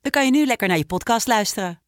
dan 0.00 0.10
kan 0.10 0.24
je 0.24 0.30
nu 0.30 0.46
lekker 0.46 0.68
naar 0.68 0.76
je 0.76 0.86
podcast 0.86 1.26
luisteren. 1.26 1.80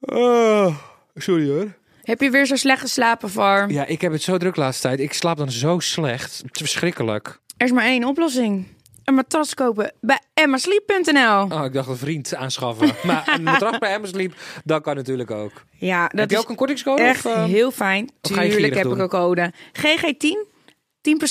Oh, 0.00 0.76
sorry 1.14 1.48
hoor. 1.48 1.76
Heb 2.02 2.20
je 2.20 2.30
weer 2.30 2.46
zo 2.46 2.56
slecht 2.56 2.80
geslapen, 2.80 3.30
Var? 3.30 3.70
Ja, 3.70 3.86
ik 3.86 4.00
heb 4.00 4.12
het 4.12 4.22
zo 4.22 4.36
druk 4.36 4.54
de 4.54 4.60
laatste 4.60 4.82
tijd. 4.82 5.00
Ik 5.00 5.12
slaap 5.12 5.36
dan 5.36 5.50
zo 5.50 5.78
slecht. 5.78 6.38
Het 6.38 6.54
is 6.54 6.60
verschrikkelijk. 6.60 7.40
Er 7.56 7.66
is 7.66 7.72
maar 7.72 7.84
één 7.84 8.04
oplossing. 8.04 8.66
Een 9.04 9.14
matras 9.14 9.54
kopen 9.54 9.92
bij 10.00 10.20
emmasleep.nl. 10.34 11.42
Oh, 11.42 11.64
ik 11.64 11.72
dacht 11.72 11.88
een 11.88 11.96
vriend 11.96 12.34
aanschaffen. 12.34 12.94
maar 13.06 13.32
een 13.34 13.42
matras 13.42 13.78
bij 13.78 13.94
Amazon 13.94 14.14
Sleep, 14.14 14.34
dat 14.64 14.82
kan 14.82 14.96
natuurlijk 14.96 15.30
ook. 15.30 15.52
Ja, 15.70 16.08
dat 16.08 16.18
heb 16.20 16.30
je 16.30 16.36
is 16.36 16.42
ook 16.42 16.48
een 16.48 16.56
kortingscode? 16.56 17.02
echt 17.02 17.26
of, 17.26 17.34
eh? 17.34 17.44
heel 17.44 17.70
fijn. 17.70 18.10
Tuurlijk 18.20 18.74
heb 18.74 18.86
ik 18.86 18.98
een 18.98 19.08
code. 19.08 19.52
GG10, 19.72 20.56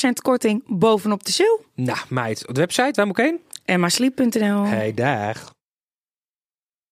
10% 0.05 0.09
korting 0.21 0.63
bovenop 0.67 1.25
de 1.25 1.31
sale. 1.31 1.59
Nou, 1.75 1.99
meid. 2.09 2.47
Op 2.47 2.55
de 2.55 2.61
website, 2.61 2.91
waar 2.93 3.07
moet 3.07 3.17
ik 3.17 3.25
heen? 3.25 3.39
emmasleep.nl. 3.65 4.63
Hey, 4.63 4.93
dag. 4.93 5.55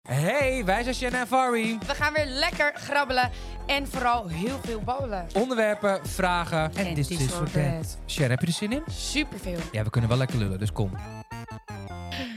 Hey, 0.07 0.65
wij 0.65 0.83
zijn 0.83 0.95
Shanna 0.95 1.19
en 1.19 1.27
Fari. 1.27 1.77
We 1.87 1.95
gaan 1.95 2.13
weer 2.13 2.25
lekker 2.25 2.71
grabbelen 2.75 3.31
en 3.65 3.87
vooral 3.87 4.27
heel 4.27 4.59
veel 4.63 4.81
babbelen. 4.81 5.27
Onderwerpen, 5.33 6.07
vragen 6.07 6.75
en, 6.75 6.85
En 6.85 6.93
dit 6.93 7.07
this 7.07 7.19
is 7.19 7.31
or 7.31 7.37
voor 7.37 7.51
that. 7.51 7.97
Sharon, 8.07 8.29
heb 8.29 8.39
je 8.41 8.47
er 8.47 8.53
zin 8.53 8.71
in? 8.71 8.83
Superveel. 8.87 9.59
Ja, 9.71 9.83
we 9.83 9.89
kunnen 9.89 10.09
wel 10.09 10.19
lekker 10.19 10.37
lullen, 10.37 10.59
dus 10.59 10.71
kom. 10.71 10.91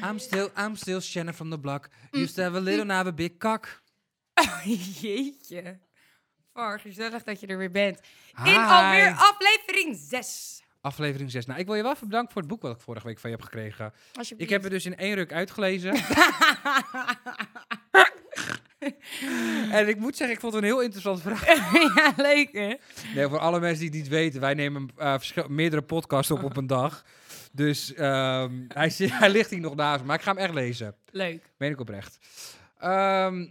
I'm 0.04 0.18
still, 0.18 0.48
I'm 0.58 0.76
still 0.76 1.00
Shannon 1.00 1.34
from 1.34 1.50
the 1.50 1.58
block. 1.58 1.88
Used 2.10 2.34
to 2.34 2.42
have 2.42 2.56
a 2.56 2.60
little, 2.60 2.84
now 2.84 2.92
I 2.92 2.96
have 2.96 3.08
a 3.08 3.12
big 3.12 3.38
cock. 3.38 3.82
Jeetje. 5.00 5.78
Var, 6.52 6.80
gezellig 6.80 7.22
dat 7.22 7.40
je 7.40 7.46
er 7.46 7.58
weer 7.58 7.70
bent. 7.70 8.00
Hi. 8.44 8.50
In 8.50 8.56
alweer 8.58 9.14
aflevering 9.16 9.96
6. 10.08 10.62
Aflevering 10.80 11.30
6. 11.30 11.46
Nou, 11.46 11.60
ik 11.60 11.66
wil 11.66 11.74
je 11.74 11.82
wel 11.82 11.92
even 11.92 12.08
bedanken 12.08 12.32
voor 12.32 12.42
het 12.42 12.50
boek 12.50 12.62
wat 12.62 12.74
ik 12.74 12.80
vorige 12.80 13.06
week 13.06 13.18
van 13.18 13.30
je 13.30 13.36
heb 13.36 13.44
gekregen. 13.44 13.92
Ik 14.36 14.48
heb 14.48 14.62
het 14.62 14.70
dus 14.70 14.86
in 14.86 14.96
één 14.96 15.14
ruk 15.14 15.32
uitgelezen. 15.32 15.94
en 19.78 19.88
ik 19.88 19.96
moet 19.98 20.16
zeggen, 20.16 20.36
ik 20.36 20.40
vond 20.40 20.52
het 20.52 20.62
een 20.62 20.68
heel 20.68 20.82
interessant 20.82 21.22
verhaal. 21.22 21.82
ja, 21.94 22.12
leuk 22.16 22.52
hè? 22.52 22.74
Nee, 23.14 23.28
voor 23.28 23.38
alle 23.38 23.60
mensen 23.60 23.80
die 23.80 23.88
het 23.88 23.98
niet 23.98 24.08
weten, 24.08 24.40
wij 24.40 24.54
nemen 24.54 24.88
eh, 24.96 25.16
meerdere 25.48 25.82
podcasts 25.82 26.30
op 26.30 26.42
op 26.42 26.56
een 26.56 26.66
dag. 26.66 27.04
Dus 27.52 27.94
ehm, 27.94 28.64
hij, 28.68 28.92
hij 28.98 29.30
ligt 29.30 29.50
hier 29.50 29.60
nog 29.60 29.74
naast 29.74 30.04
maar 30.04 30.16
ik 30.16 30.22
ga 30.22 30.32
hem 30.32 30.42
echt 30.42 30.54
lezen. 30.54 30.96
Leuk. 31.10 31.52
Meen 31.56 31.70
ik 31.70 31.80
oprecht. 31.80 32.18
Ehm, 32.78 33.46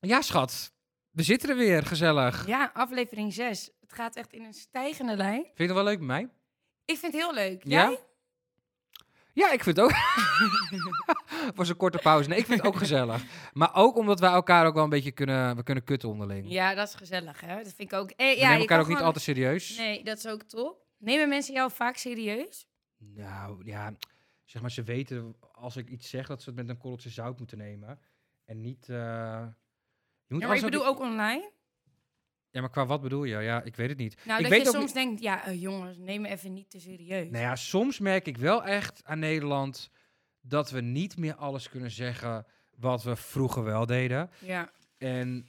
ja, 0.00 0.20
schat. 0.20 0.72
We 1.10 1.22
zitten 1.22 1.48
er 1.48 1.56
weer, 1.56 1.82
gezellig. 1.86 2.46
Ja, 2.46 2.70
aflevering 2.74 3.32
6. 3.32 3.70
Het 3.80 3.92
gaat 3.92 4.16
echt 4.16 4.32
in 4.32 4.44
een 4.44 4.54
stijgende 4.54 5.16
lijn. 5.16 5.42
Vind 5.42 5.56
je 5.56 5.64
het 5.64 5.72
wel 5.72 5.84
leuk 5.84 5.98
met 5.98 6.06
mij? 6.06 6.28
Ik 6.86 6.96
vind 6.98 7.12
het 7.12 7.22
heel 7.22 7.34
leuk. 7.34 7.64
Ja? 7.64 7.82
Jij? 7.88 7.98
Ja, 9.32 9.52
ik 9.52 9.62
vind 9.62 9.76
het 9.76 9.84
ook. 9.84 9.92
was 11.56 11.68
een 11.68 11.76
korte 11.76 11.98
pauze. 11.98 12.28
Nee, 12.28 12.38
ik 12.38 12.46
vind 12.46 12.58
het 12.58 12.68
ook 12.68 12.76
gezellig. 12.76 13.24
Maar 13.52 13.74
ook 13.74 13.96
omdat 13.96 14.20
wij 14.20 14.30
elkaar 14.30 14.66
ook 14.66 14.74
wel 14.74 14.84
een 14.84 14.90
beetje 14.90 15.12
kunnen, 15.12 15.56
we 15.56 15.62
kunnen 15.62 15.84
kutten 15.84 16.08
onderling. 16.08 16.50
Ja, 16.50 16.74
dat 16.74 16.88
is 16.88 16.94
gezellig 16.94 17.40
hè? 17.40 17.56
Dat 17.56 17.72
vind 17.74 17.92
ik 17.92 17.98
ook. 17.98 18.10
Eh, 18.10 18.16
we 18.16 18.24
ja, 18.24 18.40
nemen 18.40 18.52
je 18.54 18.58
elkaar 18.60 18.80
ook 18.80 18.88
niet 18.88 18.98
altijd 18.98 19.24
serieus. 19.24 19.76
Nee, 19.76 20.04
dat 20.04 20.18
is 20.18 20.26
ook 20.26 20.42
top. 20.42 20.86
Nemen 20.98 21.28
mensen 21.28 21.54
jou 21.54 21.70
vaak 21.70 21.96
serieus? 21.96 22.68
Nou, 22.96 23.64
ja. 23.64 23.94
Zeg 24.44 24.62
maar, 24.62 24.70
ze 24.70 24.82
weten 24.82 25.36
als 25.52 25.76
ik 25.76 25.88
iets 25.88 26.08
zeg 26.08 26.26
dat 26.26 26.42
ze 26.42 26.48
het 26.48 26.58
met 26.58 26.68
een 26.68 26.78
korreltje 26.78 27.10
zout 27.10 27.38
moeten 27.38 27.58
nemen. 27.58 28.00
En 28.44 28.60
niet... 28.60 28.88
eh, 28.88 28.96
je 30.26 30.34
moet 30.34 30.40
Ja, 30.40 30.48
maar 30.48 30.56
ik 30.56 30.62
bedoel 30.62 30.86
ook 30.86 31.00
online. 31.00 31.50
Ja, 32.50 32.60
maar 32.60 32.70
qua 32.70 32.86
wat 32.86 33.00
bedoel 33.00 33.24
je? 33.24 33.36
Ja, 33.36 33.62
ik 33.62 33.76
weet 33.76 33.88
het 33.88 33.98
niet. 33.98 34.16
Nou, 34.24 34.36
ik 34.36 34.42
dat 34.42 34.52
weet 34.52 34.62
je 34.62 34.68
ook 34.68 34.74
soms 34.74 34.92
denkt, 34.92 35.22
ja 35.22 35.44
eh, 35.46 35.60
jongens, 35.60 35.96
neem 35.98 36.20
me 36.20 36.28
even 36.28 36.52
niet 36.52 36.70
te 36.70 36.80
serieus. 36.80 37.30
Nou 37.30 37.44
ja, 37.44 37.56
soms 37.56 37.98
merk 37.98 38.26
ik 38.26 38.36
wel 38.36 38.64
echt 38.64 39.00
aan 39.04 39.18
Nederland 39.18 39.90
dat 40.40 40.70
we 40.70 40.80
niet 40.80 41.16
meer 41.16 41.34
alles 41.34 41.68
kunnen 41.68 41.90
zeggen 41.90 42.46
wat 42.76 43.02
we 43.02 43.16
vroeger 43.16 43.64
wel 43.64 43.86
deden. 43.86 44.30
Ja. 44.38 44.70
En 44.98 45.48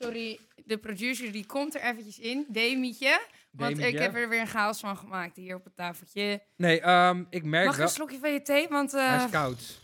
Sorry, 0.00 0.38
de 0.64 0.78
producer 0.78 1.32
die 1.32 1.46
komt 1.46 1.74
er 1.74 1.80
eventjes 1.80 2.18
in. 2.18 2.46
Demietje. 2.48 3.20
Want 3.50 3.78
ik 3.78 3.98
heb 3.98 4.14
er 4.14 4.28
weer 4.28 4.40
een 4.40 4.46
chaos 4.46 4.80
van 4.80 4.96
gemaakt 4.96 5.36
hier 5.36 5.54
op 5.56 5.64
het 5.64 5.76
tafeltje. 5.76 6.42
nee, 6.56 6.80
ehm, 6.80 7.24
ik 7.30 7.44
merk 7.44 7.66
Mag 7.66 7.76
wel... 7.76 7.86
een 7.86 7.92
slokje 7.92 8.18
van 8.18 8.32
je 8.32 8.42
thee? 8.42 8.68
Want 8.68 8.94
eh 8.94 9.08
Hij 9.08 9.24
is 9.24 9.30
koud. 9.30 9.80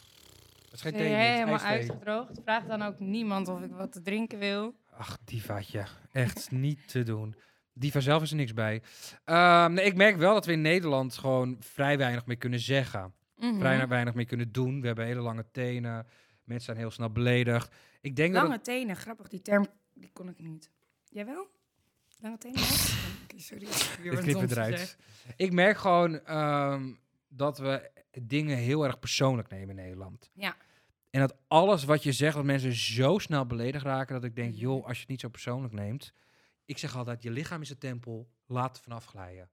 Het 0.65 0.73
is 0.73 0.81
geen 0.81 0.93
thee, 0.93 1.15
helemaal 1.15 1.59
uitgedroogd. 1.59 2.41
Vraag 2.43 2.65
dan 2.65 2.83
ook 2.83 2.99
niemand 2.99 3.49
of 3.49 3.61
ik 3.61 3.71
wat 3.71 3.93
te 3.93 4.03
drinken 4.03 4.39
wil. 4.39 4.75
Ach, 4.97 5.19
divaatje. 5.25 5.85
Echt 6.13 6.51
niet 6.51 6.89
te 6.89 7.03
doen. 7.03 7.35
Diva 7.73 8.01
zelf 8.01 8.23
is 8.23 8.31
er 8.31 8.37
niks 8.37 8.53
bij. 8.55 8.83
Ehm, 9.25 9.73
nee, 9.73 9.85
ik 9.85 9.95
merk 9.97 10.17
wel 10.17 10.35
dat 10.35 10.47
we 10.47 10.53
in 10.53 10.61
Nederland 10.61 11.19
gewoon 11.19 11.57
vrij 11.61 11.99
weinig 11.99 12.27
meer 12.27 12.37
kunnen 12.37 12.61
zeggen. 12.61 13.15
Mhm. 13.37 13.59
Vrij 13.59 13.89
weinig 13.89 14.15
meer 14.15 14.25
kunnen 14.27 14.53
doen. 14.53 14.81
We 14.81 14.87
hebben 14.87 15.05
hele 15.05 15.21
lange 15.21 15.45
tenen. 15.53 16.07
Mensen 16.45 16.65
zijn 16.65 16.77
heel 16.77 16.91
snel 16.91 17.11
beledigd. 17.11 17.75
Ik 18.01 18.17
denk 18.17 18.33
dat 18.33 18.43
Lange 18.43 18.55
het- 18.55 18.65
tenen, 18.65 18.97
grappig. 18.97 19.29
Die 19.29 19.43
term 19.43 19.67
die 19.95 20.11
kon 20.13 20.29
ik 20.29 20.39
niet. 20.39 20.71
Jij 21.09 21.27
wel? 21.27 21.47
Lange 22.21 22.39
tenen? 22.39 22.59
sorry. 23.37 23.67
Ik 24.03 24.19
knip 24.19 24.41
het 24.41 24.51
eruit. 24.51 24.97
Ik 25.37 25.53
merk 25.53 25.77
gewoon 25.79 26.25
ehm, 26.25 26.93
dat 27.29 27.59
we 27.59 27.91
dingen 28.23 28.57
heel 28.57 28.85
erg 28.85 28.99
persoonlijk 28.99 29.49
nemen 29.51 29.69
in 29.79 29.83
Nederland. 29.85 30.31
Ja. 30.35 30.57
En 31.13 31.21
dat 31.21 31.35
alles 31.49 31.85
wat 31.85 32.03
je 32.03 32.13
zegt, 32.13 32.35
dat 32.35 32.45
mensen 32.45 32.73
zo 32.73 33.19
snel 33.19 33.47
beledigd 33.47 33.85
raken, 33.85 34.15
dat 34.15 34.25
ik 34.25 34.37
denk, 34.37 34.51
Mhm. 34.53 34.61
joh, 34.61 34.85
als 34.87 34.95
je 34.95 35.01
het 35.01 35.09
niet 35.09 35.21
zo 35.21 35.29
persoonlijk 35.29 35.73
neemt. 35.75 36.13
Ik 36.65 36.79
zeg 36.79 36.97
altijd, 36.97 37.23
je 37.23 37.31
lichaam 37.31 37.61
is 37.61 37.71
een 37.71 37.79
tempel, 37.79 38.29
laat 38.47 38.69
het 38.77 38.81
vanaf 38.85 39.05
glijden. 39.05 39.51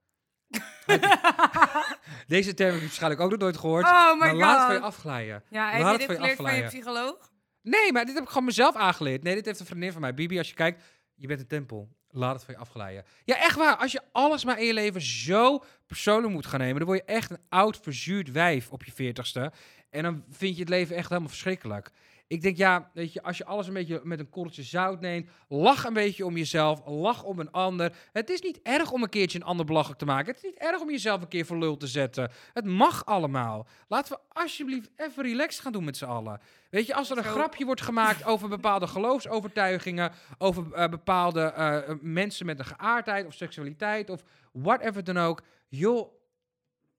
Deze 2.27 2.53
term 2.53 2.69
heb 2.71 2.79
je 2.79 2.85
waarschijnlijk 2.85 3.21
ook 3.21 3.29
nog 3.31 3.39
nooit 3.39 3.57
gehoord. 3.57 3.85
Oh 3.85 4.11
my 4.13 4.17
maar 4.19 4.35
laat 4.35 4.57
het 4.57 4.65
van 4.65 4.73
je 4.75 4.79
god. 4.79 4.87
afglijden. 4.89 5.43
Ja, 5.49 5.69
heb 5.71 5.81
Laat 5.81 5.93
je 5.93 5.97
het 5.99 6.07
dit 6.07 6.17
van 6.17 6.27
je 6.29 6.35
geleerd 6.35 6.55
van 6.55 6.63
je 6.63 6.67
psycholoog? 6.67 7.31
Nee, 7.61 7.91
maar 7.91 8.05
dit 8.05 8.13
heb 8.13 8.23
ik 8.23 8.29
gewoon 8.29 8.45
mezelf 8.45 8.75
aangeleerd. 8.75 9.23
Nee, 9.23 9.35
dit 9.35 9.45
heeft 9.45 9.59
een 9.59 9.65
vriendin 9.65 9.91
van 9.91 10.01
mij. 10.01 10.13
Bibi, 10.13 10.37
als 10.37 10.47
je 10.49 10.53
kijkt, 10.53 10.83
je 11.15 11.27
bent 11.27 11.39
een 11.39 11.47
tempel. 11.47 11.97
Laat 12.11 12.33
het 12.35 12.43
van 12.43 12.53
je 12.53 12.59
afglijden. 12.59 13.03
Ja, 13.23 13.37
echt 13.37 13.55
waar. 13.55 13.75
Als 13.77 13.91
je 13.91 14.01
alles 14.11 14.45
maar 14.45 14.59
in 14.59 14.65
je 14.65 14.73
leven 14.73 15.01
zo 15.01 15.63
persoonlijk 15.85 16.33
moet 16.33 16.45
gaan 16.45 16.59
nemen, 16.59 16.77
dan 16.77 16.85
word 16.87 16.99
je 16.99 17.13
echt 17.13 17.31
een 17.31 17.41
oud, 17.49 17.79
verzuurd 17.81 18.31
wijf 18.31 18.71
op 18.71 18.83
je 18.83 18.91
veertigste. 18.91 19.51
En 19.89 20.03
dan 20.03 20.23
vind 20.29 20.55
je 20.55 20.59
het 20.59 20.69
leven 20.69 20.95
echt 20.95 21.09
helemaal 21.09 21.29
verschrikkelijk. 21.29 21.91
Ik 22.29 22.41
denk, 22.41 22.57
ja, 22.57 22.89
weet 22.93 23.13
je, 23.13 23.23
als 23.23 23.37
je 23.37 23.45
alles 23.45 23.67
een 23.67 23.73
beetje 23.73 24.01
met 24.03 24.19
een 24.19 24.29
korreltje 24.29 24.63
zout 24.63 24.99
neemt, 24.99 25.29
lach 25.47 25.83
een 25.85 25.93
beetje 25.93 26.25
om 26.25 26.37
jezelf, 26.37 26.81
lach 26.85 27.23
om 27.23 27.39
een 27.39 27.51
ander. 27.51 27.95
Het 28.11 28.29
is 28.29 28.41
niet 28.41 28.59
erg 28.63 28.91
om 28.91 29.03
een 29.03 29.09
keertje 29.09 29.39
een 29.39 29.45
ander 29.45 29.65
belachelijk 29.65 29.99
te 29.99 30.05
maken. 30.05 30.33
Het 30.33 30.43
is 30.43 30.49
niet 30.49 30.59
erg 30.59 30.81
om 30.81 30.89
jezelf 30.89 31.21
een 31.21 31.27
keer 31.27 31.45
voor 31.45 31.57
lul 31.57 31.77
te 31.77 31.87
zetten. 31.87 32.31
Het 32.53 32.65
mag 32.65 33.05
allemaal. 33.05 33.67
Laten 33.87 34.13
we 34.13 34.39
alsjeblieft 34.41 34.89
even 34.95 35.23
relaxed 35.23 35.61
gaan 35.61 35.71
doen 35.71 35.83
met 35.83 35.97
z'n 35.97 36.05
allen. 36.05 36.41
Weet 36.69 36.85
je, 36.85 36.95
als 36.95 37.09
er 37.09 37.17
een 37.17 37.23
Zo. 37.23 37.31
grapje 37.31 37.65
wordt 37.65 37.81
gemaakt 37.81 38.25
over 38.25 38.49
bepaalde 38.49 38.87
geloofsovertuigingen, 38.97 40.11
over 40.37 40.73
eh, 40.73 40.89
bepaalde 40.89 41.41
eh, 41.41 41.95
mensen 42.01 42.45
met 42.45 42.59
een 42.59 42.65
geaardheid 42.65 43.25
of 43.25 43.33
seksualiteit 43.33 44.09
of 44.09 44.23
whatever 44.51 45.03
dan 45.03 45.17
ook, 45.17 45.41
joh, 45.67 46.13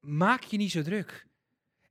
maak 0.01 0.43
je 0.43 0.57
niet 0.57 0.71
zo 0.71 0.83
druk. 0.83 1.29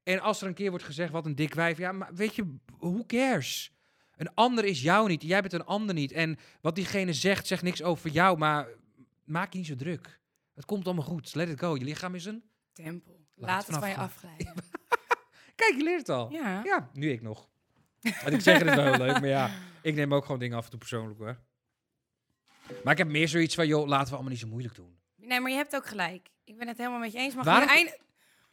En 0.09 0.19
als 0.19 0.41
er 0.41 0.47
een 0.47 0.53
keer 0.53 0.69
wordt 0.69 0.85
gezegd, 0.85 1.11
wat 1.11 1.25
een 1.25 1.35
dik 1.35 1.53
wijf, 1.53 1.77
ja, 1.77 1.91
maar 1.91 2.13
weet 2.13 2.35
je, 2.35 2.55
who 2.79 3.03
cares? 3.07 3.71
Een 4.15 4.33
ander 4.33 4.65
is 4.65 4.81
jou 4.81 5.07
niet, 5.07 5.21
jij 5.21 5.41
bent 5.41 5.53
een 5.53 5.65
ander 5.65 5.95
niet. 5.95 6.11
En 6.11 6.37
wat 6.61 6.75
diegene 6.75 7.13
zegt, 7.13 7.47
zegt 7.47 7.63
niks 7.63 7.83
over 7.83 8.09
jou, 8.09 8.37
maar 8.37 8.67
maak 9.23 9.51
je 9.51 9.57
niet 9.57 9.67
zo 9.67 9.75
druk. 9.75 10.19
Het 10.55 10.65
komt 10.65 10.85
allemaal 10.85 11.05
goed, 11.05 11.35
let 11.35 11.49
it 11.49 11.59
go. 11.59 11.75
Je 11.75 11.83
lichaam 11.83 12.15
is 12.15 12.25
een... 12.25 12.43
Tempel. 12.73 13.27
Laat 13.35 13.49
Laat, 13.49 13.67
het 13.67 13.75
van 13.77 13.89
je 13.89 13.95
afglijden. 13.95 14.53
Kijk, 15.55 15.73
je 15.75 15.83
leert 15.83 15.99
het 15.99 16.09
al. 16.09 16.31
Ja. 16.31 16.61
Ja, 16.63 16.89
nu 16.93 17.11
ik 17.11 17.21
nog. 17.21 17.49
Want 18.01 18.33
ik 18.33 18.41
zeg 18.41 18.59
het 18.59 18.67
is 18.67 18.75
wel 18.75 18.85
heel 18.85 19.05
leuk, 19.05 19.19
maar 19.19 19.27
ja, 19.27 19.51
ik 19.81 19.95
neem 19.95 20.13
ook 20.13 20.25
gewoon 20.25 20.39
dingen 20.39 20.57
af 20.57 20.63
en 20.63 20.69
toe 20.69 20.79
persoonlijk 20.79 21.19
hoor. 21.19 21.39
Maar 22.83 22.91
ik 22.93 22.97
heb 22.99 23.07
meer 23.07 23.27
zoiets 23.27 23.55
van, 23.55 23.67
joh, 23.67 23.87
laten 23.87 24.07
we 24.07 24.13
allemaal 24.13 24.31
niet 24.31 24.39
zo 24.41 24.47
moeilijk 24.47 24.75
doen. 24.75 24.97
Nee, 25.15 25.39
maar 25.39 25.51
je 25.51 25.57
hebt 25.57 25.75
ook 25.75 25.85
gelijk. 25.85 26.29
Ik 26.43 26.57
ben 26.57 26.67
het 26.67 26.77
helemaal 26.77 26.99
met 26.99 27.11
je 27.11 27.17
eens. 27.17 27.35
Maar 27.35 27.43
Waarom- 27.43 27.67
gewoon 27.67 27.85
einde... 27.85 28.07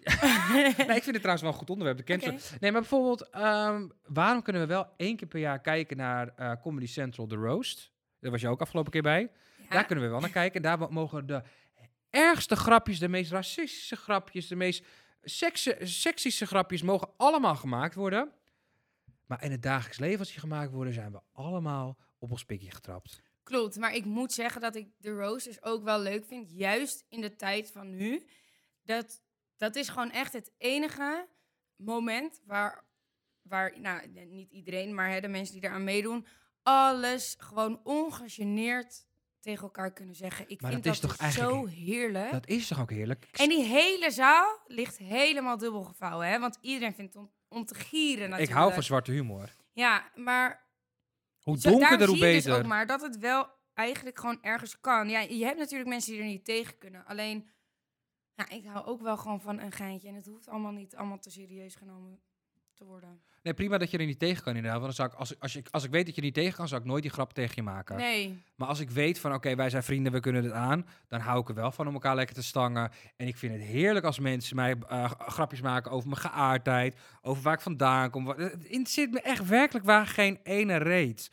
nee, 0.53 0.67
ik 0.69 1.03
vind 1.03 1.05
het 1.06 1.14
trouwens 1.14 1.41
wel 1.43 1.50
een 1.50 1.58
goed 1.58 1.70
onderwerp. 1.70 1.97
De 1.99 2.05
cancel. 2.05 2.32
Oké. 2.32 2.43
Nee, 2.61 2.73
maar 2.73 2.81
bijvoorbeeld, 2.81 3.31
ehm, 3.31 3.88
waarom 4.06 4.43
kunnen 4.43 4.62
we 4.62 4.69
wel 4.69 4.87
één 4.97 5.17
keer 5.17 5.29
per 5.29 5.41
jaar 5.41 5.61
kijken 5.61 5.97
naar 5.97 6.29
eh, 6.37 6.53
Comedy 6.62 6.87
Central 6.87 7.26
The 7.26 7.35
Roast? 7.37 7.93
Daar 8.20 8.31
was 8.31 8.41
je 8.41 8.49
ook 8.49 8.61
afgelopen 8.61 8.93
keer 8.93 9.03
bij. 9.03 9.31
Daar 9.69 9.85
kunnen 9.87 10.05
we 10.05 10.11
wel 10.11 10.20
naar 10.20 10.31
kijken. 10.31 10.62
Daar 10.62 10.79
mo- 10.79 10.88
mogen 10.91 11.26
de 11.26 11.43
ergste 12.11 12.56
grapjes, 12.56 12.99
de 12.99 13.08
meest 13.08 13.31
racistische 13.31 13.97
grapjes, 13.97 14.47
de 14.49 14.56
meest 14.56 14.85
seksische 15.23 16.47
grapjes 16.47 16.82
mogen 16.82 17.08
allemaal 17.17 17.56
gemaakt 17.56 17.94
worden. 17.94 18.32
Maar 19.26 19.43
in 19.44 19.50
het 19.50 19.62
dagelijks 19.62 19.99
leven, 19.99 20.19
als 20.19 20.31
die 20.31 20.38
gemaakt 20.41 20.70
worden, 20.73 20.93
zijn 20.94 21.12
we 21.12 21.20
allemaal 21.32 21.97
op 22.19 22.31
ons 22.31 22.44
pikje 22.44 22.70
getrapt. 22.70 23.23
Klopt, 23.43 23.76
maar 23.76 23.94
ik 23.94 24.05
moet 24.05 24.32
zeggen 24.32 24.61
dat 24.61 24.75
ik 24.76 24.88
de 24.99 25.11
roasters 25.11 25.62
ook 25.62 25.85
wel 25.85 26.00
leuk 26.00 26.25
vind. 26.25 26.50
Juist 26.50 27.05
in 27.08 27.20
de 27.20 27.37
tijd 27.37 27.70
van 27.70 27.97
nu. 27.97 28.26
Dat, 28.85 29.23
dat 29.56 29.76
is 29.76 29.88
gewoon 29.88 30.11
echt 30.11 30.32
het 30.32 30.53
enige 30.58 31.29
moment 31.76 32.41
waar, 32.44 32.85
waar 33.43 33.81
nou, 33.81 34.08
niet 34.26 34.50
iedereen, 34.50 34.94
maar 34.94 35.11
hè, 35.11 35.20
de 35.20 35.29
mensen 35.29 35.55
die 35.55 35.64
eraan 35.64 35.85
meedoen, 35.85 36.26
alles 36.62 37.35
gewoon 37.38 37.81
ongegeneerd 37.85 39.06
tegen 39.41 39.62
elkaar 39.62 39.93
kunnen 39.93 40.14
zeggen. 40.14 40.49
Ik 40.49 40.61
Maar 40.61 40.70
vind 40.70 40.85
dat 40.85 40.94
is 40.94 41.00
dat, 41.00 41.11
toch 41.11 41.19
dus 41.19 41.35
zo 41.35 41.67
heerlijk. 41.67 42.31
Dat 42.31 42.47
is 42.47 42.67
toch 42.69 42.81
ook 42.81 42.91
heerlijk? 42.91 43.25
Ik 43.25 43.38
En 43.38 43.49
die 43.49 43.64
hele 43.64 44.11
zaal 44.11 44.61
ligt 44.67 44.97
helemaal 44.97 45.58
dubbel 45.58 45.82
gevouwen, 45.82 46.29
hè? 46.29 46.38
Want 46.38 46.58
iedereen 46.61 46.94
vindt 46.94 47.14
het 47.14 47.23
om, 47.23 47.32
om 47.49 47.64
te 47.64 47.75
gieren 47.75 48.25
ik 48.25 48.31
natuurlijk. 48.31 48.58
hou 48.58 48.73
van 48.73 48.82
zwarte 48.82 49.11
humor. 49.12 49.55
Ja, 49.73 50.11
maar 50.14 50.67
Hoe 51.41 51.58
donkerder, 51.58 52.08
hoe 52.08 52.19
dus 52.19 52.44
beter. 52.44 52.58
ook 52.58 52.67
maar 52.67 52.87
dat 52.87 53.03
het 53.03 53.19
wel 53.19 53.49
eigenlijk 53.75 54.19
gewoon 54.19 54.43
ergens 54.43 54.81
kan. 54.81 55.08
Ja, 55.08 55.20
je 55.20 55.44
hebt 55.44 55.58
natuurlijk 55.58 55.88
mensen 55.88 56.12
die 56.12 56.20
er 56.20 56.26
niet 56.26 56.44
tegen 56.44 56.79
kunnen. 56.79 57.05
Alleen, 57.06 57.50
ja, 58.37 58.49
ik 58.49 58.65
hou 58.67 58.87
ook 58.87 59.03
wel 59.03 59.17
gewoon 59.17 59.41
van 59.41 59.61
een 59.61 59.73
geintje. 59.73 60.09
En 60.09 60.15
het 60.15 60.27
hoeft 60.27 60.49
allemaal 60.49 60.73
niet 60.73 60.97
allemaal 60.97 61.19
te 61.19 61.31
serieus 61.31 61.75
genomen 61.75 62.19
te 62.75 62.85
worden. 62.85 63.21
Nee, 63.43 63.55
prima 63.55 63.79
dat 63.79 63.91
je 63.91 63.99
er 63.99 64.06
niet 64.06 64.19
tegen 64.19 64.43
kan 64.43 64.56
inderdaad. 64.56 64.81
Want 64.81 64.97
dan 64.97 65.06
zou 65.06 65.09
ik, 65.09 65.15
als, 65.15 65.31
ik- 65.33 65.43
als, 65.43 65.56
ik, 65.56 65.69
als 65.71 65.85
ik 65.85 65.91
weet 65.91 66.05
dat 66.06 66.15
je 66.15 66.21
er 66.21 66.27
niet 66.27 66.35
tegen 66.37 66.55
kan, 66.56 66.69
zou 66.69 66.81
ik 66.81 66.87
nooit 66.87 67.03
die 67.03 67.11
grap 67.12 67.33
tegen 67.33 67.53
je 67.55 67.62
maken. 67.62 67.97
Nee, 67.97 68.43
Maar 68.56 68.69
als 68.69 68.81
ik 68.81 68.91
weet 68.91 69.19
van, 69.19 69.35
oké, 69.35 69.55
wij 69.55 69.71
zijn 69.71 69.83
vrienden, 69.83 70.12
we 70.12 70.21
kunnen 70.21 70.44
het 70.44 70.53
aan, 70.53 70.87
dan 71.09 71.21
hou 71.21 71.41
ik 71.41 71.49
er 71.49 71.55
wel 71.55 71.73
van 71.73 71.87
om 71.87 71.93
elkaar 71.94 72.15
lekker 72.15 72.35
te 72.35 72.43
stangen. 72.43 72.91
En 73.17 73.27
ik 73.27 73.37
vind 73.37 73.53
het 73.53 73.62
heerlijk 73.62 74.05
als 74.05 74.19
mensen 74.19 74.56
mij 74.56 74.77
eh, 74.89 75.11
grapjes 75.19 75.61
maken 75.61 75.91
over 75.91 76.09
mijn 76.09 76.21
geaardheid, 76.21 76.97
over 77.23 77.43
waar 77.43 77.55
ik 77.55 77.61
vandaan 77.61 78.11
kom. 78.11 78.27
Het 78.29 78.65
interesseert 78.65 79.11
me 79.12 79.21
echt 79.21 79.47
werkelijk 79.49 79.85
waar 79.85 80.06
geen 80.06 80.39
ene 80.43 80.77
reet. 80.77 81.31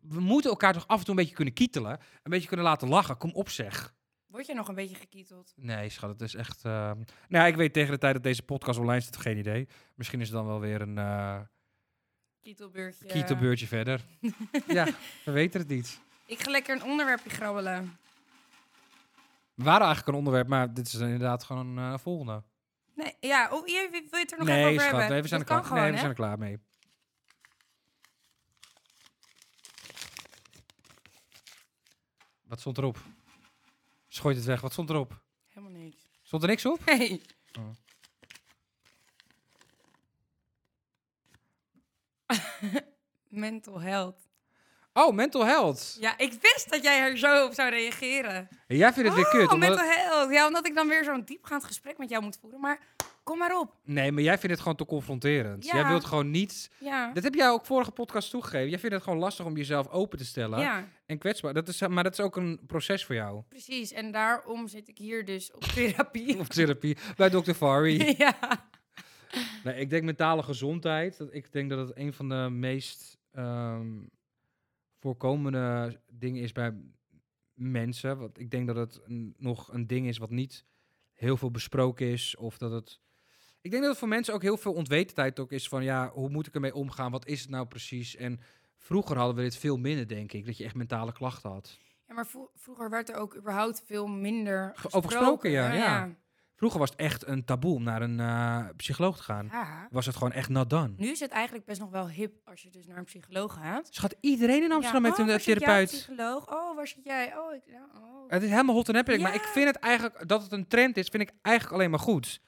We 0.00 0.20
moeten 0.20 0.50
elkaar 0.50 0.72
toch 0.72 0.86
af 0.86 0.98
en 0.98 1.04
toe 1.04 1.14
een 1.14 1.20
beetje 1.20 1.34
kunnen 1.34 1.54
kietelen, 1.54 1.92
een 2.22 2.30
beetje 2.30 2.48
kunnen 2.48 2.66
laten 2.66 2.88
lachen. 2.88 3.16
Kom 3.16 3.30
op 3.32 3.48
zeg. 3.48 3.94
Word 4.30 4.46
je 4.46 4.54
nog 4.54 4.68
een 4.68 4.74
beetje 4.74 4.94
gekieteld? 4.96 5.52
Nee, 5.56 5.88
schat, 5.88 6.10
het 6.10 6.20
is 6.20 6.34
echt... 6.34 6.64
eh, 6.64 6.72
Nou 6.72 6.96
ja, 7.28 7.46
ik 7.46 7.56
weet 7.56 7.72
tegen 7.72 7.90
de 7.92 7.98
tijd 7.98 8.14
dat 8.14 8.22
deze 8.22 8.42
podcast 8.42 8.78
online 8.78 9.00
staat, 9.00 9.16
geen 9.16 9.38
idee. 9.38 9.68
Misschien 9.94 10.20
is 10.20 10.26
het 10.28 10.36
dan 10.36 10.46
wel 10.46 10.60
weer 10.60 10.80
een 10.80 10.98
eh 10.98 11.40
Kietelbeurtje. 12.40 13.06
kietelbeurtje 13.06 13.66
verder. 13.66 14.00
ja, 14.66 14.86
we 15.24 15.30
weten 15.32 15.60
het 15.60 15.68
niet. 15.68 16.00
Ik 16.26 16.42
ga 16.42 16.50
lekker 16.50 16.76
een 16.76 16.82
onderwerpje 16.84 17.30
grabbelen. 17.30 17.98
We 19.54 19.64
waren 19.64 19.86
eigenlijk 19.86 20.08
een 20.08 20.14
onderwerp, 20.18 20.48
maar 20.48 20.74
dit 20.74 20.86
is 20.86 20.94
inderdaad 20.94 21.44
gewoon 21.44 21.76
een 21.76 21.92
eh, 21.92 21.98
volgende. 21.98 22.42
Nee, 22.94 23.14
ja, 23.20 23.48
oh, 23.52 23.66
je, 23.66 23.88
wil 23.90 24.00
je 24.10 24.18
het 24.18 24.32
er 24.32 24.38
nog 24.38 24.46
nee, 24.46 24.56
even 24.58 24.68
over 24.70 24.80
schat, 24.80 24.90
hebben? 24.90 25.10
nee, 25.10 25.22
we 25.22 25.28
zijn, 25.28 25.40
er 25.40 25.46
klaar, 25.46 25.64
gewoon, 25.64 25.82
nee, 25.82 25.90
we 25.90 25.96
zijn 25.96 26.08
er 26.10 26.16
klaar 26.16 26.38
mee. 26.38 26.58
Wat 32.42 32.60
stond 32.60 32.78
erop? 32.78 32.98
Schooit 34.12 34.36
het 34.36 34.44
weg. 34.44 34.60
Wat 34.60 34.72
stond 34.72 34.90
erop? 34.90 35.20
Helemaal 35.48 35.80
niks. 35.80 35.96
Stond 36.22 36.42
er 36.42 36.48
niks 36.48 36.66
op? 36.66 36.84
Nee. 36.84 37.20
Oh. 37.58 37.68
Mental 43.28 43.80
health. 43.80 44.16
Oh, 44.92 45.14
mental 45.14 45.44
health. 45.46 45.96
Ja, 46.00 46.18
ik 46.18 46.32
wist 46.40 46.70
dat 46.70 46.82
jij 46.82 47.00
er 47.00 47.18
zo 47.18 47.44
op 47.46 47.54
zou 47.54 47.70
reageren. 47.70 48.48
En 48.66 48.76
jij 48.76 48.92
vindt 48.92 49.08
het 49.08 49.18
weer 49.18 49.28
kut. 49.28 49.52
Oh, 49.52 49.58
mental 49.58 49.86
het- 49.86 49.94
health. 49.96 50.30
Ja, 50.32 50.46
omdat 50.46 50.66
ik 50.66 50.74
dan 50.74 50.88
weer 50.88 51.04
zo'n 51.04 51.24
diepgaand 51.24 51.64
gesprek 51.64 51.98
met 51.98 52.08
jou 52.10 52.22
moet 52.22 52.38
voeren. 52.40 52.60
Maar 52.60 52.78
kom 53.30 53.38
maar 53.38 53.58
op. 53.60 53.74
Nee, 53.84 54.12
maar 54.12 54.22
jij 54.22 54.32
vindt 54.38 54.50
het 54.50 54.60
gewoon 54.60 54.76
te 54.76 54.84
confronterend. 54.84 55.64
Ja. 55.64 55.74
Jij 55.74 55.86
wilt 55.86 56.04
gewoon 56.04 56.30
niet... 56.30 56.70
Ja. 56.80 57.12
Dat 57.12 57.22
heb 57.22 57.34
jij 57.34 57.48
ook 57.50 57.66
vorige 57.66 57.90
podcast 57.90 58.30
toegegeven. 58.30 58.68
Jij 58.70 58.78
vindt 58.78 58.94
het 58.94 59.04
gewoon 59.04 59.18
lastig 59.18 59.46
om 59.46 59.56
jezelf 59.56 59.88
open 59.88 60.18
te 60.18 60.24
stellen. 60.24 60.58
Ja, 60.60 60.88
En 61.06 61.18
kwetsbaar. 61.18 61.54
Dat 61.54 61.68
is, 61.68 61.86
maar 61.88 62.02
dat 62.04 62.12
is 62.12 62.20
ook 62.20 62.36
een 62.36 62.60
proces 62.66 63.04
voor 63.04 63.14
jou. 63.14 63.42
precies. 63.48 63.92
En 63.92 64.12
daarom 64.12 64.68
zit 64.68 64.88
ik 64.88 64.98
hier 64.98 65.24
dus 65.24 65.52
op 65.52 65.62
therapie. 65.74 66.38
Of 66.38 66.48
therapie. 66.48 66.96
Bij 67.16 67.30
Dr. 67.30 67.52
Fari. 67.52 68.14
ja. 68.18 68.68
Nee, 69.64 69.74
ik 69.80 69.90
denk 69.90 70.04
mentale 70.04 70.42
gezondheid. 70.42 71.16
Dat, 71.18 71.28
ik 71.34 71.52
denk 71.52 71.70
dat 71.70 71.88
het 71.88 71.96
een 71.96 72.12
van 72.12 72.28
de 72.28 72.48
meest 72.50 73.18
ehm, 73.32 73.86
voorkomende 74.98 76.00
dingen 76.08 76.42
is 76.42 76.52
bij 76.52 76.74
mensen. 77.54 78.18
Want 78.18 78.38
ik 78.38 78.50
denk 78.50 78.66
dat 78.66 78.76
het 78.76 79.00
een- 79.04 79.34
nog 79.38 79.72
een 79.72 79.86
ding 79.86 80.06
is 80.06 80.18
wat 80.18 80.30
niet 80.30 80.64
heel 81.12 81.36
veel 81.36 81.50
besproken 81.50 82.06
is. 82.06 82.36
Of 82.36 82.58
dat 82.58 82.70
het. 82.70 83.00
Ik 83.62 83.70
denk 83.70 83.82
dat 83.82 83.90
het 83.90 84.00
voor 84.00 84.08
mensen 84.08 84.34
ook 84.34 84.42
heel 84.42 84.56
veel 84.56 84.72
onwetendheid 84.72 85.38
ook 85.40 85.52
is 85.52 85.68
van 85.68 85.82
ja, 85.84 86.10
hoe 86.14 86.28
moet 86.28 86.46
ik 86.46 86.54
ermee 86.54 86.74
omgaan? 86.74 87.10
Wat 87.10 87.26
is 87.26 87.40
het 87.40 87.50
nou 87.50 87.66
precies? 87.66 88.16
En 88.16 88.40
vroeger 88.76 89.16
hadden 89.16 89.36
we 89.36 89.42
dit 89.42 89.56
veel 89.56 89.76
minder, 89.76 90.08
denk 90.08 90.32
ik. 90.32 90.46
Dat 90.46 90.56
je 90.56 90.64
echt 90.64 90.74
mentale 90.74 91.12
klachten 91.12 91.50
had. 91.50 91.78
Ja, 92.08 92.14
maar 92.14 92.26
vro- 92.26 92.50
vroeger 92.54 92.90
werd 92.90 93.08
er 93.08 93.16
ook 93.16 93.36
überhaupt 93.36 93.82
veel 93.86 94.06
minder 94.06 94.74
over 94.90 95.10
gesproken, 95.10 95.50
ja, 95.50 95.72
ja. 95.72 96.14
Vroeger 96.54 96.78
was 96.80 96.90
het 96.90 96.98
echt 96.98 97.26
een 97.26 97.44
taboe 97.44 97.74
om 97.74 97.82
naar 97.82 98.02
een 98.02 98.20
eh, 98.20 98.66
psycholoog 98.76 99.16
te 99.16 99.22
gaan. 99.22 99.48
Ja. 99.52 99.88
Was 99.90 100.06
het 100.06 100.16
gewoon 100.16 100.32
echt 100.32 100.48
not 100.48 100.70
done. 100.70 100.92
Nu 100.96 101.08
is 101.10 101.20
het 101.20 101.30
eigenlijk 101.30 101.64
best 101.64 101.80
nog 101.80 101.90
wel 101.90 102.08
hip 102.08 102.32
als 102.44 102.62
je 102.62 102.70
dus 102.70 102.86
naar 102.86 102.96
een 102.96 103.04
psycholoog 103.04 103.54
gaat. 103.54 103.88
Schat, 103.90 104.14
iedereen 104.20 104.62
in 104.62 104.72
Amsterdam 104.72 105.02
Ja, 105.02 105.06
heeft 105.08 105.20
oh, 105.20 105.24
een 105.26 105.30
waar 105.30 105.40
eh, 105.40 105.44
therapeut. 105.44 105.86
psycholoog? 105.88 106.52
Oh, 106.52 106.76
waar 106.76 106.86
zit 106.86 107.04
jij? 107.04 107.38
Oh, 107.38 107.54
ik, 107.54 107.62
ja, 107.66 107.88
oh. 107.94 108.30
Het 108.30 108.42
is 108.42 108.50
helemaal 108.50 108.74
hot 108.74 108.88
en 108.88 108.96
epic. 108.96 109.20
Maar 109.20 109.34
ik 109.34 109.42
vind 109.42 109.66
het 109.66 109.76
eigenlijk, 109.76 110.28
dat 110.28 110.42
het 110.42 110.52
een 110.52 110.68
trend 110.68 110.96
is, 110.96 111.08
vind 111.08 111.22
ik 111.22 111.32
eigenlijk 111.42 111.74
alleen 111.76 111.90
maar 111.90 111.98
goed. 111.98 112.40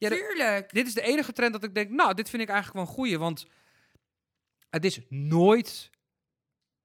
Ja, 0.00 0.08
Tuurlijk. 0.08 0.72
dit 0.72 0.86
is 0.86 0.94
de 0.94 1.02
enige 1.02 1.32
trend 1.32 1.52
dat 1.52 1.64
ik 1.64 1.74
denk, 1.74 1.90
nou, 1.90 2.14
dit 2.14 2.30
vind 2.30 2.42
ik 2.42 2.48
eigenlijk 2.48 2.78
wel 2.78 2.88
een 2.88 2.98
goeie. 2.98 3.18
Want 3.18 3.46
het 4.70 4.84
is 4.84 5.00
nooit 5.08 5.90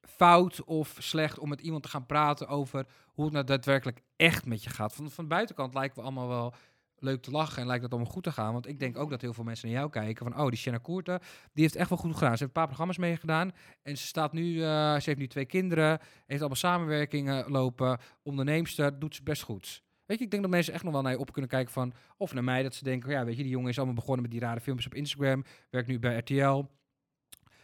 fout 0.02 0.64
of 0.64 0.96
slecht 1.00 1.40
om 1.40 1.50
met 1.50 1.62
iemand 1.62 1.84
te 1.84 1.90
gaan 1.90 2.06
praten 2.06 2.48
over 2.48 2.86
hoe 3.06 3.24
het 3.24 3.34
nou 3.34 3.46
daadwerkelijk 3.46 4.02
echt 4.16 4.46
met 4.46 4.64
je 4.64 4.70
gaat. 4.70 4.94
Van, 4.94 5.12
van 5.12 5.24
de 5.24 5.30
buitenkant 5.30 5.74
lijken 5.74 5.98
we 5.98 6.04
allemaal 6.04 6.28
wel 6.28 6.54
leuk 6.96 7.22
te 7.22 7.32
lachen 7.32 7.62
en 7.62 7.68
lijkt 7.68 7.84
het 7.84 7.92
allemaal 7.92 8.12
goed 8.12 8.24
te 8.24 8.32
gaan. 8.32 8.54
Want 8.54 8.68
ik 8.68 8.80
denk 8.80 8.98
ook 8.98 9.10
dat 9.10 9.22
heel 9.22 9.34
veel 9.34 9.44
mensen 9.44 9.68
naar 9.68 9.78
jou 9.78 9.90
kijken 9.90 10.32
van, 10.32 10.42
oh, 10.42 10.48
die 10.48 10.58
Shanna 10.58 10.80
Koerten, 10.80 11.20
die 11.54 11.64
heeft 11.64 11.76
echt 11.76 11.90
wel 11.90 11.98
goed 11.98 12.14
gedaan. 12.14 12.38
Ze 12.38 12.38
heeft 12.38 12.42
een 12.42 12.52
paar 12.52 12.66
programma's 12.66 12.98
meegedaan 12.98 13.52
en 13.82 13.98
ze 13.98 14.06
staat 14.06 14.34
nu, 14.34 14.64
eh, 14.64 14.94
ze 14.94 15.04
heeft 15.04 15.18
nu 15.18 15.28
twee 15.28 15.46
kinderen, 15.46 16.00
heeft 16.26 16.40
allemaal 16.40 16.56
samenwerkingen 16.56 17.52
lopen, 17.52 18.00
onderneemster, 18.24 19.00
doet 19.00 19.16
ze 19.16 19.24
best 19.24 19.42
goed. 19.42 19.84
Weet 20.06 20.18
je, 20.18 20.24
ik 20.24 20.32
denk 20.32 20.42
dat 20.44 20.52
mensen 20.52 20.74
echt 20.74 20.84
nog 20.84 20.94
wel 20.94 21.02
naar 21.02 21.12
je 21.12 21.20
op 21.20 21.32
kunnen 21.32 21.52
kijken 21.52 21.74
van, 21.74 21.94
of 22.18 22.34
naar 22.34 22.44
mij, 22.44 22.64
dat 22.64 22.74
ze 22.76 22.84
denken, 22.84 23.12
ja, 23.12 23.26
weet 23.26 23.38
je, 23.38 23.44
die 23.44 23.52
jongen 23.52 23.70
is 23.70 23.78
allemaal 23.78 23.96
begonnen 23.96 24.22
met 24.22 24.32
die 24.32 24.40
rare 24.40 24.60
filmpjes 24.62 24.88
op 24.88 24.94
Instagram, 24.94 25.44
werkt 25.70 25.88
nu 25.88 26.00
bij 26.00 26.18
RTL. 26.18 26.64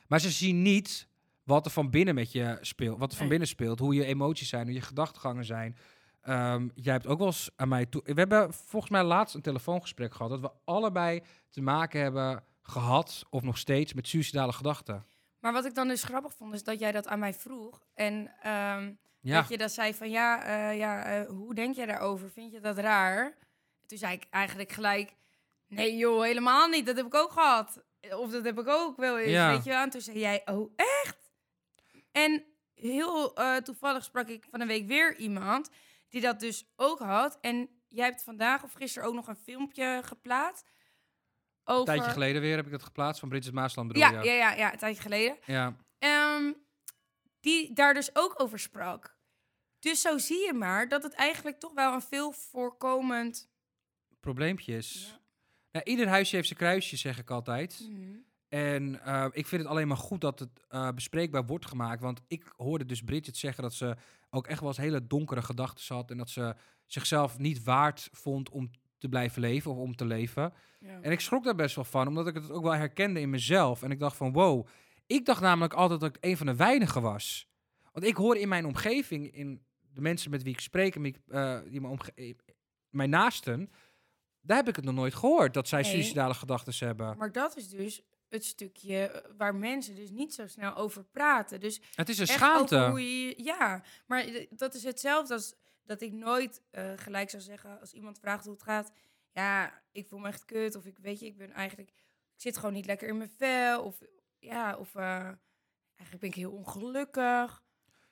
Maar 0.07 0.19
ze 0.19 0.29
zien 0.29 0.62
niet 0.62 1.07
wat 1.43 1.65
er 1.65 1.71
van 1.71 1.89
binnen 1.89 2.15
met 2.15 2.31
je 2.31 2.57
speelt, 2.62 3.00
wat 3.00 3.12
er 3.12 3.17
van 3.17 3.27
binnen 3.27 3.48
speelt, 3.48 3.79
hoe 3.79 3.95
je 3.95 4.05
emoties 4.05 4.50
zijn, 4.50 4.65
hoe 4.65 4.74
je 4.74 4.81
gedachtegangen 4.81 5.45
zijn. 5.45 5.77
Ehm, 6.21 6.67
jij 6.75 6.93
hebt 6.93 7.07
ook 7.07 7.17
wel 7.17 7.27
eens 7.27 7.50
aan 7.55 7.67
mij 7.67 7.86
toe. 7.86 8.01
We 8.05 8.13
hebben 8.13 8.53
volgens 8.53 8.91
mij 8.91 9.03
laatst 9.03 9.36
een 9.36 9.41
telefoongesprek 9.41 10.13
gehad 10.13 10.31
dat 10.31 10.39
we 10.39 10.51
allebei 10.65 11.21
te 11.50 11.62
maken 11.62 12.01
hebben 12.01 12.43
gehad 12.62 13.25
of 13.29 13.41
nog 13.41 13.57
steeds 13.57 13.93
met 13.93 14.07
suicidale 14.07 14.53
gedachten. 14.53 15.05
Maar 15.39 15.53
wat 15.53 15.65
ik 15.65 15.75
dan 15.75 15.88
dus 15.88 16.03
grappig 16.03 16.33
vond, 16.33 16.53
is 16.53 16.63
dat 16.63 16.79
jij 16.79 16.91
dat 16.91 17.07
aan 17.07 17.19
mij 17.19 17.33
vroeg. 17.33 17.81
En 17.93 18.31
ehm, 18.41 18.93
Ja, 19.22 19.40
dat 19.42 19.50
je 19.50 19.58
dat 19.58 19.72
zei 19.72 19.94
van, 19.94 20.10
ja, 20.10 20.44
eh, 20.44 20.78
ja 20.78 21.04
eh, 21.04 21.28
hoe 21.28 21.54
denk 21.56 21.75
jij 21.75 21.86
daarover? 21.86 22.30
Vind 22.32 22.51
je 22.51 22.60
dat 22.60 22.78
raar? 22.78 23.38
Toen 23.86 23.98
zei 23.98 24.13
ik 24.13 24.28
eigenlijk 24.30 24.72
gelijk, 24.72 25.13
nee 25.68 25.98
joh, 25.98 26.24
helemaal 26.24 26.68
niet. 26.68 26.86
Dat 26.86 26.96
heb 26.98 27.06
ik 27.06 27.16
ook 27.16 27.32
gehad. 27.32 27.84
Of 28.18 28.32
dat 28.32 28.44
heb 28.44 28.60
ik 28.60 28.68
ook 28.68 28.98
wel 28.98 29.18
eens, 29.18 29.32
Ja. 29.32 29.51
weet 29.51 29.63
je 29.63 29.70
wel. 29.70 29.82
En 29.82 29.90
toen 29.90 30.01
zei 30.01 30.20
jij, 30.20 30.42
oh 30.46 30.72
echt? 30.75 31.18
En 32.12 32.44
heel 32.75 33.36
eh, 33.36 33.56
toevallig 33.56 34.04
sprak 34.04 34.28
ik 34.28 34.48
van 34.51 34.62
een 34.62 34.68
week 34.68 34.88
weer 34.88 35.16
iemand 35.16 35.70
die 36.10 36.22
dat 36.22 36.40
dus 36.40 36.72
ook 36.75 37.00
had. 37.00 37.38
En 37.42 37.70
jij 37.88 38.06
hebt 38.06 38.24
vandaag 38.24 38.63
of 38.63 38.74
gisteren 38.74 39.08
ook 39.08 39.13
nog 39.16 39.28
een 39.28 39.36
filmpje 39.36 40.01
geplaatst. 40.04 40.66
een 41.63 41.74
Over... 41.74 41.86
tijdje 41.86 42.12
geleden 42.12 42.42
weer 42.42 42.56
heb 42.56 42.66
ik 42.66 42.72
dat 42.72 42.84
geplaatst 42.84 43.20
van 43.20 43.30
Bridget 43.30 43.54
Maasland 43.54 43.88
bedoel 43.88 44.04
Ja, 44.04 44.22
ja, 44.22 44.32
ja, 44.34 44.51
ja, 44.54 44.72
een 44.72 44.78
tijdje 44.80 45.01
geleden. 45.01 45.38
ja. 45.46 45.75
Ehm, 46.00 46.51
die 47.41 47.74
daar 47.74 47.93
dus 47.93 48.15
ook 48.15 48.41
over 48.41 48.60
sprak. 48.60 49.15
Dus 49.79 50.01
zo 50.01 50.17
zie 50.17 50.45
je 50.45 50.53
maar 50.53 50.88
dat 50.88 51.03
het 51.03 51.13
eigenlijk 51.13 51.60
toch 51.60 51.74
wel 51.74 51.93
een 51.93 52.01
veel 52.01 52.31
voorkomend... 52.31 53.50
probleempjes. 54.19 55.07
Ja. 55.12 55.19
Nou, 55.71 55.86
ieder 55.86 56.07
huisje 56.07 56.36
heeft 56.36 56.48
zijn 56.48 56.60
kruisje, 56.60 56.98
zeg 56.98 57.19
ik 57.19 57.29
altijd. 57.29 57.88
Mhm. 57.89 58.17
En 58.48 59.03
eh, 59.03 59.25
ik 59.31 59.48
vind 59.48 59.62
het 59.62 59.71
alleen 59.71 59.88
maar 59.88 59.98
goed 59.98 60.21
dat 60.21 60.39
het 60.39 60.65
eh, 60.67 60.91
bespreekbaar 60.91 61.45
wordt 61.45 61.65
gemaakt. 61.65 62.01
Want 62.01 62.21
ik 62.27 62.53
hoorde 62.57 62.86
dus 62.86 63.01
Bridget 63.01 63.38
zeggen 63.38 63.63
dat 63.63 63.74
ze 63.74 63.95
ook 64.29 64.48
echt 64.48 64.60
wel 64.60 64.69
eens 64.69 64.77
hele 64.77 65.07
donkere 65.07 65.41
gedachten 65.41 65.95
had. 65.95 66.12
En 66.12 66.17
dat 66.17 66.29
ze 66.29 66.55
zichzelf 66.86 67.38
niet 67.38 67.63
waard 67.63 68.10
vond 68.12 68.50
om 68.50 68.71
te 68.98 69.10
blijven 69.10 69.41
leven 69.41 69.71
of 69.71 69.77
om 69.77 69.95
te 69.95 70.05
leven. 70.05 70.53
Ja. 70.79 71.01
En 71.01 71.12
ik 71.12 71.19
schrok 71.19 71.43
daar 71.43 71.55
best 71.55 71.75
wel 71.75 71.83
van, 71.83 72.07
omdat 72.07 72.27
ik 72.27 72.33
het 72.33 72.51
ook 72.51 72.63
wel 72.63 72.74
herkende 72.74 73.19
in 73.19 73.29
mezelf. 73.29 73.83
En 73.83 73.91
ik 73.91 74.00
dacht 74.00 74.15
van, 74.15 74.33
wow. 74.33 74.67
Ik 75.12 75.25
dacht 75.25 75.41
namelijk 75.41 75.74
altijd 75.74 76.00
dat 76.00 76.15
ik 76.15 76.24
een 76.25 76.38
van 76.38 76.46
de 76.46 76.56
weinigen 76.56 77.01
was. 77.01 77.48
Want 77.91 78.06
ik 78.06 78.15
hoor 78.15 78.38
in 78.38 78.48
mijn 78.48 78.65
omgeving, 78.65 79.32
in 79.36 79.65
de 79.94 80.01
mensen 80.01 80.32
met 80.32 80.44
wie 80.44 80.53
ik 80.53 80.60
spreek, 80.60 80.96
en 80.96 81.01
wie 81.01 81.15
eh, 81.27 81.60
die 81.65 81.82
mijn, 81.82 81.94
omge- 81.94 82.12
eh, 82.15 82.34
mijn 82.89 83.10
naasten, 83.10 83.72
Daar 84.44 84.58
heb 84.58 84.68
ik 84.68 84.75
het 84.75 84.86
nog 84.86 84.94
nooit 84.96 85.13
gehoord, 85.13 85.53
dat 85.53 85.68
zij 85.68 85.82
Nee. 85.82 85.91
suicidale 85.91 86.34
gedachten 86.34 86.88
hebben. 86.88 87.18
Maar 87.18 87.32
dat 87.32 87.58
is 87.58 87.70
dus 87.70 88.01
het 88.30 88.46
stukje 88.46 89.25
waar 89.38 89.56
mensen 89.56 89.96
dus 89.96 90.10
niet 90.10 90.34
zo 90.34 90.48
snel 90.48 90.75
over 90.75 91.03
praten. 91.03 91.60
Dus 91.60 91.82
Het 91.96 92.10
is 92.10 92.18
een 92.18 92.27
schaamte. 92.27 92.88
hoe 92.89 93.25
je... 93.27 93.44
Ja, 93.44 93.84
maar 94.08 94.25
dat 94.50 94.74
is 94.74 94.84
hetzelfde 94.84 95.34
als 95.34 95.53
dat 95.86 96.01
ik 96.01 96.12
nooit 96.12 96.62
eh, 96.72 96.91
gelijk 96.96 97.30
zou 97.30 97.41
zeggen... 97.44 97.80
als 97.80 97.94
iemand 97.94 98.20
vraagt 98.20 98.44
hoe 98.46 98.53
het 98.53 98.63
gaat... 98.63 98.91
Ja, 99.34 99.82
ik 99.91 100.08
voel 100.08 100.20
me 100.20 100.27
echt 100.27 100.46
kut. 100.46 100.75
Of 100.75 100.86
ik 100.86 100.98
weet 101.01 101.20
je, 101.20 101.25
ik 101.25 101.38
ben 101.38 101.51
eigenlijk... 101.51 101.89
Ik 102.36 102.41
zit 102.48 102.58
gewoon 102.58 102.74
niet 102.74 102.86
lekker 102.86 103.08
in 103.08 103.18
mijn 103.18 103.32
vel. 103.38 103.84
Of 103.84 104.01
ja, 104.41 104.75
of 104.77 104.95
eh, 104.95 105.03
eigenlijk 105.95 106.19
ben 106.19 106.29
ik 106.29 106.36
heel 106.36 106.51
ongelukkig. 106.51 107.63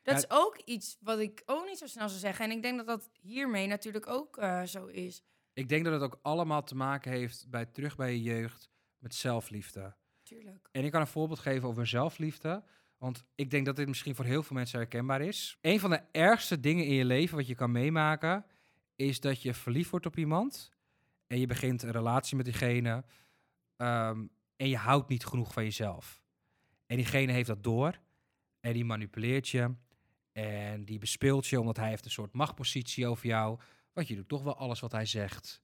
Dat 0.01 0.13
Ja. 0.21 0.27
is 0.27 0.29
ook 0.29 0.57
iets 0.65 0.97
wat 0.99 1.19
ik 1.19 1.43
ook 1.45 1.65
niet 1.65 1.77
zo 1.77 1.87
snel 1.87 2.07
zou 2.09 2.19
zeggen. 2.19 2.45
En 2.45 2.51
ik 2.51 2.61
denk 2.61 2.77
dat 2.77 2.87
dat 2.87 3.09
hiermee 3.21 3.67
natuurlijk 3.67 4.07
ook 4.07 4.37
eh, 4.37 4.63
zo 4.63 4.85
is. 4.85 5.23
Ik 5.53 5.69
denk 5.69 5.83
dat 5.83 5.93
het 5.93 6.01
ook 6.01 6.19
allemaal 6.21 6.63
te 6.63 6.75
maken 6.75 7.11
heeft 7.11 7.45
bij 7.49 7.65
terug 7.65 7.95
bij 7.95 8.11
je 8.11 8.21
jeugd 8.21 8.69
met 8.97 9.15
zelfliefde. 9.15 9.95
Tuurlijk. 10.23 10.69
En 10.71 10.83
ik 10.85 10.91
kan 10.91 11.01
een 11.01 11.07
voorbeeld 11.07 11.39
geven 11.39 11.67
over 11.69 11.87
zelfliefde. 11.87 12.63
Want 12.97 13.23
ik 13.35 13.49
denk 13.51 13.65
dat 13.65 13.75
dit 13.75 13.87
misschien 13.87 14.15
voor 14.15 14.25
heel 14.25 14.43
veel 14.43 14.55
mensen 14.55 14.79
herkenbaar 14.79 15.21
is. 15.21 15.57
Een 15.61 15.79
van 15.79 15.89
de 15.89 16.01
ergste 16.11 16.59
dingen 16.59 16.85
in 16.85 16.93
je 16.93 17.05
leven 17.05 17.35
wat 17.37 17.47
je 17.47 17.55
kan 17.55 17.71
meemaken, 17.71 18.45
is 18.95 19.19
dat 19.19 19.41
je 19.41 19.53
verliefd 19.53 19.89
wordt 19.89 20.05
op 20.05 20.17
iemand. 20.17 20.71
En 21.27 21.39
je 21.39 21.45
begint 21.47 21.83
een 21.83 21.91
relatie 21.91 22.35
met 22.35 22.45
diegene. 22.45 23.03
ehm, 23.75 24.25
en 24.59 24.69
je 24.69 24.77
houdt 24.77 25.09
niet 25.09 25.25
genoeg 25.25 25.53
van 25.53 25.63
jezelf. 25.63 26.21
En 26.85 26.95
diegene 26.95 27.31
heeft 27.31 27.47
dat 27.47 27.63
door. 27.63 27.99
En 28.59 28.73
die 28.73 28.85
manipuleert 28.85 29.49
je. 29.49 29.75
En 30.31 30.85
die 30.85 30.99
bespeelt 30.99 31.47
je 31.47 31.59
omdat 31.59 31.77
hij 31.77 31.89
heeft 31.89 32.05
een 32.05 32.11
soort 32.11 32.33
machtpositie 32.33 33.07
over 33.07 33.25
jou. 33.25 33.59
Want 33.93 34.07
je 34.07 34.15
doet 34.15 34.27
toch 34.27 34.43
wel 34.43 34.57
alles 34.57 34.79
wat 34.79 34.91
hij 34.91 35.05
zegt. 35.05 35.61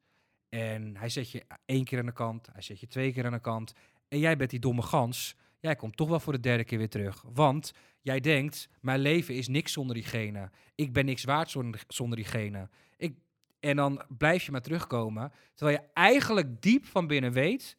En 0.50 0.98
hij 0.98 1.10
zet 1.10 1.32
je 1.32 1.46
één 1.66 1.84
keer 1.84 2.00
aan 2.00 2.06
de 2.06 2.12
kant. 2.12 2.48
Hij 2.52 2.62
zet 2.62 2.80
je 2.80 2.88
twee 2.88 3.14
keer 3.14 3.26
aan 3.26 3.32
de 3.32 3.40
kant. 3.40 3.74
En 4.08 4.20
jij 4.20 4.38
bent 4.38 4.50
die 4.50 4.60
domme 4.60 4.82
gans. 4.82 5.36
Jij 5.60 5.76
komt 5.76 5.98
toch 5.98 6.10
wel 6.10 6.20
voor 6.20 6.34
de 6.34 6.40
derde 6.40 6.64
keer 6.64 6.78
weer 6.78 6.90
terug. 6.90 7.24
Want 7.34 7.74
jij 8.02 8.20
denkt, 8.20 8.70
mijn 8.82 9.00
leven 9.00 9.36
is 9.36 9.48
niks 9.48 9.72
zonder 9.72 9.96
diegene. 9.96 10.52
Ik 10.76 10.94
ben 10.94 11.06
niks 11.06 11.24
waard 11.24 11.50
zonder, 11.50 11.84
zonder 11.88 12.18
diegene. 12.18 12.70
Ik, 12.98 13.18
en 13.60 13.76
dan 13.76 14.04
blijf 14.18 14.44
je 14.44 14.52
maar 14.52 14.62
terugkomen. 14.62 15.32
Terwijl 15.54 15.78
je 15.78 15.90
eigenlijk 15.94 16.62
diep 16.62 16.86
van 16.86 17.08
binnen 17.08 17.32
weet, 17.32 17.78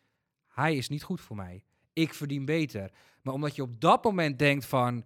hij 0.56 0.76
is 0.76 0.88
niet 0.88 1.02
goed 1.02 1.20
voor 1.20 1.36
mij. 1.36 1.62
Ik 1.92 2.14
verdien 2.14 2.44
beter. 2.44 2.90
Maar 3.22 3.34
omdat 3.34 3.56
je 3.56 3.62
op 3.62 3.80
dat 3.80 4.04
moment 4.04 4.38
denkt 4.38 4.66
van, 4.66 5.04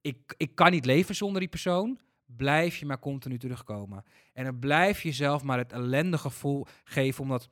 ik, 0.00 0.34
ik 0.36 0.54
kan 0.54 0.70
niet 0.70 0.84
leven 0.84 1.14
zonder 1.14 1.40
die 1.40 1.48
persoon, 1.48 1.98
blijf 2.26 2.76
je 2.76 2.86
maar 2.86 2.98
continu 2.98 3.38
terugkomen. 3.38 4.04
En 4.32 4.44
dan 4.44 4.58
blijf 4.58 5.02
je 5.02 5.08
jezelf 5.08 5.42
maar 5.42 5.58
het 5.58 5.72
ellendige 5.72 6.22
gevoel 6.22 6.66
geven, 6.84 7.22
omdat 7.22 7.48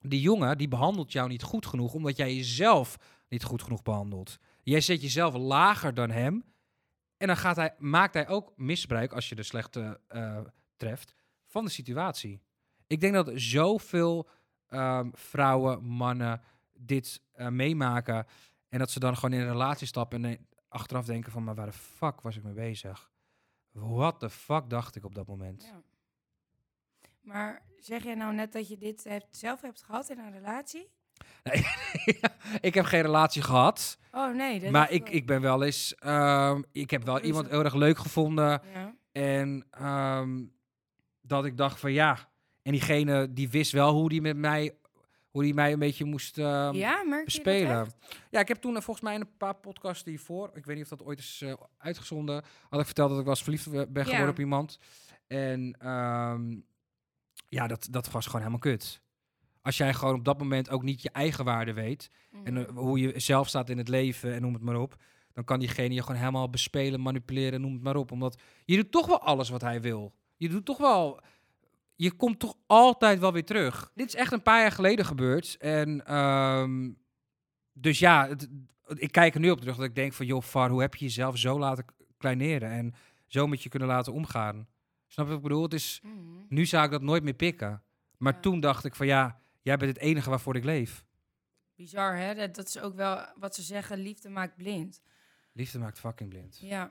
die 0.00 0.20
jongen, 0.20 0.58
die 0.58 0.68
behandelt 0.68 1.12
jou 1.12 1.28
niet 1.28 1.42
goed 1.42 1.66
genoeg, 1.66 1.94
omdat 1.94 2.16
jij 2.16 2.34
jezelf 2.34 2.98
niet 3.28 3.44
goed 3.44 3.62
genoeg 3.62 3.82
behandelt. 3.82 4.38
Jij 4.62 4.80
zet 4.80 5.02
jezelf 5.02 5.34
lager 5.34 5.94
dan 5.94 6.10
hem. 6.10 6.44
En 7.16 7.26
dan 7.26 7.36
gaat 7.36 7.56
hij, 7.56 7.74
maakt 7.78 8.14
hij 8.14 8.28
ook 8.28 8.52
misbruik, 8.56 9.12
als 9.12 9.28
je 9.28 9.34
de 9.34 9.42
slechte 9.42 10.00
eh, 10.08 10.40
treft, 10.76 11.14
van 11.46 11.64
de 11.64 11.70
situatie. 11.70 12.40
Ik 12.86 13.00
denk 13.00 13.14
dat 13.14 13.30
zoveel 13.34 14.28
ehm, 14.68 15.08
vrouwen, 15.12 15.84
mannen 15.84 16.40
dit 16.86 17.20
eh, 17.32 17.48
meemaken. 17.48 18.26
En 18.68 18.78
dat 18.78 18.90
ze 18.90 18.98
dan 18.98 19.14
gewoon 19.16 19.32
in 19.32 19.40
een 19.40 19.52
relatie 19.52 19.86
stappen 19.86 20.24
en 20.24 20.46
achteraf 20.68 21.04
denken 21.04 21.32
van, 21.32 21.44
maar 21.44 21.54
waar 21.54 21.66
de 21.66 21.72
fuck 21.72 22.20
was 22.20 22.36
ik 22.36 22.42
mee 22.42 22.52
bezig? 22.54 23.10
What 23.72 24.18
the 24.20 24.30
fuck 24.30 24.70
dacht 24.70 24.96
ik 24.96 25.04
op 25.04 25.14
dat 25.14 25.26
moment? 25.26 25.62
Ja. 25.64 25.82
Maar 27.20 27.62
zeg 27.78 28.02
jij 28.04 28.14
nou 28.14 28.34
net 28.34 28.52
dat 28.52 28.68
je 28.68 28.76
dit 28.76 29.04
hebt, 29.04 29.36
zelf 29.36 29.60
hebt 29.60 29.82
gehad 29.82 30.10
in 30.10 30.18
een 30.18 30.32
relatie? 30.32 30.88
Nee, 31.42 31.64
ik 32.60 32.74
heb 32.74 32.84
geen 32.84 33.02
relatie 33.02 33.42
gehad. 33.42 33.98
Oh 34.10 34.34
nee. 34.34 34.60
Dat 34.60 34.70
maar 34.70 34.90
ik, 34.90 35.04
wel. 35.04 35.14
ik 35.14 35.26
ben 35.26 35.40
wel 35.40 35.62
eens. 35.62 35.94
ehm, 35.94 36.62
ik 36.72 36.90
heb 36.90 37.04
wel 37.04 37.20
iemand 37.20 37.48
heel 37.48 37.64
erg 37.64 37.74
leuk 37.74 37.98
gevonden. 37.98 38.62
Ja. 38.72 38.94
En 39.12 39.66
ehm, 39.70 40.44
dat 41.20 41.44
ik 41.44 41.56
dacht 41.56 41.80
van 41.80 41.92
ja. 41.92 42.30
En 42.62 42.72
diegene 42.72 43.32
die 43.32 43.50
wist 43.50 43.72
wel 43.72 43.92
hoe 43.92 44.08
die 44.08 44.20
met 44.20 44.36
mij. 44.36 44.76
Hoe 45.32 45.42
die 45.42 45.54
mij 45.54 45.72
een 45.72 45.78
beetje 45.78 46.04
moest 46.04 46.38
ehm, 46.38 46.74
ja, 46.74 47.80
echt? 47.82 47.96
Ja, 48.30 48.40
ik 48.40 48.48
heb 48.48 48.60
toen 48.60 48.76
eh, 48.76 48.82
volgens 48.82 49.04
mij 49.06 49.14
in 49.14 49.20
een 49.20 49.36
paar 49.36 49.54
podcasts 49.54 50.04
hiervoor. 50.04 50.50
Ik 50.54 50.64
weet 50.64 50.74
niet 50.76 50.84
of 50.84 50.98
dat 50.98 51.06
ooit 51.06 51.18
is 51.18 51.40
eh, 51.42 51.52
uitgezonden. 51.78 52.42
Had 52.68 52.80
ik 52.80 52.86
verteld 52.86 53.10
dat 53.10 53.18
ik 53.18 53.24
was 53.26 53.42
verliefd 53.42 53.70
ben 53.70 53.86
geworden 54.04 54.24
Ja. 54.24 54.28
op 54.30 54.38
iemand. 54.38 54.78
En 55.26 55.74
ehm, 55.78 56.56
ja, 57.48 57.66
dat, 57.66 57.86
dat 57.90 58.10
was 58.10 58.24
gewoon 58.26 58.40
helemaal 58.40 58.60
kut. 58.60 59.00
Als 59.62 59.76
jij 59.76 59.94
gewoon 59.94 60.14
op 60.14 60.24
dat 60.24 60.38
moment 60.38 60.70
ook 60.70 60.82
niet 60.82 61.02
je 61.02 61.10
eigen 61.10 61.44
waarde 61.44 61.72
weet. 61.72 62.10
En 62.44 62.52
Mhm. 62.54 62.62
eh, 62.64 62.76
hoe 62.76 62.98
je 62.98 63.20
zelf 63.20 63.48
staat 63.48 63.68
in 63.70 63.78
het 63.78 63.88
leven 63.88 64.34
en 64.34 64.40
noem 64.42 64.52
het 64.52 64.62
maar 64.62 64.76
op. 64.80 64.96
Dan 65.32 65.44
kan 65.44 65.58
diegene 65.58 65.94
je 65.94 66.00
gewoon 66.02 66.16
helemaal 66.20 66.50
bespelen, 66.50 67.00
manipuleren, 67.00 67.60
noem 67.60 67.72
het 67.72 67.82
maar 67.82 67.96
op. 67.96 68.12
Omdat 68.12 68.40
je 68.64 68.76
doet 68.76 68.90
toch 68.92 69.06
wel 69.06 69.20
alles 69.20 69.48
wat 69.48 69.60
hij 69.60 69.80
wil. 69.80 70.12
Je 70.36 70.48
doet 70.48 70.64
toch 70.64 70.78
wel... 70.78 71.20
Je 72.02 72.12
komt 72.12 72.38
toch 72.38 72.54
altijd 72.66 73.18
wel 73.18 73.32
weer 73.32 73.44
terug. 73.44 73.90
Dit 73.94 74.06
is 74.06 74.14
echt 74.14 74.32
een 74.32 74.42
paar 74.42 74.60
jaar 74.60 74.72
geleden 74.72 75.04
gebeurd. 75.04 75.56
En 75.58 76.06
ehm, 76.06 76.90
dus 77.72 77.98
ja, 77.98 78.28
het- 78.28 78.48
ik 78.94 79.12
kijk 79.12 79.34
er 79.34 79.40
nu 79.40 79.50
op 79.50 79.60
terug 79.60 79.76
dat 79.76 79.84
ik 79.84 79.94
denk 79.94 80.12
van... 80.12 80.26
joh, 80.26 80.42
Far, 80.42 80.70
hoe 80.70 80.80
heb 80.80 80.94
je 80.94 81.04
jezelf 81.04 81.38
zo 81.38 81.58
laten 81.58 81.84
kleineren? 82.18 82.70
En 82.70 82.94
zo 83.26 83.46
met 83.46 83.62
je 83.62 83.68
kunnen 83.68 83.88
laten 83.88 84.12
omgaan? 84.12 84.68
Snap 85.06 85.24
je 85.26 85.32
wat 85.32 85.42
ik 85.42 85.48
bedoel? 85.48 85.62
Het 85.62 85.74
is, 85.74 86.00
Mhm. 86.02 86.16
nu 86.48 86.66
zou 86.66 86.84
ik 86.84 86.90
dat 86.90 87.02
nooit 87.02 87.22
meer 87.22 87.34
pikken. 87.34 87.82
Maar 88.18 88.32
Ja. 88.34 88.40
toen 88.40 88.60
dacht 88.60 88.84
ik 88.84 88.94
van 88.94 89.06
ja, 89.06 89.38
jij 89.60 89.76
bent 89.76 89.90
het 89.96 90.00
enige 90.04 90.30
waarvoor 90.30 90.56
ik 90.56 90.64
leef. 90.64 91.04
Bizar, 91.74 92.16
hè? 92.16 92.34
Dat, 92.34 92.54
dat 92.54 92.66
is 92.68 92.78
ook 92.80 92.94
wel 92.94 93.26
wat 93.38 93.54
ze 93.54 93.62
zeggen, 93.62 93.98
liefde 93.98 94.28
maakt 94.28 94.56
blind. 94.56 95.00
Liefde 95.52 95.78
maakt 95.78 95.98
fucking 96.00 96.30
blind. 96.30 96.58
Ja. 96.60 96.90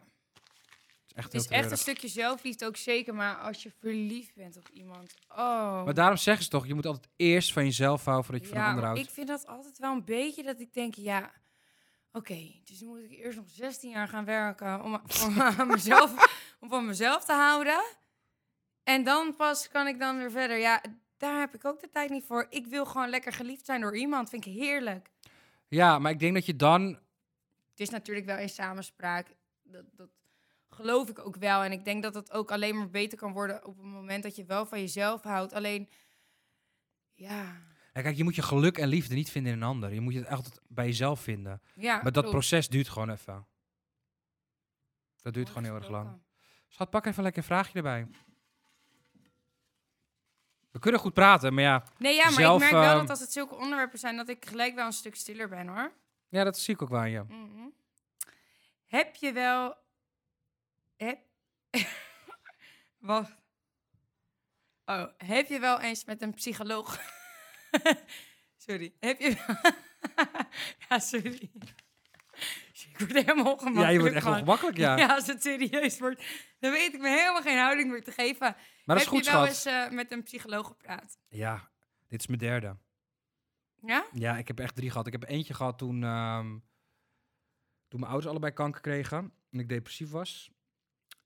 Het 1.15 1.33
is 1.33 1.33
echt 1.33 1.33
Het 1.33 1.49
heel 1.49 1.59
is 1.59 1.63
echt 1.63 1.71
een 1.71 1.77
stukje 1.77 2.07
zelfliefde 2.07 2.65
ook 2.65 2.77
zeker, 2.77 3.13
maar 3.13 3.35
als 3.35 3.63
je 3.63 3.71
verliefd 3.79 4.35
bent 4.35 4.57
op 4.57 4.69
iemand, 4.69 5.13
oh. 5.29 5.83
Maar 5.83 5.93
daarom 5.93 6.17
zeggen 6.17 6.43
ze 6.43 6.49
toch, 6.49 6.67
je 6.67 6.73
moet 6.73 6.85
altijd 6.85 7.07
eerst 7.15 7.53
van 7.53 7.63
jezelf 7.63 8.05
houden 8.05 8.25
voordat 8.25 8.43
je 8.43 8.49
van 8.49 8.57
een 8.57 8.63
ja, 8.63 8.69
ander 8.69 8.83
maar 8.83 8.93
houdt. 8.93 9.09
ik 9.09 9.15
vind 9.15 9.27
dat 9.27 9.47
altijd 9.47 9.77
wel 9.77 9.91
een 9.91 10.05
beetje 10.05 10.43
dat 10.43 10.59
ik 10.59 10.73
denk, 10.73 10.95
ja, 10.95 11.31
oké, 12.11 12.51
dus 12.63 12.81
moet 12.81 13.03
ik 13.03 13.11
eerst 13.11 13.37
nog 13.37 13.49
16 13.49 13.89
jaar 13.89 14.07
gaan 14.07 14.25
werken 14.25 14.83
om, 14.83 14.93
om, 15.59 15.67
mezelf, 15.67 16.39
om 16.59 16.69
van 16.69 16.85
mezelf 16.85 17.25
te 17.25 17.33
houden. 17.33 17.83
En 18.83 19.03
dan 19.03 19.35
pas 19.35 19.67
kan 19.67 19.87
ik 19.87 19.99
dan 19.99 20.17
weer 20.17 20.31
verder. 20.31 20.57
Ja, 20.57 20.81
daar 21.17 21.39
heb 21.39 21.55
ik 21.55 21.65
ook 21.65 21.79
de 21.81 21.89
tijd 21.89 22.09
niet 22.09 22.25
voor. 22.25 22.47
Ik 22.49 22.67
wil 22.67 22.85
gewoon 22.85 23.09
lekker 23.09 23.33
geliefd 23.33 23.65
zijn 23.65 23.81
door 23.81 23.97
iemand. 23.97 24.29
Vind 24.29 24.45
ik 24.45 24.53
heerlijk. 24.53 25.11
Ja, 25.67 25.99
maar 25.99 26.11
ik 26.11 26.19
denk 26.19 26.33
dat 26.33 26.45
je 26.45 26.55
dan... 26.55 26.99
Het 27.69 27.79
is 27.79 27.89
natuurlijk 27.89 28.25
wel 28.25 28.37
in 28.37 28.49
samenspraak. 28.49 29.27
Dat, 29.63 29.85
dat 29.91 30.09
geloof 30.73 31.09
ik 31.09 31.19
ook 31.19 31.35
wel. 31.35 31.63
En 31.63 31.71
ik 31.71 31.85
denk 31.85 32.03
dat 32.03 32.13
het 32.13 32.31
ook 32.31 32.51
alleen 32.51 32.77
maar 32.77 32.89
beter 32.89 33.17
kan 33.17 33.31
worden 33.31 33.65
op 33.65 33.77
het 33.77 33.85
moment 33.85 34.23
dat 34.23 34.35
je 34.35 34.45
wel 34.45 34.65
van 34.65 34.79
jezelf 34.79 35.23
houdt. 35.23 35.53
Alleen, 35.53 35.89
ja. 37.13 37.61
Kijk, 37.93 38.15
je 38.15 38.23
moet 38.23 38.35
je 38.35 38.41
geluk 38.41 38.77
en 38.77 38.87
liefde 38.87 39.15
niet 39.15 39.31
vinden 39.31 39.51
in 39.51 39.57
een 39.57 39.67
ander. 39.67 39.93
Je 39.93 40.01
moet 40.01 40.13
het 40.13 40.27
altijd 40.27 40.61
bij 40.67 40.85
jezelf 40.85 41.19
vinden. 41.19 41.61
ja 41.75 41.93
maar 41.93 42.03
dat 42.03 42.13
klopt. 42.13 42.29
proces 42.29 42.69
duurt 42.69 42.89
gewoon 42.89 43.09
even. 43.09 43.45
Dat 45.21 45.33
duurt 45.33 45.45
Mooi 45.45 45.57
gewoon 45.57 45.63
heel 45.63 45.81
erg 45.81 45.89
lang. 45.89 46.21
Schat, 46.67 46.89
pak 46.89 47.05
even 47.05 47.23
lekker 47.23 47.41
een 47.41 47.47
vraagje 47.47 47.73
erbij. 47.77 48.07
We 50.71 50.79
kunnen 50.79 50.99
goed 50.99 51.13
praten, 51.13 51.53
maar 51.53 51.63
ja. 51.63 51.83
Nee, 51.97 52.15
ja, 52.15 52.23
maar 52.23 52.33
zelf, 52.33 52.63
ik 52.63 52.71
merk 52.71 52.83
wel 52.83 52.91
ehm, 52.91 52.99
dat 52.99 53.09
als 53.09 53.19
het 53.19 53.31
zulke 53.31 53.55
onderwerpen 53.55 53.99
zijn, 53.99 54.15
dat 54.17 54.29
ik 54.29 54.45
gelijk 54.45 54.75
wel 54.75 54.85
een 54.85 54.93
stuk 54.93 55.15
stiller 55.15 55.49
ben, 55.49 55.67
hoor. 55.67 55.91
Ja, 56.29 56.43
dat 56.43 56.59
zie 56.59 56.73
ik 56.73 56.81
ook 56.81 56.89
wel 56.89 56.99
aan 56.99 57.09
je. 57.09 57.23
Mhm. 57.23 57.67
Heb 58.85 59.15
je 59.15 59.31
wel... 59.31 59.75
Heb... 61.03 61.19
Wacht. 63.11 63.37
Oh, 64.85 65.07
heb 65.17 65.47
je 65.47 65.59
wel 65.59 65.79
eens 65.79 66.05
met 66.05 66.21
een 66.21 66.33
psycholoog... 66.33 66.99
sorry. 68.65 68.93
Heb 68.99 69.19
je... 69.19 69.59
ja, 70.89 70.99
sorry. 70.99 71.51
Ik 72.89 72.97
word 72.97 73.11
helemaal 73.11 73.51
ongemakkelijk 73.51 73.87
Ja, 73.87 73.89
je 73.89 73.99
wordt 73.99 74.15
echt 74.15 74.23
van. 74.23 74.33
ongemakkelijk, 74.33 74.77
ja. 74.77 74.97
Ja, 74.97 75.15
als 75.15 75.27
het 75.27 75.41
serieus 75.41 75.99
wordt, 75.99 76.23
dan 76.59 76.71
weet 76.71 76.93
ik 76.93 76.99
me 76.99 77.09
helemaal 77.09 77.41
geen 77.41 77.57
houding 77.57 77.91
meer 77.91 78.03
te 78.03 78.11
geven. 78.11 78.55
Maar 78.85 78.95
dat 78.95 78.95
is 78.95 79.03
heb 79.03 79.13
goed, 79.13 79.25
je 79.25 79.31
wel 79.31 79.45
eens 79.45 79.65
eh, 79.65 79.89
met 79.89 80.11
een 80.11 80.23
psycholoog 80.23 80.67
gepraat? 80.67 81.19
Ja, 81.27 81.71
dit 82.07 82.19
is 82.19 82.27
mijn 82.27 82.39
derde. 82.39 82.77
Ja? 83.81 84.05
Ja, 84.11 84.37
ik 84.37 84.47
heb 84.47 84.59
echt 84.59 84.75
drie 84.75 84.89
gehad. 84.89 85.07
Ik 85.07 85.11
heb 85.11 85.23
eentje 85.23 85.53
gehad 85.53 85.77
toen, 85.77 86.03
ehm, 86.03 86.49
toen 87.87 87.99
mijn 87.99 88.11
ouders 88.11 88.31
allebei 88.31 88.53
kanker 88.53 88.81
kregen 88.81 89.33
en 89.51 89.59
ik 89.59 89.69
depressief 89.69 90.09
was. 90.09 90.51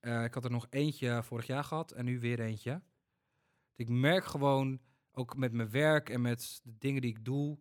Eh, 0.05 0.24
ik 0.24 0.33
had 0.33 0.43
er 0.43 0.51
nog 0.51 0.67
eentje 0.69 1.24
vorig 1.24 1.45
jaar 1.47 1.63
gehad 1.63 1.91
en 1.91 2.05
nu 2.05 2.19
weer 2.19 2.39
eentje. 2.39 2.81
Ik 3.75 3.89
merk 3.89 4.25
gewoon, 4.25 4.79
ook 5.12 5.35
met 5.35 5.51
mijn 5.51 5.69
werk 5.69 6.09
en 6.09 6.21
met 6.21 6.59
de 6.63 6.77
dingen 6.77 7.01
die 7.01 7.09
ik 7.09 7.25
doe, 7.25 7.57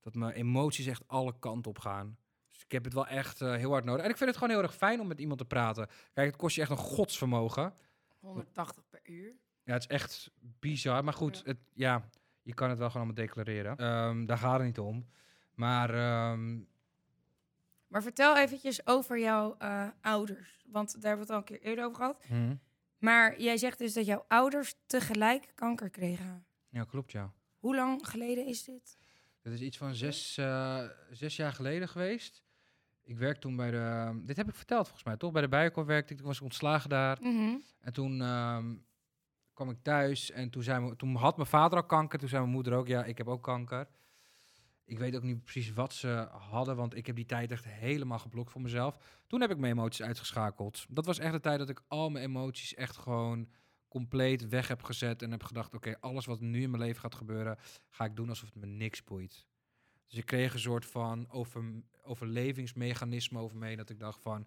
dat 0.00 0.14
mijn 0.14 0.32
emoties 0.32 0.86
echt 0.86 1.08
alle 1.08 1.38
kanten 1.38 1.70
op 1.70 1.78
gaan. 1.78 2.16
Dus 2.48 2.64
ik 2.64 2.72
heb 2.72 2.84
het 2.84 2.92
wel 2.94 3.06
echt 3.06 3.40
eh, 3.40 3.54
heel 3.54 3.70
hard 3.70 3.84
nodig. 3.84 4.04
En 4.04 4.10
ik 4.10 4.16
vind 4.16 4.28
het 4.30 4.38
gewoon 4.38 4.54
heel 4.54 4.62
erg 4.64 4.74
fijn 4.74 5.00
om 5.00 5.06
met 5.06 5.20
iemand 5.20 5.38
te 5.38 5.44
praten. 5.44 5.88
Kijk, 6.12 6.26
het 6.26 6.36
kost 6.36 6.54
je 6.56 6.60
echt 6.60 6.70
een 6.70 6.76
godsvermogen. 6.76 7.74
180 8.20 8.88
per 8.90 9.00
uur. 9.02 9.32
Ja, 9.64 9.72
het 9.72 9.82
is 9.82 9.88
echt 9.88 10.30
bizar. 10.40 11.04
Maar 11.04 11.14
goed, 11.14 11.36
Ja. 11.36 11.42
het, 11.44 11.58
ja, 11.72 12.08
Je 12.44 12.54
kan 12.54 12.68
het 12.70 12.78
wel 12.78 12.90
gewoon 12.90 13.06
allemaal 13.06 13.24
declareren. 13.26 13.76
Ehm, 13.76 14.24
daar 14.26 14.38
gaat 14.38 14.56
het 14.58 14.66
niet 14.66 14.78
om. 14.78 15.06
Maar 15.54 15.94
ehm, 15.94 16.60
Maar 17.92 18.02
vertel 18.02 18.36
eventjes 18.36 18.86
over 18.86 19.18
jouw 19.18 19.54
eh, 19.58 19.88
ouders. 20.00 20.64
Want 20.66 20.92
daar 21.02 21.10
hebben 21.16 21.26
we 21.26 21.32
het 21.32 21.42
al 21.42 21.52
een 21.52 21.58
keer 21.58 21.68
eerder 21.68 21.84
over 21.84 21.96
gehad. 21.96 22.22
hm, 22.26 22.54
Maar 22.98 23.40
jij 23.40 23.56
zegt 23.56 23.78
dus 23.78 23.92
dat 23.92 24.06
jouw 24.06 24.24
ouders 24.28 24.74
tegelijk 24.86 25.52
kanker 25.54 25.90
kregen. 25.90 26.44
ja, 26.68 26.84
klopt 26.84 27.12
ja. 27.12 27.32
Hoe 27.58 27.74
lang 27.74 28.08
geleden 28.08 28.46
is 28.46 28.64
dit? 28.64 28.98
Dat 29.42 29.52
is 29.52 29.60
iets 29.60 29.76
van 29.76 29.94
zes, 29.94 30.36
eh, 30.38 30.84
zes 31.10 31.36
jaar 31.36 31.52
geleden 31.52 31.88
geweest. 31.88 32.42
Ik 33.02 33.18
werk 33.18 33.38
toen 33.38 33.56
bij 33.56 33.70
de... 33.70 34.20
Dit 34.24 34.36
heb 34.36 34.48
ik 34.48 34.54
verteld 34.54 34.84
volgens 34.84 35.04
mij, 35.04 35.16
toch? 35.16 35.32
Bij 35.32 35.42
de 35.42 35.48
Bijenkorf 35.48 35.86
werkte 35.86 36.12
ik. 36.12 36.18
Toen 36.18 36.26
was 36.28 36.36
ik 36.36 36.42
ontslagen 36.42 36.88
daar. 36.90 37.18
Mhm. 37.20 37.56
En 37.80 37.92
toen 37.92 38.20
ehm, 38.20 38.74
kwam 39.52 39.70
ik 39.70 39.78
thuis 39.82 40.30
en 40.30 40.50
toen, 40.50 40.62
zei 40.62 40.80
me, 40.84 40.96
toen 40.96 41.14
had 41.16 41.36
mijn 41.36 41.48
vader 41.48 41.78
al 41.78 41.86
kanker. 41.86 42.18
Toen 42.18 42.28
zei 42.28 42.40
mijn 42.40 42.54
moeder 42.54 42.72
ook, 42.72 42.86
ja, 42.86 43.04
ik 43.04 43.18
heb 43.18 43.28
ook 43.28 43.42
kanker. 43.42 43.88
Ik 44.84 44.98
weet 44.98 45.16
ook 45.16 45.22
niet 45.22 45.42
precies 45.42 45.72
wat 45.72 45.92
ze 45.94 46.28
hadden, 46.30 46.76
want 46.76 46.96
ik 46.96 47.06
heb 47.06 47.16
die 47.16 47.26
tijd 47.26 47.50
echt 47.50 47.64
helemaal 47.64 48.18
geblokt 48.18 48.50
voor 48.50 48.60
mezelf. 48.60 49.22
Toen 49.26 49.40
heb 49.40 49.50
ik 49.50 49.58
mijn 49.58 49.72
emoties 49.72 50.02
uitgeschakeld. 50.06 50.86
Dat 50.88 51.06
was 51.06 51.18
echt 51.18 51.32
de 51.32 51.40
tijd 51.40 51.58
dat 51.58 51.68
ik 51.68 51.82
al 51.88 52.10
mijn 52.10 52.24
emoties 52.24 52.74
echt 52.74 52.96
gewoon 52.96 53.48
compleet 53.88 54.48
weg 54.48 54.68
heb 54.68 54.82
gezet. 54.82 55.22
En 55.22 55.30
heb 55.30 55.42
gedacht, 55.42 55.74
oké, 55.74 56.00
alles 56.00 56.26
wat 56.26 56.40
nu 56.40 56.62
in 56.62 56.70
mijn 56.70 56.82
leven 56.82 57.00
gaat 57.00 57.14
gebeuren, 57.14 57.58
ga 57.88 58.04
ik 58.04 58.16
doen 58.16 58.28
alsof 58.28 58.48
het 58.48 58.58
me 58.58 58.66
niks 58.66 59.04
boeit. 59.04 59.46
Dus 60.06 60.18
ik 60.18 60.26
kreeg 60.26 60.52
een 60.52 60.60
soort 60.60 60.86
van 60.86 61.30
over, 61.30 61.64
overlevingsmechanisme 62.02 63.38
over 63.38 63.56
me 63.56 63.66
heen. 63.66 63.76
Dat 63.76 63.90
ik 63.90 63.98
dacht 63.98 64.20
van, 64.20 64.46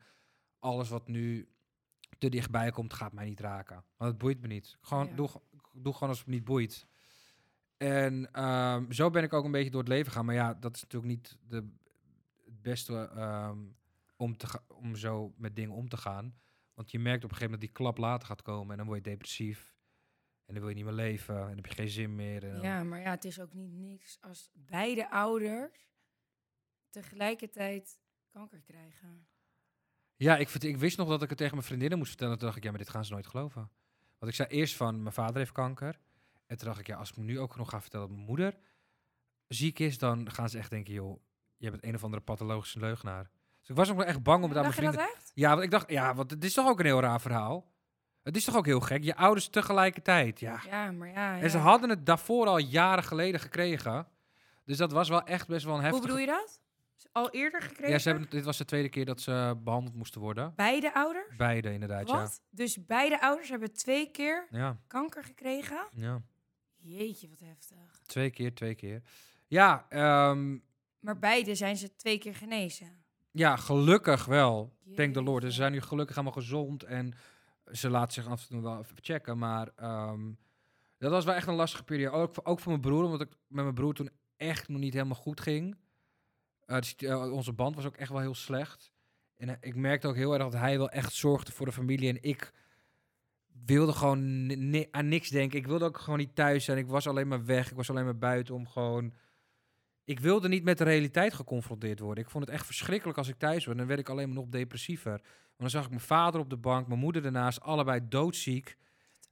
alles 0.59 0.89
wat 0.89 1.07
nu 1.07 1.47
te 2.17 2.29
dichtbij 2.29 2.71
komt, 2.71 2.93
gaat 2.93 3.13
mij 3.13 3.25
niet 3.25 3.39
raken. 3.39 3.83
Want 3.97 4.11
het 4.11 4.19
boeit 4.19 4.41
me 4.41 4.47
niet. 4.47 4.77
Gewoon, 4.81 5.07
Ja. 5.07 5.15
doe, 5.15 5.29
doe 5.73 5.93
gewoon 5.93 6.09
alsof 6.09 6.17
het 6.17 6.27
me 6.27 6.33
niet 6.33 6.43
boeit. 6.45 6.87
En 7.77 8.31
ehm, 8.31 8.91
zo 8.91 9.09
ben 9.09 9.23
ik 9.23 9.33
ook 9.33 9.45
een 9.45 9.51
beetje 9.51 9.71
door 9.71 9.79
het 9.79 9.89
leven 9.89 10.11
gaan. 10.11 10.25
Maar 10.25 10.35
ja, 10.35 10.53
dat 10.53 10.75
is 10.75 10.81
natuurlijk 10.81 11.11
niet 11.11 11.37
de, 11.47 11.55
het 12.45 12.61
beste 12.61 13.09
ehm, 13.15 13.59
om, 14.15 14.37
te 14.37 14.61
om 14.67 14.95
zo 14.95 15.33
met 15.37 15.55
dingen 15.55 15.75
om 15.75 15.89
te 15.89 15.97
gaan. 15.97 16.35
Want 16.73 16.91
je 16.91 16.99
merkt 16.99 17.23
op 17.23 17.29
een 17.29 17.35
gegeven 17.35 17.51
moment 17.51 17.61
dat 17.61 17.75
die 17.75 17.85
klap 17.85 17.97
later 17.97 18.27
gaat 18.27 18.41
komen. 18.41 18.71
En 18.71 18.77
dan 18.77 18.85
word 18.85 19.05
je 19.05 19.11
depressief. 19.11 19.75
En 20.45 20.53
dan 20.53 20.59
wil 20.63 20.69
je 20.69 20.75
niet 20.75 20.85
meer 20.85 20.93
leven. 20.93 21.35
En 21.35 21.47
dan 21.47 21.55
heb 21.55 21.65
je 21.65 21.73
geen 21.73 21.89
zin 21.89 22.15
meer. 22.15 22.43
En 22.43 22.61
Ja, 22.61 22.83
maar 22.83 22.99
ja, 22.99 23.09
het 23.09 23.25
is 23.25 23.39
ook 23.39 23.53
niet 23.53 23.73
niks 23.73 24.17
als 24.21 24.49
beide 24.53 25.09
ouders 25.09 25.89
tegelijkertijd 26.89 27.99
kanker 28.29 28.61
krijgen. 28.61 29.27
Ja, 30.15 30.37
ik, 30.37 30.49
ik 30.49 30.77
wist 30.77 30.97
nog 30.97 31.09
dat 31.09 31.21
ik 31.21 31.29
het 31.29 31.37
tegen 31.37 31.53
mijn 31.53 31.67
vriendinnen 31.67 31.97
moest 31.97 32.09
vertellen. 32.09 32.37
Toen 32.37 32.45
dacht 32.45 32.57
ik, 32.57 32.63
ja, 32.63 32.69
maar 32.69 32.79
dit 32.79 32.89
gaan 32.89 33.05
ze 33.05 33.13
nooit 33.13 33.27
geloven. 33.27 33.69
Want 34.17 34.31
ik 34.31 34.37
zei 34.37 34.49
eerst 34.49 34.75
van, 34.75 35.01
mijn 35.01 35.13
vader 35.13 35.37
heeft 35.37 35.51
kanker. 35.51 35.99
En 36.45 36.57
toen 36.57 36.67
dacht 36.67 36.79
ik, 36.79 36.87
ja, 36.87 36.97
als 36.97 37.09
ik 37.09 37.17
nu 37.17 37.39
ook 37.39 37.55
nog 37.55 37.69
ga 37.69 37.81
vertellen 37.81 38.07
dat 38.07 38.15
mijn 38.15 38.27
moeder 38.27 38.57
ziek 39.47 39.79
is, 39.79 39.97
dan 39.97 40.31
gaan 40.31 40.49
ze 40.49 40.57
echt 40.57 40.69
denken, 40.69 40.93
joh, 40.93 41.21
je 41.57 41.69
bent 41.69 41.83
een 41.83 41.95
of 41.95 42.03
andere 42.03 42.21
pathologische 42.23 42.79
leugenaar. 42.79 43.29
Dus 43.59 43.69
ik 43.69 43.75
was 43.75 43.89
ook 43.89 43.97
wel 43.97 44.05
echt 44.05 44.23
bang 44.23 44.43
om 44.43 44.49
het 44.49 44.57
aan 44.57 44.63
mijn 44.63 44.75
vrienden... 44.75 45.09
Ja, 45.33 45.49
want 45.49 45.63
ik 45.63 45.71
dacht, 45.71 45.89
ja, 45.89 46.15
want 46.15 46.31
het 46.31 46.43
is 46.43 46.53
toch 46.53 46.67
ook 46.67 46.79
een 46.79 46.85
heel 46.85 46.99
raar 46.99 47.21
verhaal. 47.21 47.73
Het 48.23 48.35
is 48.35 48.43
toch 48.43 48.55
ook 48.55 48.65
heel 48.65 48.79
gek. 48.79 49.03
Je 49.03 49.15
ouders 49.15 49.47
tegelijkertijd, 49.47 50.39
ja. 50.39 50.61
Ja, 50.69 50.91
maar 50.91 51.07
ja. 51.07 51.39
En 51.39 51.49
ze 51.49 51.57
ja. 51.57 51.63
hadden 51.63 51.89
het 51.89 52.05
daarvoor 52.05 52.47
al 52.47 52.57
jaren 52.57 53.03
geleden 53.03 53.39
gekregen. 53.39 54.07
Dus 54.65 54.77
dat 54.77 54.91
was 54.91 55.09
wel 55.09 55.23
echt 55.23 55.47
best 55.47 55.65
wel 55.65 55.73
een 55.73 55.79
Hoe 55.79 55.89
heftige... 55.89 56.07
bedoel 56.07 56.25
je 56.25 56.41
dat? 56.41 56.59
Al 57.11 57.29
eerder 57.29 57.61
gekregen? 57.61 57.91
Ja, 57.91 57.97
ze 57.97 58.09
hebben, 58.09 58.29
dit 58.29 58.45
was 58.45 58.57
de 58.57 58.65
tweede 58.65 58.89
keer 58.89 59.05
dat 59.05 59.21
ze 59.21 59.59
behandeld 59.63 59.95
moesten 59.95 60.21
worden. 60.21 60.53
Beide 60.55 60.93
ouders? 60.93 61.35
Beide 61.37 61.73
inderdaad, 61.73 62.09
Wat? 62.09 62.41
Dus 62.49 62.85
beide 62.85 63.21
ouders 63.21 63.49
hebben 63.49 63.73
twee 63.73 64.11
keer 64.11 64.47
ja. 64.49 64.57
Ja, 64.57 64.79
kanker 64.87 65.23
gekregen? 65.23 65.87
ja. 65.91 66.21
Jeetje, 66.87 67.29
wat 67.29 67.39
heftig. 67.39 67.99
Twee 68.05 68.29
keer, 68.29 68.53
twee 68.53 68.75
keer. 68.75 69.01
Ja, 69.47 69.85
ehm, 69.89 70.57
Maar 70.99 71.19
beide 71.19 71.55
zijn 71.55 71.77
ze 71.77 71.95
twee 71.95 72.17
keer 72.17 72.35
genezen. 72.35 73.03
ja 73.31 73.55
gelukkig 73.55 74.25
wel. 74.25 74.73
Thank 74.95 75.13
the 75.13 75.21
Lord. 75.23 75.43
Ze 75.43 75.51
zijn 75.51 75.71
nu 75.71 75.81
gelukkig 75.81 76.15
allemaal 76.15 76.33
gezond 76.33 76.83
en 76.83 77.13
ze 77.71 77.89
laten 77.89 78.13
zich 78.13 78.27
af 78.27 78.41
en 78.41 78.47
toe 78.47 78.61
wel 78.61 78.79
even 78.79 78.95
checken. 79.01 79.37
Maar 79.37 79.71
ehm, 79.75 80.31
dat 80.97 81.11
was 81.11 81.25
wel 81.25 81.33
echt 81.33 81.47
een 81.47 81.53
lastige 81.55 81.83
periode. 81.83 82.15
Ook, 82.17 82.33
voor- 82.33 82.43
ook 82.45 82.59
voor 82.59 82.71
mijn 82.71 82.81
broer, 82.83 83.03
omdat 83.03 83.21
ik 83.21 83.29
met 83.47 83.63
mijn 83.63 83.75
broer 83.75 83.93
toen 83.93 84.09
echt 84.37 84.67
nog 84.67 84.79
niet 84.79 84.93
helemaal 84.93 85.15
goed 85.15 85.41
ging. 85.41 85.77
Eh, 86.65 86.75
dus, 86.75 86.95
eh, 86.95 87.31
onze 87.31 87.53
band 87.53 87.75
was 87.75 87.85
ook 87.85 87.95
echt 87.97 88.11
wel 88.11 88.19
heel 88.19 88.35
slecht. 88.35 88.91
En 89.35 89.49
eh, 89.49 89.55
ik 89.59 89.75
merkte 89.75 90.07
ook 90.07 90.15
heel 90.15 90.33
erg 90.33 90.43
dat 90.43 90.53
hij 90.53 90.77
wel 90.77 90.89
echt 90.89 91.13
zorgde 91.13 91.51
voor 91.51 91.65
de 91.65 91.71
familie. 91.71 92.09
En 92.09 92.23
ik 92.23 92.51
wilde 93.65 93.93
gewoon 93.93 94.45
ni- 94.69 94.87
aan 94.91 95.07
niks 95.07 95.29
denken. 95.29 95.59
Ik 95.59 95.67
wilde 95.67 95.85
ook 95.85 95.97
gewoon 95.97 96.19
niet 96.19 96.35
thuis 96.35 96.65
zijn. 96.65 96.77
Ik 96.77 96.87
was 96.87 97.07
alleen 97.07 97.27
maar 97.27 97.45
weg. 97.45 97.69
Ik 97.69 97.75
was 97.75 97.89
alleen 97.89 98.05
maar 98.05 98.17
buiten 98.17 98.55
om 98.55 98.67
gewoon... 98.67 99.13
Ik 100.03 100.19
wilde 100.19 100.47
niet 100.47 100.63
met 100.63 100.77
de 100.77 100.83
realiteit 100.83 101.33
geconfronteerd 101.33 101.99
worden. 101.99 102.23
Ik 102.23 102.29
vond 102.29 102.45
het 102.45 102.53
echt 102.53 102.65
verschrikkelijk 102.65 103.17
als 103.17 103.27
ik 103.27 103.37
thuis 103.37 103.65
was. 103.65 103.75
Dan 103.75 103.87
werd 103.87 103.99
ik 103.99 104.09
alleen 104.09 104.27
maar 104.27 104.37
nog 104.37 104.47
depressiever. 104.49 105.11
Want 105.11 105.57
dan 105.57 105.69
zag 105.69 105.83
ik 105.83 105.89
mijn 105.89 106.01
vader 106.01 106.39
op 106.39 106.49
de 106.49 106.57
bank, 106.57 106.87
mijn 106.87 106.99
moeder 106.99 107.25
ernaast, 107.25 107.61
allebei 107.61 107.99
doodziek. 108.09 108.77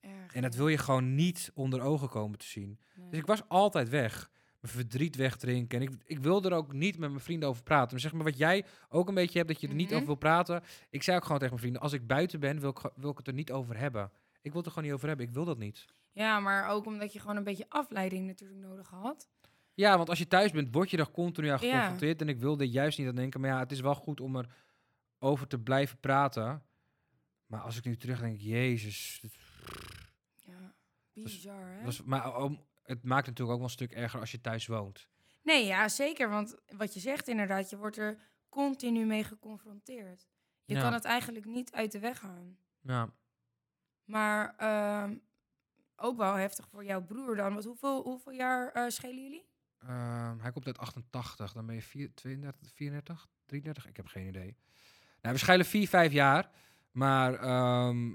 Erg, 0.02 0.34
En 0.34 0.42
dat 0.42 0.56
wil 0.56 0.68
je 0.68 0.78
gewoon 0.78 1.16
niet 1.16 1.52
onder 1.54 1.82
ogen 1.82 2.10
komen 2.10 2.38
te 2.38 2.46
zien. 2.46 2.80
Nee. 2.96 3.10
Dus 3.10 3.20
ik 3.20 3.26
was 3.26 3.42
altijd 3.48 3.90
weg. 3.90 4.30
Mijn 4.64 4.76
verdriet 4.76 5.16
wegdrinken. 5.16 5.80
En 5.80 5.86
ik, 5.88 5.92
ik 6.06 6.20
wilde 6.20 6.50
er 6.50 6.56
ook 6.56 6.74
niet 6.74 6.98
met 6.98 7.10
mijn 7.10 7.22
vrienden 7.24 7.50
over 7.50 7.64
praten. 7.64 7.92
Maar 7.92 8.00
zeg 8.00 8.14
maar 8.14 8.24
wat 8.24 8.38
jij 8.38 8.66
ook 8.90 9.08
een 9.08 9.14
beetje 9.14 9.38
hebt, 9.38 9.52
dat 9.52 9.62
je 9.62 9.68
er 9.68 9.74
niet 9.74 9.86
Mhm. 9.86 9.96
over 9.96 10.08
wil 10.08 10.16
praten. 10.16 10.64
Ik 10.90 11.04
zei 11.04 11.18
ook 11.18 11.24
gewoon 11.24 11.38
tegen 11.38 11.54
mijn 11.54 11.62
vrienden, 11.64 11.82
als 11.82 11.94
ik 11.94 12.08
buiten 12.08 12.40
ben, 12.40 12.60
wil 12.60 12.70
ik, 12.70 12.92
wil 12.96 13.10
ik 13.12 13.18
het 13.18 13.28
er 13.28 13.34
niet 13.34 13.52
over 13.52 13.78
hebben. 13.78 14.12
Ik 14.42 14.52
wil 14.52 14.56
het 14.56 14.66
er 14.66 14.72
gewoon 14.72 14.84
niet 14.88 14.94
over 14.98 15.08
hebben. 15.08 15.26
Ik 15.26 15.32
wil 15.34 15.46
dat 15.46 15.58
niet. 15.58 15.86
Ja, 16.12 16.40
maar 16.40 16.70
ook 16.70 16.86
omdat 16.86 17.14
je 17.14 17.20
gewoon 17.20 17.36
een 17.36 17.44
beetje 17.44 17.66
afleiding 17.70 18.28
natuurlijk 18.28 18.60
nodig 18.60 18.88
had. 18.90 19.30
Ja, 19.74 19.98
want 19.98 20.10
als 20.10 20.20
je 20.20 20.28
thuis 20.28 20.52
bent, 20.52 20.68
word 20.72 20.90
je 20.90 20.98
er 20.98 21.12
continu 21.12 21.48
aan 21.48 21.58
Ja. 21.62 21.72
geconfronteerd. 21.74 22.22
En 22.22 22.30
ik 22.30 22.38
wilde 22.40 22.70
juist 22.70 22.98
niet 22.98 23.08
aan 23.08 23.16
denken. 23.16 23.42
Maar 23.42 23.50
ja, 23.50 23.60
het 23.60 23.72
is 23.72 23.80
wel 23.80 23.96
goed 23.96 24.20
om 24.22 24.36
er 24.36 24.56
over 25.20 25.48
te 25.48 25.60
blijven 25.60 26.00
praten. 26.00 26.64
Maar 27.46 27.60
als 27.62 27.78
ik 27.78 27.86
nu 27.86 27.98
terugdenk, 27.98 28.40
jezus. 28.40 29.20
Het, 29.22 29.34
Ja, 30.46 30.74
bizar 31.14 31.68
hè? 31.78 31.84
was, 31.84 32.04
maar 32.04 32.38
om- 32.44 32.60
het 32.84 33.04
maakt 33.04 33.26
natuurlijk 33.28 33.52
ook 33.52 33.58
wel 33.64 33.68
een 33.68 33.74
stuk 33.74 33.92
erger 33.92 34.20
als 34.20 34.32
je 34.32 34.42
thuis 34.42 34.68
woont. 34.68 35.08
Nee, 35.42 35.66
ja, 35.66 35.88
zeker. 35.90 36.30
Want 36.30 36.56
wat 36.78 36.94
je 36.94 37.00
zegt 37.00 37.28
inderdaad, 37.28 37.70
je 37.70 37.78
wordt 37.78 37.98
er 37.98 38.18
continu 38.50 39.06
mee 39.06 39.24
geconfronteerd. 39.24 40.28
Je 40.66 40.76
Ja. 40.76 40.82
kan 40.82 40.94
het 40.94 41.04
eigenlijk 41.06 41.46
niet 41.46 41.72
uit 41.72 41.92
de 41.92 42.00
weg 42.00 42.20
gaan. 42.20 42.58
Ja. 42.82 43.10
Maar 44.04 44.56
ehm, 44.58 45.16
ook 45.96 46.18
wel 46.18 46.34
heftig 46.34 46.68
voor 46.70 46.86
jouw 46.86 47.02
broer 47.02 47.36
dan. 47.36 47.54
Want 47.54 47.66
hoeveel, 47.66 48.02
hoeveel 48.04 48.32
jaar 48.34 48.72
eh, 48.72 48.90
schelen 48.90 49.24
jullie? 49.24 49.46
Ehm, 49.80 50.40
hij 50.40 50.52
komt 50.52 50.66
uit 50.66 50.78
88. 50.78 51.54
Dan 51.54 51.66
ben 51.66 51.76
je 51.76 51.82
vier- 51.82 52.14
32, 52.14 52.72
34, 52.74 53.28
33? 53.46 53.88
Ik 53.88 53.98
heb 53.98 54.08
geen 54.08 54.28
idee. 54.28 54.56
Nou, 55.22 55.34
we 55.36 55.38
scheilen 55.42 55.66
4, 55.66 55.88
5 55.88 56.12
jaar. 56.12 56.50
Maar 56.92 57.34
ehm, 57.34 58.14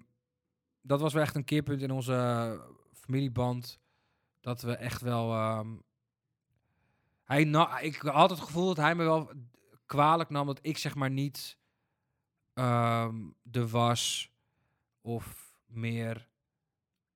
dat 0.81 1.01
was 1.01 1.13
wel 1.13 1.23
echt 1.23 1.35
een 1.35 1.45
keerpunt 1.45 1.83
in 1.83 1.91
onze 1.91 2.61
familieband. 2.93 3.81
Dat 4.41 4.63
we 4.63 4.77
echt 4.77 5.01
wel... 5.01 5.33
ehm, 5.33 5.77
hij 7.25 7.45
na, 7.45 7.79
ik 7.79 7.97
had 7.97 8.31
het 8.31 8.41
gevoel 8.41 8.67
dat 8.67 8.77
hij 8.77 8.95
me 8.95 9.05
wel 9.05 9.31
kwalijk 9.87 10.31
nam 10.31 10.47
dat 10.47 10.59
ik 10.63 10.79
zeg 10.79 10.95
maar 10.95 11.11
niet 11.11 11.59
ehm 12.55 13.29
de 13.43 13.69
was 13.69 14.33
of 15.01 15.53
meer 15.67 16.29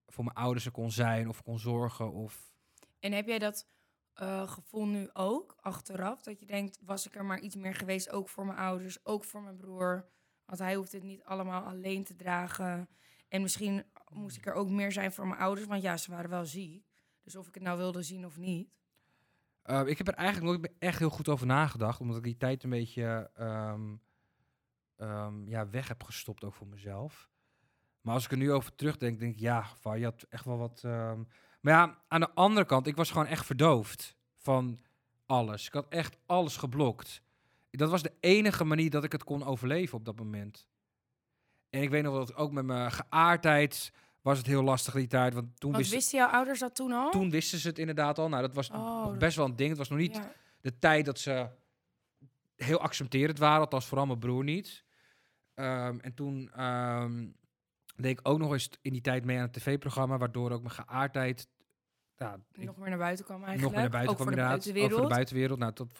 voor 0.06 0.24
mijn 0.24 0.36
ouders 0.36 0.64
er 0.64 0.72
kon 0.72 0.90
zijn 0.90 1.28
of 1.28 1.42
kon 1.42 1.58
zorgen 1.58 2.12
of 2.12 2.52
En 3.00 3.12
heb 3.12 3.26
jij 3.26 3.38
dat 3.38 3.68
eh, 4.12 4.50
gevoel 4.50 4.86
nu 4.86 5.10
ook, 5.12 5.56
achteraf? 5.60 6.22
Dat 6.22 6.40
je 6.40 6.46
denkt, 6.46 6.78
was 6.84 7.06
ik 7.06 7.14
er 7.14 7.24
maar 7.24 7.40
iets 7.40 7.56
meer 7.56 7.74
geweest, 7.74 8.10
ook 8.10 8.28
voor 8.28 8.46
mijn 8.46 8.58
ouders, 8.58 9.04
ook 9.04 9.24
voor 9.24 9.42
mijn 9.42 9.56
broer? 9.56 10.08
Want 10.44 10.58
hij 10.58 10.74
hoeft 10.74 10.92
het 10.92 11.02
niet 11.02 11.24
allemaal 11.24 11.62
alleen 11.62 12.04
te 12.04 12.16
dragen. 12.16 12.88
En 13.28 13.42
misschien 13.42 13.84
moest 14.12 14.36
ik 14.36 14.46
er 14.46 14.52
ook 14.52 14.68
meer 14.68 14.92
zijn 14.92 15.12
voor 15.12 15.26
mijn 15.26 15.40
ouders, 15.40 15.66
want 15.66 15.82
ja, 15.82 15.96
ze 15.96 16.10
waren 16.10 16.30
wel 16.30 16.44
ziek. 16.44 16.91
Dus 17.22 17.36
of 17.36 17.48
ik 17.48 17.54
het 17.54 17.62
nou 17.62 17.78
wilde 17.78 18.02
zien 18.02 18.26
of 18.26 18.36
niet. 18.36 18.68
Uh, 19.66 19.86
ik 19.86 19.98
heb 19.98 20.08
er 20.08 20.14
eigenlijk 20.14 20.46
nooit 20.46 20.72
echt 20.78 20.98
heel 20.98 21.10
goed 21.10 21.28
over 21.28 21.46
nagedacht, 21.46 22.00
omdat 22.00 22.16
ik 22.16 22.22
die 22.22 22.36
tijd 22.36 22.62
een 22.64 22.70
beetje 22.70 23.30
ehm, 23.34 23.94
ehm, 24.96 25.48
ja, 25.48 25.68
weg 25.68 25.88
heb 25.88 26.02
gestopt, 26.02 26.44
ook 26.44 26.54
voor 26.54 26.66
mezelf. 26.66 27.30
Maar 28.00 28.14
als 28.14 28.24
ik 28.24 28.30
er 28.30 28.36
nu 28.36 28.52
over 28.52 28.74
terugdenk, 28.74 29.18
denk 29.18 29.34
ik, 29.34 29.40
ja, 29.40 29.66
van, 29.80 29.98
je 29.98 30.04
had 30.04 30.22
echt 30.28 30.44
wel 30.44 30.58
wat... 30.58 30.82
ehm, 30.84 31.22
Maar 31.60 31.72
ja, 31.72 32.02
aan 32.08 32.20
de 32.20 32.30
andere 32.34 32.66
kant, 32.66 32.86
ik 32.86 32.96
was 32.96 33.10
gewoon 33.10 33.26
echt 33.26 33.46
verdoofd 33.46 34.16
van 34.36 34.78
alles. 35.26 35.66
Ik 35.66 35.72
had 35.72 35.88
echt 35.88 36.16
alles 36.26 36.56
geblokt. 36.56 37.22
Dat 37.70 37.90
was 37.90 38.02
de 38.02 38.12
enige 38.20 38.64
manier 38.64 38.90
dat 38.90 39.04
ik 39.04 39.12
het 39.12 39.24
kon 39.24 39.44
overleven 39.44 39.98
op 39.98 40.04
dat 40.04 40.18
moment. 40.18 40.68
En 41.70 41.82
ik 41.82 41.90
weet 41.90 42.02
nog 42.02 42.14
dat 42.14 42.34
ook 42.34 42.52
met 42.52 42.64
mijn 42.64 42.92
geaardheid 42.92 43.92
was 44.22 44.38
het 44.38 44.46
heel 44.46 44.62
lastig 44.62 44.94
die 44.94 45.06
tijd, 45.06 45.34
want 45.34 45.60
toen 45.60 45.70
Want 45.72 45.82
wist 45.82 45.94
wisten 45.96 46.18
jouw 46.18 46.28
ouders 46.28 46.58
dat 46.60 46.74
toen 46.74 46.92
al? 46.92 47.10
toen 47.10 47.30
wisten 47.30 47.58
ze 47.58 47.68
het 47.68 47.78
inderdaad 47.78 48.18
al. 48.18 48.28
Nou, 48.28 48.42
dat 48.42 48.54
was 48.54 48.70
Oh, 48.70 49.16
best 49.16 49.36
wel 49.36 49.46
een 49.46 49.56
ding. 49.56 49.68
Het 49.68 49.78
was 49.78 49.88
nog 49.88 49.98
niet 49.98 50.16
Ja. 50.16 50.32
de 50.60 50.78
tijd 50.78 51.04
dat 51.04 51.18
ze 51.18 51.48
heel 52.56 52.80
accepterend 52.80 53.38
waren. 53.38 53.60
Althans, 53.60 53.86
vooral 53.86 54.06
mijn 54.06 54.18
broer 54.18 54.44
niet. 54.44 54.84
Ehm, 55.54 55.98
en 55.98 56.14
toen 56.14 56.50
ehm, 56.54 57.26
deed 57.96 58.18
ik 58.18 58.28
ook 58.28 58.38
nog 58.38 58.52
eens 58.52 58.70
in 58.82 58.92
die 58.92 59.00
tijd 59.00 59.24
mee 59.24 59.36
aan 59.36 59.42
het 59.42 59.52
tv-programma. 59.52 60.18
Waardoor 60.18 60.50
ook 60.50 60.62
mijn 60.62 60.74
geaardheid 60.74 61.48
ik- 62.52 62.64
nog 62.64 62.76
meer 62.76 62.88
naar 62.88 62.98
buiten 62.98 63.24
kwam 63.24 63.44
eigenlijk. 63.44 63.62
nog 63.62 63.70
meer 63.72 63.80
naar 63.80 63.90
buiten 63.90 64.10
ook 64.10 64.16
kwam 64.16 64.28
inderdaad. 64.28 64.54
Ook 64.54 64.62
buitenwereld. 64.62 64.92
voor 65.00 65.08
de 65.08 65.14
buitenwereld. 65.14 65.58
Nou, 65.58 65.72
tot, 65.72 65.98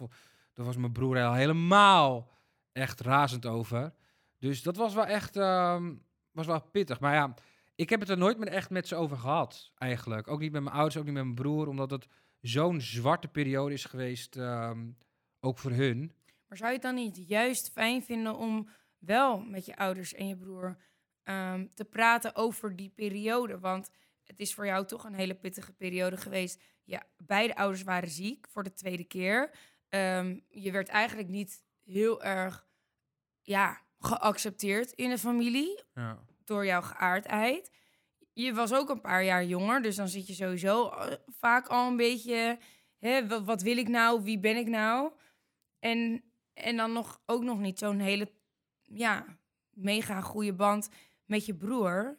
daar 0.53 0.67
was 0.67 0.77
mijn 0.77 0.93
broer 0.93 1.23
al 1.23 1.33
helemaal 1.35 2.31
echt 2.73 3.01
razend 3.01 3.47
over. 3.47 3.93
Dus 4.39 4.63
dat 4.63 4.77
was 4.77 4.95
wel 4.95 5.07
echt 5.07 5.37
ehm, 5.37 5.95
was 6.33 6.47
wel 6.47 6.61
pittig. 6.63 7.01
Maar 7.01 7.15
ja, 7.15 7.35
ik 7.83 7.91
heb 7.91 8.01
het 8.01 8.09
er 8.09 8.19
nooit 8.19 8.39
meer 8.39 8.49
echt 8.49 8.71
met 8.71 8.89
ze 8.89 8.95
over 8.95 9.17
gehad, 9.17 9.73
eigenlijk. 9.75 10.29
Ook 10.29 10.41
niet 10.41 10.53
met 10.53 10.63
mijn 10.63 10.75
ouders, 10.75 10.97
ook 10.97 11.05
niet 11.05 11.15
met 11.15 11.23
mijn 11.23 11.35
broer. 11.35 11.69
Omdat 11.69 11.91
het 11.91 12.07
zo'n 12.41 12.81
zwarte 12.81 13.29
periode 13.29 13.75
is 13.75 13.85
geweest, 13.85 14.37
ehm, 14.37 14.91
ook 15.41 15.59
voor 15.59 15.71
hun. 15.71 16.13
Maar 16.49 16.57
zou 16.57 16.71
je 16.71 16.77
het 16.77 16.87
dan 16.87 16.95
niet 16.95 17.29
juist 17.29 17.71
fijn 17.71 18.03
vinden 18.03 18.37
om 18.37 18.69
wel 18.99 19.41
met 19.41 19.67
je 19.67 19.77
ouders 19.77 20.15
en 20.15 20.29
je 20.29 20.37
broer 20.37 20.77
ehm, 21.23 21.67
te 21.75 21.85
praten 21.85 22.35
over 22.35 22.77
die 22.77 22.89
periode? 22.89 23.59
Want 23.59 23.91
het 24.25 24.41
is 24.41 24.55
voor 24.55 24.67
jou 24.67 24.87
toch 24.87 25.05
een 25.05 25.15
hele 25.15 25.35
pittige 25.35 25.73
periode 25.73 26.17
geweest. 26.17 26.63
Ja, 26.85 27.03
beide 27.17 27.57
ouders 27.57 27.83
waren 27.83 28.11
ziek 28.11 28.47
voor 28.49 28.63
de 28.63 28.75
tweede 28.75 29.05
keer. 29.05 29.51
Ehm, 29.89 30.39
je 30.49 30.71
werd 30.71 30.89
eigenlijk 30.89 31.29
niet 31.29 31.65
heel 31.85 32.23
erg 32.23 32.67
ja, 33.43 33.81
geaccepteerd 33.99 34.93
in 34.93 35.09
de 35.09 35.19
familie 35.19 35.83
Ja. 35.95 36.19
Door 36.47 36.67
jouw 36.67 36.83
geaardheid. 36.83 37.71
Je 38.33 38.55
was 38.55 38.73
ook 38.73 38.89
een 38.89 39.01
paar 39.01 39.25
jaar 39.25 39.45
jonger, 39.45 39.83
dus 39.83 39.97
dan 39.97 40.09
zit 40.09 40.27
je 40.27 40.35
sowieso 40.35 40.89
eh, 40.89 41.13
vaak 41.27 41.67
al 41.67 41.87
een 41.87 41.97
beetje... 41.97 42.59
Hè, 42.99 43.45
wat, 43.45 43.63
wil 43.63 43.77
ik 43.77 43.89
nou? 43.89 44.23
Wie 44.23 44.39
ben 44.39 44.57
ik 44.57 44.69
nou? 44.69 45.13
En, 45.79 46.23
en 46.55 46.77
dan 46.77 46.93
nog, 46.93 47.21
ook 47.27 47.43
nog 47.43 47.59
niet 47.59 47.79
zo'n 47.79 47.99
hele, 47.99 48.33
ja, 48.83 49.25
mega 49.71 50.21
goede 50.21 50.53
band 50.53 50.89
met 51.25 51.47
je 51.47 51.55
broer. 51.55 52.19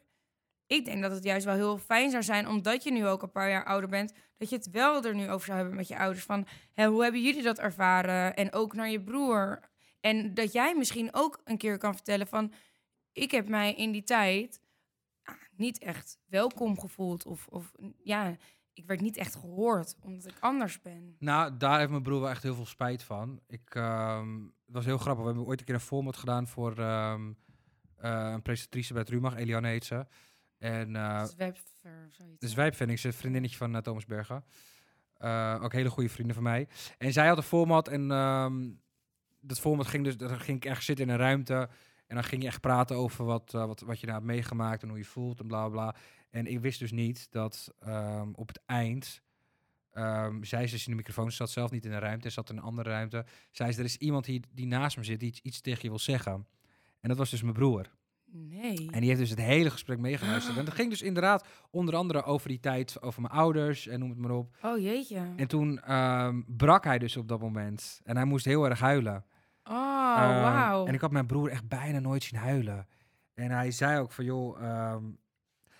Ik 0.67 0.85
denk 0.85 1.01
dat 1.01 1.11
het 1.11 1.23
juist 1.23 1.45
wel 1.45 1.55
heel 1.55 1.77
fijn 1.77 2.09
zou 2.09 2.23
zijn, 2.23 2.47
omdat 2.47 2.83
je 2.83 2.91
nu 2.91 3.07
ook 3.07 3.21
een 3.21 3.31
paar 3.31 3.49
jaar 3.49 3.65
ouder 3.65 3.89
bent, 3.89 4.13
dat 4.37 4.49
je 4.49 4.55
het 4.55 4.71
wel 4.71 5.03
er 5.03 5.15
nu 5.15 5.29
over 5.29 5.45
zou 5.45 5.57
hebben 5.57 5.75
met 5.75 5.87
je 5.87 5.97
ouders. 5.97 6.25
Van, 6.25 6.47
hè, 6.73 6.87
hoe 6.87 7.03
hebben 7.03 7.21
jullie 7.21 7.43
dat 7.43 7.59
ervaren? 7.59 8.35
En 8.35 8.53
ook 8.53 8.73
naar 8.73 8.89
je 8.89 9.01
broer. 9.01 9.59
En 10.01 10.33
dat 10.33 10.51
jij 10.51 10.75
misschien 10.75 11.09
ook 11.11 11.41
een 11.43 11.57
keer 11.57 11.77
kan 11.77 11.93
vertellen 11.93 12.27
van, 12.27 12.53
ik 13.13 13.31
heb 13.31 13.47
mij 13.47 13.73
in 13.73 13.91
die 13.91 14.03
tijd 14.03 14.61
ah, 15.23 15.35
niet 15.55 15.79
echt 15.79 16.19
welkom 16.25 16.79
gevoeld. 16.79 17.25
Of, 17.25 17.47
of 17.47 17.71
ja, 18.03 18.35
ik 18.73 18.85
werd 18.85 19.01
niet 19.01 19.17
echt 19.17 19.35
gehoord, 19.35 19.95
omdat 20.01 20.25
ik 20.25 20.37
anders 20.39 20.81
ben. 20.81 21.15
Nou, 21.19 21.57
daar 21.57 21.77
heeft 21.77 21.91
mijn 21.91 22.03
broer 22.03 22.19
wel 22.19 22.29
echt 22.29 22.43
heel 22.43 22.55
veel 22.55 22.65
spijt 22.65 23.03
van. 23.03 23.39
Ik, 23.47 23.75
ehm, 23.75 24.41
het 24.43 24.73
was 24.75 24.85
heel 24.85 24.97
grappig. 24.97 25.23
We 25.23 25.29
hebben 25.29 25.47
ooit 25.47 25.59
een 25.59 25.65
keer 25.65 25.75
een 25.75 25.81
format 25.81 26.17
gedaan 26.17 26.47
voor 26.47 26.77
ehm, 26.77 27.33
eh, 27.95 28.31
een 28.33 28.41
presentatrice 28.41 28.93
bij 28.93 29.01
het 29.01 29.11
Rumach. 29.11 29.35
Eliane 29.35 29.67
heet 29.67 29.85
ze. 29.85 30.05
En 30.63 30.95
eh, 30.95 31.21
Dus 31.21 31.35
webver, 31.35 32.09
zoiets. 32.09 32.53
Ze 32.53 32.91
is 32.91 33.03
een 33.03 33.13
vriendinnetje 33.13 33.57
van 33.57 33.75
eh, 33.75 33.81
Thomas 33.81 34.05
Bergen. 34.05 34.43
Eh, 35.13 35.59
ook 35.61 35.73
hele 35.73 35.89
goede 35.89 36.09
vrienden 36.09 36.35
van 36.35 36.43
mij. 36.43 36.67
En 36.97 37.13
zij 37.13 37.27
had 37.27 37.37
een 37.37 37.43
format 37.43 37.87
en 37.87 38.11
ehm, 38.11 38.71
dat 39.39 39.59
format 39.59 39.87
ging 39.87 40.03
dus, 40.03 40.17
dan 40.17 40.39
ging 40.39 40.57
ik 40.57 40.65
echt 40.65 40.83
zitten 40.83 41.05
in 41.05 41.11
een 41.11 41.17
ruimte 41.17 41.69
en 42.13 42.19
dan 42.19 42.27
ging 42.27 42.41
je 42.41 42.47
echt 42.47 42.61
praten 42.61 42.95
over 42.95 43.25
wat, 43.25 43.53
eh, 43.53 43.65
wat, 43.65 43.81
wat 43.81 43.99
je 43.99 44.05
nou 44.05 44.17
hebt 44.17 44.31
meegemaakt 44.31 44.83
en 44.83 44.89
hoe 44.89 44.97
je 44.97 45.05
voelt 45.05 45.39
en 45.39 45.47
bla 45.47 45.69
bla. 45.69 45.95
En 46.29 46.45
ik 46.45 46.59
wist 46.59 46.79
dus 46.79 46.91
niet 46.91 47.27
dat 47.31 47.73
ehm, 47.79 48.29
op 48.35 48.47
het 48.47 48.61
eind, 48.65 49.21
ehm 49.91 50.43
zij 50.43 50.63
is 50.63 50.71
dus 50.71 50.85
in 50.85 50.91
de 50.91 50.97
microfoon, 50.97 51.29
ze 51.29 51.35
zat 51.35 51.49
zelf 51.49 51.71
niet 51.71 51.85
in 51.85 51.91
een 51.91 51.99
ruimte, 51.99 52.27
ze 52.27 52.33
zat 52.33 52.49
in 52.49 52.57
een 52.57 52.63
andere 52.63 52.89
ruimte. 52.89 53.25
Zei 53.51 53.71
ze, 53.71 53.79
er 53.79 53.85
is 53.85 53.97
iemand 53.97 54.25
hier 54.25 54.41
die 54.51 54.65
naast 54.65 54.97
me 54.97 55.03
zit 55.03 55.19
die 55.19 55.29
iets, 55.29 55.39
iets 55.41 55.61
tegen 55.61 55.81
je 55.81 55.89
wil 55.89 55.99
zeggen. 55.99 56.47
En 56.99 57.09
dat 57.09 57.17
was 57.17 57.29
dus 57.29 57.41
mijn 57.41 57.53
broer. 57.53 57.89
Nee. 58.25 58.87
En 58.91 58.99
die 58.99 59.07
heeft 59.07 59.19
dus 59.19 59.29
het 59.29 59.39
hele 59.39 59.69
gesprek 59.69 59.99
meegeluisterd. 59.99 60.57
En 60.57 60.65
dat 60.65 60.73
ging 60.73 60.89
dus 60.89 61.01
inderdaad 61.01 61.47
onder 61.71 61.95
andere 61.95 62.23
over 62.23 62.49
die 62.49 62.59
tijd, 62.59 63.01
over 63.01 63.21
mijn 63.21 63.33
ouders 63.33 63.87
en 63.87 63.99
noem 63.99 64.09
het 64.09 64.17
maar 64.17 64.31
op. 64.31 64.57
Oh 64.61 64.79
jeetje. 64.79 65.33
En 65.35 65.47
toen 65.47 65.81
ehm, 65.81 66.41
brak 66.47 66.83
hij 66.83 66.99
dus 66.99 67.17
op 67.17 67.27
dat 67.27 67.39
moment. 67.39 68.01
En 68.03 68.15
hij 68.15 68.25
moest 68.25 68.45
heel 68.45 68.65
erg 68.69 68.79
huilen. 68.79 69.25
Oh, 69.63 70.15
Ehm, 70.17 70.41
wauw. 70.41 70.85
En 70.85 70.93
ik 70.93 71.01
had 71.01 71.11
mijn 71.11 71.25
broer 71.25 71.49
echt 71.49 71.67
bijna 71.67 71.99
nooit 71.99 72.23
zien 72.23 72.39
huilen. 72.39 72.87
En 73.33 73.51
hij 73.51 73.71
zei 73.71 73.99
ook 73.99 74.11
van, 74.11 74.25
joh... 74.25 74.61
ehm, 74.61 75.03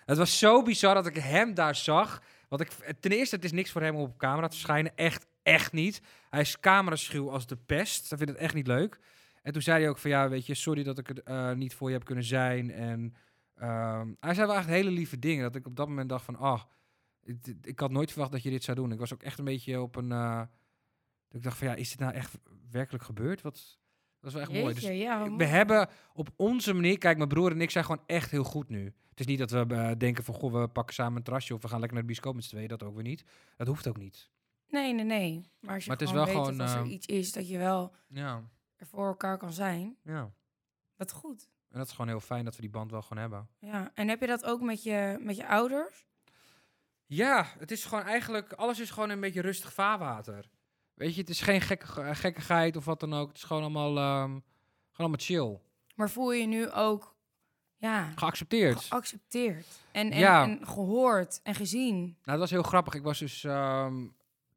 het 0.04 0.18
was 0.18 0.38
zo 0.38 0.62
bizar 0.62 0.94
dat 0.94 1.06
ik 1.06 1.16
hem 1.16 1.54
daar 1.54 1.74
zag. 1.74 2.22
Want 2.48 2.62
ik, 2.62 2.70
ten 3.00 3.10
eerste, 3.10 3.34
het 3.36 3.44
is 3.44 3.52
niks 3.52 3.70
voor 3.70 3.82
hem 3.82 3.94
om 3.96 4.02
op 4.02 4.18
camera 4.18 4.46
te 4.48 4.52
verschijnen. 4.56 4.96
Echt, 4.96 5.26
echt 5.42 5.72
niet. 5.72 6.02
Hij 6.30 6.40
is 6.40 6.60
cameraschuw 6.60 7.30
als 7.30 7.46
de 7.46 7.56
pest. 7.56 8.08
Hij 8.08 8.18
vindt 8.18 8.32
het 8.32 8.42
echt 8.42 8.54
niet 8.54 8.66
leuk. 8.66 8.98
En 9.42 9.52
toen 9.52 9.62
zei 9.62 9.80
hij 9.80 9.88
ook 9.88 9.98
van, 9.98 10.10
ja, 10.10 10.28
weet 10.28 10.46
je, 10.46 10.54
sorry 10.54 10.82
dat 10.82 10.98
ik 10.98 11.06
het 11.06 11.22
eh, 11.22 11.52
niet 11.52 11.74
voor 11.74 11.88
je 11.88 11.94
heb 11.96 12.04
kunnen 12.04 12.24
zijn. 12.24 12.70
En 12.70 13.14
ehm, 13.54 14.12
hij 14.20 14.34
zei 14.34 14.46
wel 14.46 14.56
echt 14.56 14.66
hele 14.66 14.90
lieve 14.90 15.18
dingen. 15.18 15.42
Dat 15.42 15.54
ik 15.56 15.66
op 15.66 15.76
dat 15.76 15.88
moment 15.88 16.08
dacht 16.08 16.24
van, 16.24 16.36
ah, 16.36 16.62
ik, 17.22 17.36
ik 17.62 17.80
had 17.80 17.90
nooit 17.90 18.10
verwacht 18.10 18.32
dat 18.32 18.42
je 18.42 18.50
dit 18.50 18.64
zou 18.64 18.76
doen. 18.76 18.92
Ik 18.92 18.98
was 18.98 19.12
ook 19.12 19.22
echt 19.22 19.38
een 19.38 19.44
beetje 19.44 19.80
op 19.80 19.96
een... 19.96 20.12
eh, 20.12 20.38
dat 20.38 20.48
ik 21.34 21.42
dacht 21.42 21.58
van, 21.58 21.66
ja, 21.68 21.74
is 21.74 21.90
dit 21.90 21.98
nou 21.98 22.12
echt 22.12 22.38
werkelijk 22.70 23.04
gebeurd? 23.04 23.42
Wat, 23.42 23.78
dat 24.20 24.28
is 24.28 24.32
wel 24.32 24.42
echt 24.42 24.52
mooi. 24.52 24.74
Dus 24.74 24.82
ja, 24.84 25.22
we 25.24 25.30
mooi. 25.30 25.44
hebben 25.44 25.88
op 26.12 26.28
onze 26.36 26.72
manier, 26.72 26.98
kijk, 26.98 27.16
mijn 27.16 27.28
broer 27.28 27.50
en 27.50 27.60
ik 27.60 27.70
zijn 27.70 27.84
gewoon 27.84 28.02
echt 28.06 28.30
heel 28.30 28.44
goed 28.44 28.68
nu. 28.68 28.84
Het 29.10 29.20
is 29.20 29.26
niet 29.26 29.38
dat 29.38 29.50
we 29.50 29.74
eh, 29.74 29.90
denken 29.98 30.24
van, 30.24 30.34
goh, 30.34 30.52
we 30.52 30.68
pakken 30.68 30.94
samen 30.94 31.16
een 31.16 31.22
terrasje 31.22 31.54
of 31.54 31.62
we 31.62 31.68
gaan 31.68 31.78
lekker 31.78 31.92
naar 31.96 32.06
de 32.06 32.12
bioscoop 32.12 32.34
met 32.34 32.44
z'n 32.44 32.50
tweeën. 32.50 32.68
Dat 32.68 32.82
ook 32.82 32.94
weer 32.94 33.02
niet. 33.02 33.24
Dat 33.56 33.66
hoeft 33.66 33.86
ook 33.88 33.96
niet. 33.96 34.30
Nee, 34.68 34.92
nee, 34.94 35.04
nee. 35.04 35.50
Maar 35.60 35.74
als 35.74 35.84
je 35.84 35.90
Maar 35.90 35.98
het 35.98 36.08
is 36.08 36.14
wel 36.14 36.24
weet 36.24 36.34
gewoon, 36.34 36.56
dat 36.56 36.60
als 36.60 36.72
er 36.72 36.78
ehm, 36.80 36.90
iets 36.90 37.06
is, 37.06 37.32
dat 37.32 37.48
je 37.48 37.58
wel 37.58 37.94
Ja, 38.08 38.42
er 38.76 38.86
voor 38.86 39.06
elkaar 39.06 39.38
kan 39.38 39.52
zijn. 39.52 39.96
ja. 40.02 40.32
Wat 40.96 41.12
goed. 41.12 41.48
En 41.70 41.78
dat 41.78 41.86
is 41.86 41.92
gewoon 41.92 42.08
heel 42.08 42.20
fijn 42.20 42.44
dat 42.44 42.54
we 42.54 42.60
die 42.60 42.70
band 42.70 42.90
wel 42.90 43.02
gewoon 43.02 43.18
hebben. 43.22 43.48
Ja. 43.58 43.90
En 43.94 44.08
heb 44.08 44.20
je 44.20 44.26
dat 44.26 44.44
ook 44.44 44.60
met 44.60 44.82
je, 44.82 45.16
met 45.20 45.36
je 45.36 45.46
ouders? 45.46 46.06
Ja, 47.06 47.46
het 47.58 47.70
is 47.70 47.84
gewoon 47.84 48.04
eigenlijk, 48.04 48.52
alles 48.52 48.80
is 48.80 48.90
gewoon 48.90 49.10
een 49.10 49.20
beetje 49.20 49.40
rustig 49.40 49.72
vaarwater. 49.72 50.50
Weet 50.94 51.14
je, 51.14 51.20
het 51.20 51.30
is 51.30 51.40
geen 51.40 51.60
gekke, 51.60 52.14
gekkigheid 52.14 52.76
of 52.76 52.84
wat 52.84 53.00
dan 53.00 53.14
ook. 53.14 53.28
Het 53.28 53.36
is 53.36 53.42
gewoon 53.42 53.62
allemaal, 53.62 53.96
ehm, 53.96 54.30
gewoon 54.30 54.40
allemaal 54.96 55.18
chill. 55.18 55.58
Maar 55.94 56.10
voel 56.10 56.32
je 56.32 56.40
je 56.40 56.46
nu 56.46 56.70
ook 56.70 57.16
ja, 57.76 58.12
Geaccepteerd. 58.16 58.80
geaccepteerd 58.80 59.66
en, 59.92 60.10
en, 60.10 60.18
Ja. 60.18 60.42
en 60.42 60.66
gehoord 60.66 61.40
en 61.42 61.54
gezien? 61.54 61.96
Nou, 62.00 62.16
dat 62.24 62.38
was 62.38 62.50
heel 62.50 62.62
grappig. 62.62 62.94
Ik 62.94 63.02
was 63.02 63.18
dus 63.18 63.44
ehm, 63.44 64.06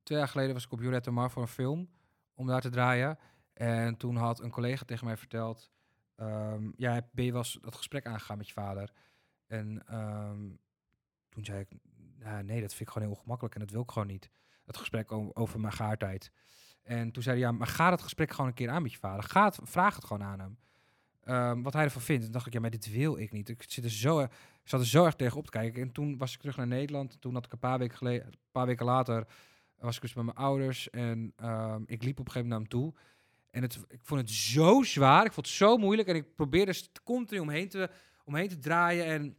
twee 0.04 0.18
jaar 0.18 0.28
geleden 0.28 0.54
was 0.54 0.66
ik 0.66 0.72
op 0.72 0.82
Jurette 0.82 1.12
Mar 1.12 1.32
voor 1.32 1.42
een 1.42 1.48
film 1.48 1.90
om 2.34 2.48
daar 2.48 2.62
te 2.62 2.70
draaien. 2.70 3.20
En 3.54 3.98
toen 3.98 4.16
had 4.16 4.40
een 4.40 4.52
collega 4.52 4.86
tegen 4.86 5.06
mij 5.06 5.18
verteld: 5.18 5.72
ehm, 6.16 6.70
Ja, 6.76 7.02
ben 7.12 7.26
je 7.26 7.34
eens 7.34 7.58
dat 7.62 7.76
gesprek 7.76 8.06
aangegaan 8.06 8.38
met 8.38 8.48
je 8.48 8.54
vader? 8.54 8.92
En 9.48 9.84
toen 11.30 11.46
zei 11.46 11.60
ik: 11.60 11.68
"Nou, 12.20 12.44
Nee, 12.44 12.62
dat 12.62 12.70
vind 12.74 12.82
ik 12.82 12.90
gewoon 12.94 13.08
heel 13.08 13.18
ongemakkelijk 13.18 13.56
en 13.56 13.62
dat 13.62 13.72
wil 13.72 13.82
ik 13.82 13.92
gewoon 13.92 14.08
niet. 14.08 14.30
Het 14.68 14.78
gesprek 14.78 15.12
over 15.12 15.60
mijn 15.60 15.74
gaartijd. 15.74 16.32
En 16.84 17.12
toen 17.12 17.24
zei 17.24 17.40
hij: 17.40 17.46
Ja, 17.48 17.52
maar 17.52 17.68
ga 17.68 17.90
dat 17.90 18.02
gesprek 18.02 18.32
gewoon 18.32 18.48
een 18.48 18.54
keer 18.54 18.70
aan 18.70 18.82
met 18.82 18.92
je 18.92 18.98
vader. 18.98 19.24
Ga 19.24 19.46
het, 19.46 19.60
vraag 19.64 19.96
het 19.96 20.06
gewoon 20.06 20.28
aan 20.28 20.40
hem. 20.40 20.58
Ehm, 21.24 21.62
wat 21.62 21.74
hij 21.74 21.84
ervan 21.84 22.02
vindt. 22.02 22.26
En 22.26 22.32
dacht 22.32 22.48
ik: 22.48 22.54
Ja, 22.54 22.60
maar 22.60 22.70
dit 22.70 22.92
wil 22.92 23.18
ik 23.18 23.32
niet. 23.32 23.50
Ik 23.50 23.64
zit 23.68 23.84
er 23.84 23.90
zo, 23.90 24.28
zat 24.64 24.80
er 24.80 24.86
zo 24.86 25.06
erg 25.06 25.16
tegen 25.16 25.38
op 25.38 25.46
te 25.46 25.52
kijken. 25.52 25.82
En 25.82 25.92
toen 25.92 26.18
was 26.18 26.34
ik 26.34 26.40
terug 26.40 26.58
naar 26.58 26.68
Nederland. 26.68 27.22
Toen 27.22 27.34
had 27.34 27.46
ik 27.46 27.52
een 27.52 27.60
paar 27.60 27.80
weken, 27.80 27.98
geleden, 27.98 28.26
een 28.28 28.34
paar 28.52 28.66
weken 28.66 28.86
later... 28.86 29.28
was 29.80 29.96
ik 29.96 30.02
dus 30.02 30.14
met 30.14 30.26
mijn 30.26 30.38
ouders. 30.38 30.90
En 30.90 31.34
ehm, 31.36 31.82
ik 31.86 32.04
liep 32.04 32.20
op 32.20 32.26
een 32.26 32.32
gegeven 32.32 32.50
moment 32.50 32.50
naar 32.50 32.60
hem 32.60 32.68
toe. 32.68 32.94
En 33.52 33.62
het, 33.62 33.86
ik 33.88 34.00
vond 34.04 34.20
het 34.22 34.30
zo 34.30 34.84
zwaar. 34.84 35.26
Ik 35.26 35.32
vond 35.34 35.46
het 35.46 35.56
zo 35.56 35.78
moeilijk. 35.78 36.08
En 36.08 36.16
ik 36.16 36.36
probeerde 36.36 36.74
continu 37.04 37.40
omheen 37.40 37.70
te, 37.70 37.90
omheen 38.24 38.48
te 38.48 38.60
draaien. 38.60 39.06
En 39.06 39.38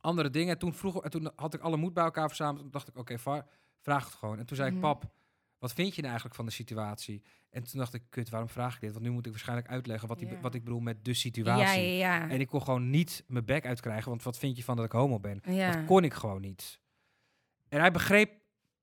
andere 0.00 0.30
dingen. 0.30 0.52
En 0.52 0.58
toen, 0.58 0.74
vroeg, 0.74 1.02
en 1.02 1.10
toen 1.10 1.30
had 1.36 1.54
ik 1.54 1.60
alle 1.60 1.76
moed 1.76 1.94
bij 1.94 2.04
elkaar 2.04 2.28
verzameld. 2.28 2.58
Toen 2.58 2.70
dacht 2.70 2.88
ik, 2.88 2.96
oké, 2.96 3.18
va- 3.18 3.46
vraag 3.86 4.04
het 4.04 4.14
gewoon. 4.14 4.38
En 4.38 4.46
toen 4.46 4.56
zei 4.56 4.68
Mhm. 4.68 4.76
ik, 4.78 4.82
pap, 4.84 5.10
wat 5.58 5.72
vind 5.72 5.88
je 5.88 5.96
nou 5.96 6.06
eigenlijk 6.06 6.34
van 6.34 6.44
de 6.46 6.52
situatie? 6.52 7.22
En 7.50 7.62
toen 7.64 7.78
dacht 7.80 7.94
ik, 7.94 8.02
kut, 8.08 8.28
waarom 8.28 8.48
vraag 8.48 8.74
ik 8.74 8.80
dit? 8.80 8.92
Want 8.92 9.04
nu 9.04 9.10
moet 9.10 9.24
ik 9.26 9.30
waarschijnlijk 9.32 9.68
uitleggen 9.68 10.08
wat, 10.08 10.18
die, 10.18 10.28
Ja. 10.28 10.40
wat 10.40 10.54
ik 10.54 10.64
bedoel 10.64 10.80
met 10.80 11.04
de 11.04 11.14
situatie. 11.14 11.82
ja, 11.96 12.18
ja. 12.18 12.28
En 12.28 12.40
ik 12.40 12.46
kon 12.48 12.62
gewoon 12.62 12.90
niet 12.90 13.24
mijn 13.26 13.44
bek 13.44 13.66
uitkrijgen, 13.66 14.08
want 14.10 14.22
wat 14.22 14.38
vind 14.38 14.56
je 14.56 14.64
van 14.64 14.76
dat 14.76 14.84
ik 14.84 14.92
homo 14.92 15.20
ben? 15.20 15.40
Dat 15.44 15.84
kon 15.84 16.04
ik 16.04 16.14
gewoon 16.14 16.40
niet. 16.40 16.80
En 17.68 17.80
hij 17.80 17.90
begreep 17.90 18.30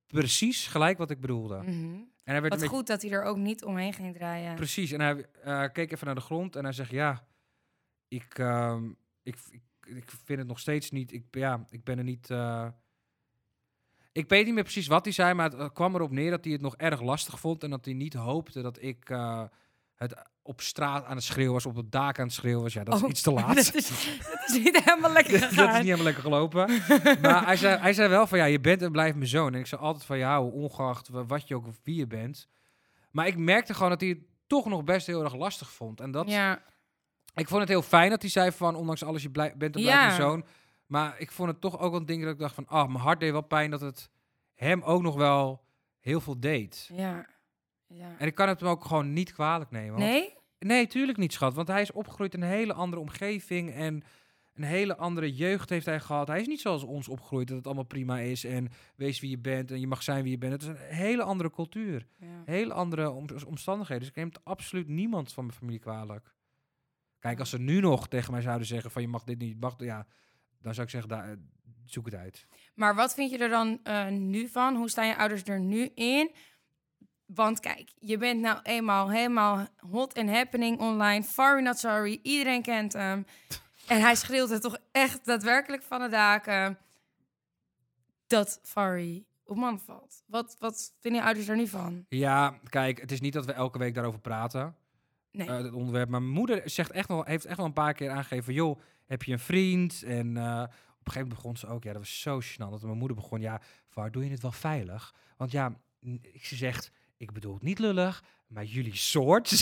precies 0.08 0.68
gelijk 0.68 0.98
wat 0.98 1.10
ik 1.10 1.20
bedoelde. 1.20 1.58
Mhm. 1.62 1.94
En 2.24 2.32
hij 2.34 2.42
werd 2.42 2.60
Wat 2.60 2.70
goed 2.70 2.88
dat 2.88 3.02
hij 3.02 3.12
er 3.12 3.24
ook 3.24 3.38
niet 3.38 3.63
omheen 3.63 3.94
ging 3.94 4.13
draaien. 4.16 4.56
precies. 4.56 4.92
En 4.92 5.00
hij 5.00 5.70
keek 5.72 5.92
even 5.92 6.06
naar 6.06 6.16
de 6.16 6.22
grond 6.22 6.56
en 6.56 6.63
hij 6.63 6.74
zegt: 6.74 6.92
Ja, 6.92 7.28
ik, 8.08 8.39
ehm, 8.39 8.89
ik, 9.24 9.38
ik, 9.50 9.62
ik 9.84 10.12
vind 10.26 10.39
het 10.39 10.48
nog 10.48 10.60
steeds 10.60 10.92
niet. 10.92 11.12
Ik, 11.13 11.26
ja, 11.32 11.66
ik 11.70 11.84
ben 11.84 11.98
er 11.98 12.04
niet. 12.04 12.30
eh, 12.30 12.68
ik 14.13 14.30
weet 14.30 14.45
niet 14.45 14.54
meer 14.54 14.63
precies 14.63 14.88
wat 14.88 15.04
hij 15.04 15.13
zei, 15.13 15.34
maar 15.34 15.49
het 15.49 15.60
eh, 15.60 15.67
kwam 15.73 15.95
erop 15.95 16.12
neer 16.12 16.30
dat 16.32 16.43
hij 16.43 16.54
het 16.54 16.62
nog 16.62 16.76
erg 16.76 17.02
lastig 17.02 17.39
vond 17.39 17.63
en 17.63 17.69
dat 17.69 17.86
hij 17.86 17.93
niet 17.93 18.13
hoopte 18.13 18.62
dat 18.62 18.82
ik 18.82 19.10
eh, 19.10 19.43
het 19.95 20.15
op 20.41 20.62
straat 20.62 21.06
aan 21.06 21.15
het 21.15 21.23
schreeuwen 21.26 21.54
was, 21.54 21.65
op 21.65 21.76
het 21.76 21.91
dak 21.91 22.19
aan 22.19 22.26
het 22.26 22.34
schreeuwen 22.34 22.62
was. 22.63 22.73
Ja, 22.73 22.84
dat 22.84 22.95
is 22.95 23.02
Oh, 23.04 23.10
iets 23.10 23.21
te 23.21 23.32
laat. 23.32 23.56
dat, 23.56 23.58
is, 23.58 23.71
dat 24.19 24.43
is 24.49 24.63
niet 24.63 24.84
helemaal 24.84 25.12
lekker 25.19 25.39
dat 25.39 25.52
is 25.52 25.58
gegaan. 25.58 25.73
niet 25.73 25.84
helemaal 25.84 26.04
lekker 26.06 26.23
gelopen. 26.23 26.67
maar 27.21 27.45
hij 27.45 27.56
zei, 27.58 27.80
hij 27.80 27.93
zei 27.93 28.10
wel 28.10 28.28
van 28.28 28.38
ja, 28.38 28.45
je 28.45 28.60
bent 28.60 28.82
en 28.82 28.91
blijft 28.91 29.15
mijn 29.15 29.28
zoon. 29.30 29.54
En 29.54 29.60
ik 29.60 29.65
zou 29.67 29.82
altijd 29.82 30.06
van 30.06 30.17
je 30.17 30.23
houden, 30.23 30.54
ongeacht 30.54 31.10
wa- 31.10 31.26
wat 31.26 31.47
je 31.47 31.56
ook 31.56 31.67
of 31.67 31.80
wie 31.84 31.95
je 31.95 32.08
bent. 32.08 32.47
Maar 33.12 33.28
ik 33.28 33.38
merkte 33.38 33.73
gewoon 33.73 33.89
dat 33.89 33.99
hij 34.02 34.10
het 34.10 34.19
toch 34.47 34.65
nog 34.65 34.84
best 34.84 35.08
heel 35.08 35.23
erg 35.23 35.36
lastig 35.36 35.71
vond. 35.71 35.99
En 36.02 36.12
dat, 36.12 36.30
Ja, 36.30 36.62
ik 37.36 37.47
vond 37.47 37.60
het 37.60 37.69
heel 37.69 37.82
fijn 37.82 38.10
dat 38.10 38.21
hij 38.21 38.30
zei 38.32 38.52
van 38.52 38.76
ondanks 38.76 39.04
alles 39.04 39.21
je 39.23 39.30
blij, 39.30 39.54
bent 39.58 39.76
en 39.76 39.82
blijft 39.82 39.99
Ja. 39.99 40.06
mijn 40.08 40.21
zoon. 40.21 40.45
Maar 40.86 41.19
ik 41.19 41.32
vond 41.32 41.50
het 41.50 41.62
toch 41.62 41.80
ook 41.80 41.91
wel 41.91 42.00
een 42.00 42.06
ding 42.06 42.24
dat 42.24 42.34
ik 42.34 42.39
dacht 42.39 42.56
van 42.56 42.67
ah, 42.67 42.88
mijn 42.88 43.04
hart 43.04 43.19
deed 43.19 43.32
wel 43.32 43.41
pijn 43.41 43.72
dat 43.72 43.82
het 43.82 44.10
hem 44.54 44.82
ook 44.82 45.02
nog 45.02 45.15
wel 45.15 45.63
heel 46.00 46.22
veel 46.22 46.39
deed. 46.39 46.89
Ja. 46.93 47.28
ja. 47.88 48.15
En 48.17 48.28
ik 48.28 48.36
kan 48.36 48.48
het 48.48 48.60
hem 48.60 48.69
ook 48.69 48.86
gewoon 48.86 49.13
niet 49.13 49.34
kwalijk 49.34 49.72
nemen. 49.72 49.91
want- 49.91 50.04
Nee? 50.04 50.34
Nee, 50.60 50.88
tuurlijk 50.88 51.17
niet, 51.17 51.34
schat. 51.34 51.54
Want 51.54 51.67
hij 51.67 51.82
is 51.82 51.91
opgegroeid 51.91 52.34
in 52.34 52.41
een 52.41 52.50
hele 52.50 52.74
andere 52.74 53.02
omgeving. 53.02 53.72
En 53.74 54.04
een 54.54 54.63
hele 54.63 54.96
andere 54.98 55.34
jeugd 55.34 55.69
heeft 55.69 55.86
hij 55.86 56.00
gehad. 56.00 56.28
Hij 56.28 56.39
is 56.41 56.48
niet 56.48 56.62
zoals 56.62 56.84
ons 56.84 57.08
opgegroeid, 57.08 57.48
dat 57.48 57.58
het 57.58 57.65
allemaal 57.65 57.84
prima 57.84 58.19
is. 58.19 58.43
En 58.43 58.67
wees 58.96 59.19
wie 59.19 59.30
je 59.30 59.38
bent 59.38 59.72
en 59.72 59.80
je 59.80 59.88
mag 59.88 60.04
zijn 60.04 60.24
wie 60.24 60.32
je 60.32 60.38
bent. 60.38 60.52
Het 60.52 60.62
is 60.62 60.67
een 60.67 60.76
hele 60.96 61.24
andere 61.24 61.52
cultuur. 61.52 62.08
Ja. 62.17 62.28
Hele 62.46 62.74
andere 62.74 63.10
om- 63.10 63.26
omstandigheden. 63.48 64.00
Dus 64.02 64.10
ik 64.12 64.15
neem 64.15 64.28
het 64.28 64.39
absoluut 64.43 64.88
niemand 64.88 65.34
van 65.34 65.46
mijn 65.46 65.58
familie 65.58 65.80
kwalijk. 65.80 66.34
Kijk, 67.19 67.39
als 67.39 67.50
ze 67.50 67.60
nu 67.60 67.80
nog 67.80 68.08
tegen 68.08 68.32
mij 68.32 68.41
zouden 68.41 68.67
zeggen 68.67 68.91
van 68.91 69.02
je 69.02 69.08
mag 69.08 69.24
dit 69.24 69.38
niet, 69.39 69.50
je 69.50 69.58
mag, 69.60 69.74
ja, 69.78 70.06
dan 70.63 70.73
zou 70.73 70.86
ik 70.86 70.91
zeggen, 70.91 71.10
daar, 71.10 71.30
eh, 71.30 71.38
zoek 71.86 72.06
het 72.06 72.15
uit. 72.15 72.47
Maar 72.76 72.95
wat 72.95 73.13
vind 73.13 73.32
je 73.32 73.38
er 73.38 73.49
dan 73.49 73.80
eh, 73.84 74.08
nu 74.08 74.47
van? 74.47 74.76
Hoe 74.76 74.89
staan 74.89 75.08
je 75.08 75.17
ouders 75.17 75.43
er 75.43 75.60
nu 75.60 75.86
in? 75.95 76.32
Want 77.26 77.60
kijk, 77.60 77.91
je 77.99 78.17
bent 78.17 78.41
nou 78.41 78.60
eenmaal 78.63 79.10
helemaal 79.10 79.67
hot 79.91 80.17
and 80.17 80.30
happening 80.30 80.80
online. 80.80 81.23
Fari 81.23 81.62
not 81.62 81.80
sorry, 81.80 82.19
iedereen 82.21 82.62
kent 82.62 82.93
hem. 82.93 83.26
En 83.88 84.02
hij 84.02 84.15
schreeuwt 84.15 84.49
het 84.49 84.62
toch 84.62 84.78
echt 84.91 85.26
daadwerkelijk 85.26 85.84
van 85.84 86.02
de 86.02 86.10
daken 86.10 86.78
dat 88.28 88.60
Fari 88.63 89.26
op 89.45 89.58
man 89.58 89.80
valt. 89.80 90.23
Wat, 90.26 90.56
wat 90.60 90.93
vinden 90.99 91.19
je 91.21 91.26
ouders 91.26 91.47
er 91.47 91.56
nu 91.56 91.67
van? 91.67 92.06
Ja, 92.10 92.60
kijk, 92.69 93.02
het 93.02 93.12
is 93.12 93.21
niet 93.21 93.34
dat 93.34 93.45
we 93.45 93.52
elke 93.54 93.78
week 93.78 93.93
daarover 93.93 94.19
praten. 94.19 94.76
Nee. 95.32 95.47
eh, 95.47 95.58
het 95.58 95.73
onderwerp. 95.73 96.10
Maar 96.10 96.21
mijn 96.21 96.34
moeder 96.34 96.69
zegt 96.69 96.91
echt 96.91 97.08
wel, 97.08 97.23
heeft 97.23 97.45
echt 97.45 97.58
wel 97.58 97.65
een 97.65 97.73
paar 97.73 97.93
keer 97.93 98.10
aangegeven 98.10 98.54
joh, 98.54 98.80
heb 99.06 99.24
je 99.24 99.32
een 99.32 99.39
vriend? 99.39 100.04
En 100.04 100.38
eh, 100.38 100.44
op 100.44 101.08
een 101.08 101.12
gegeven 101.12 101.22
moment 101.22 101.30
begon 101.30 101.58
ze 101.58 101.68
ook, 101.68 101.84
ja, 101.84 101.92
dat 101.92 102.02
was 102.02 102.22
zo 102.22 102.42
gênant. 102.42 102.70
Dat 102.70 102.82
mijn 102.82 102.98
moeder 102.98 103.18
begon, 103.18 103.42
ja, 103.42 103.62
waar 103.94 104.12
doe 104.12 104.24
je 104.24 104.32
het 104.32 104.42
wel 104.42 104.52
veilig? 104.52 105.16
Want 105.38 105.52
ja, 105.52 105.80
ik 106.22 106.46
ze 106.46 106.56
zegt, 106.56 106.92
ik 107.18 107.32
bedoel 107.32 107.54
het 107.54 107.63
niet 107.63 107.80
lullig, 107.80 108.24
maar 108.54 108.63
jullie 108.63 108.96
soort, 108.96 109.62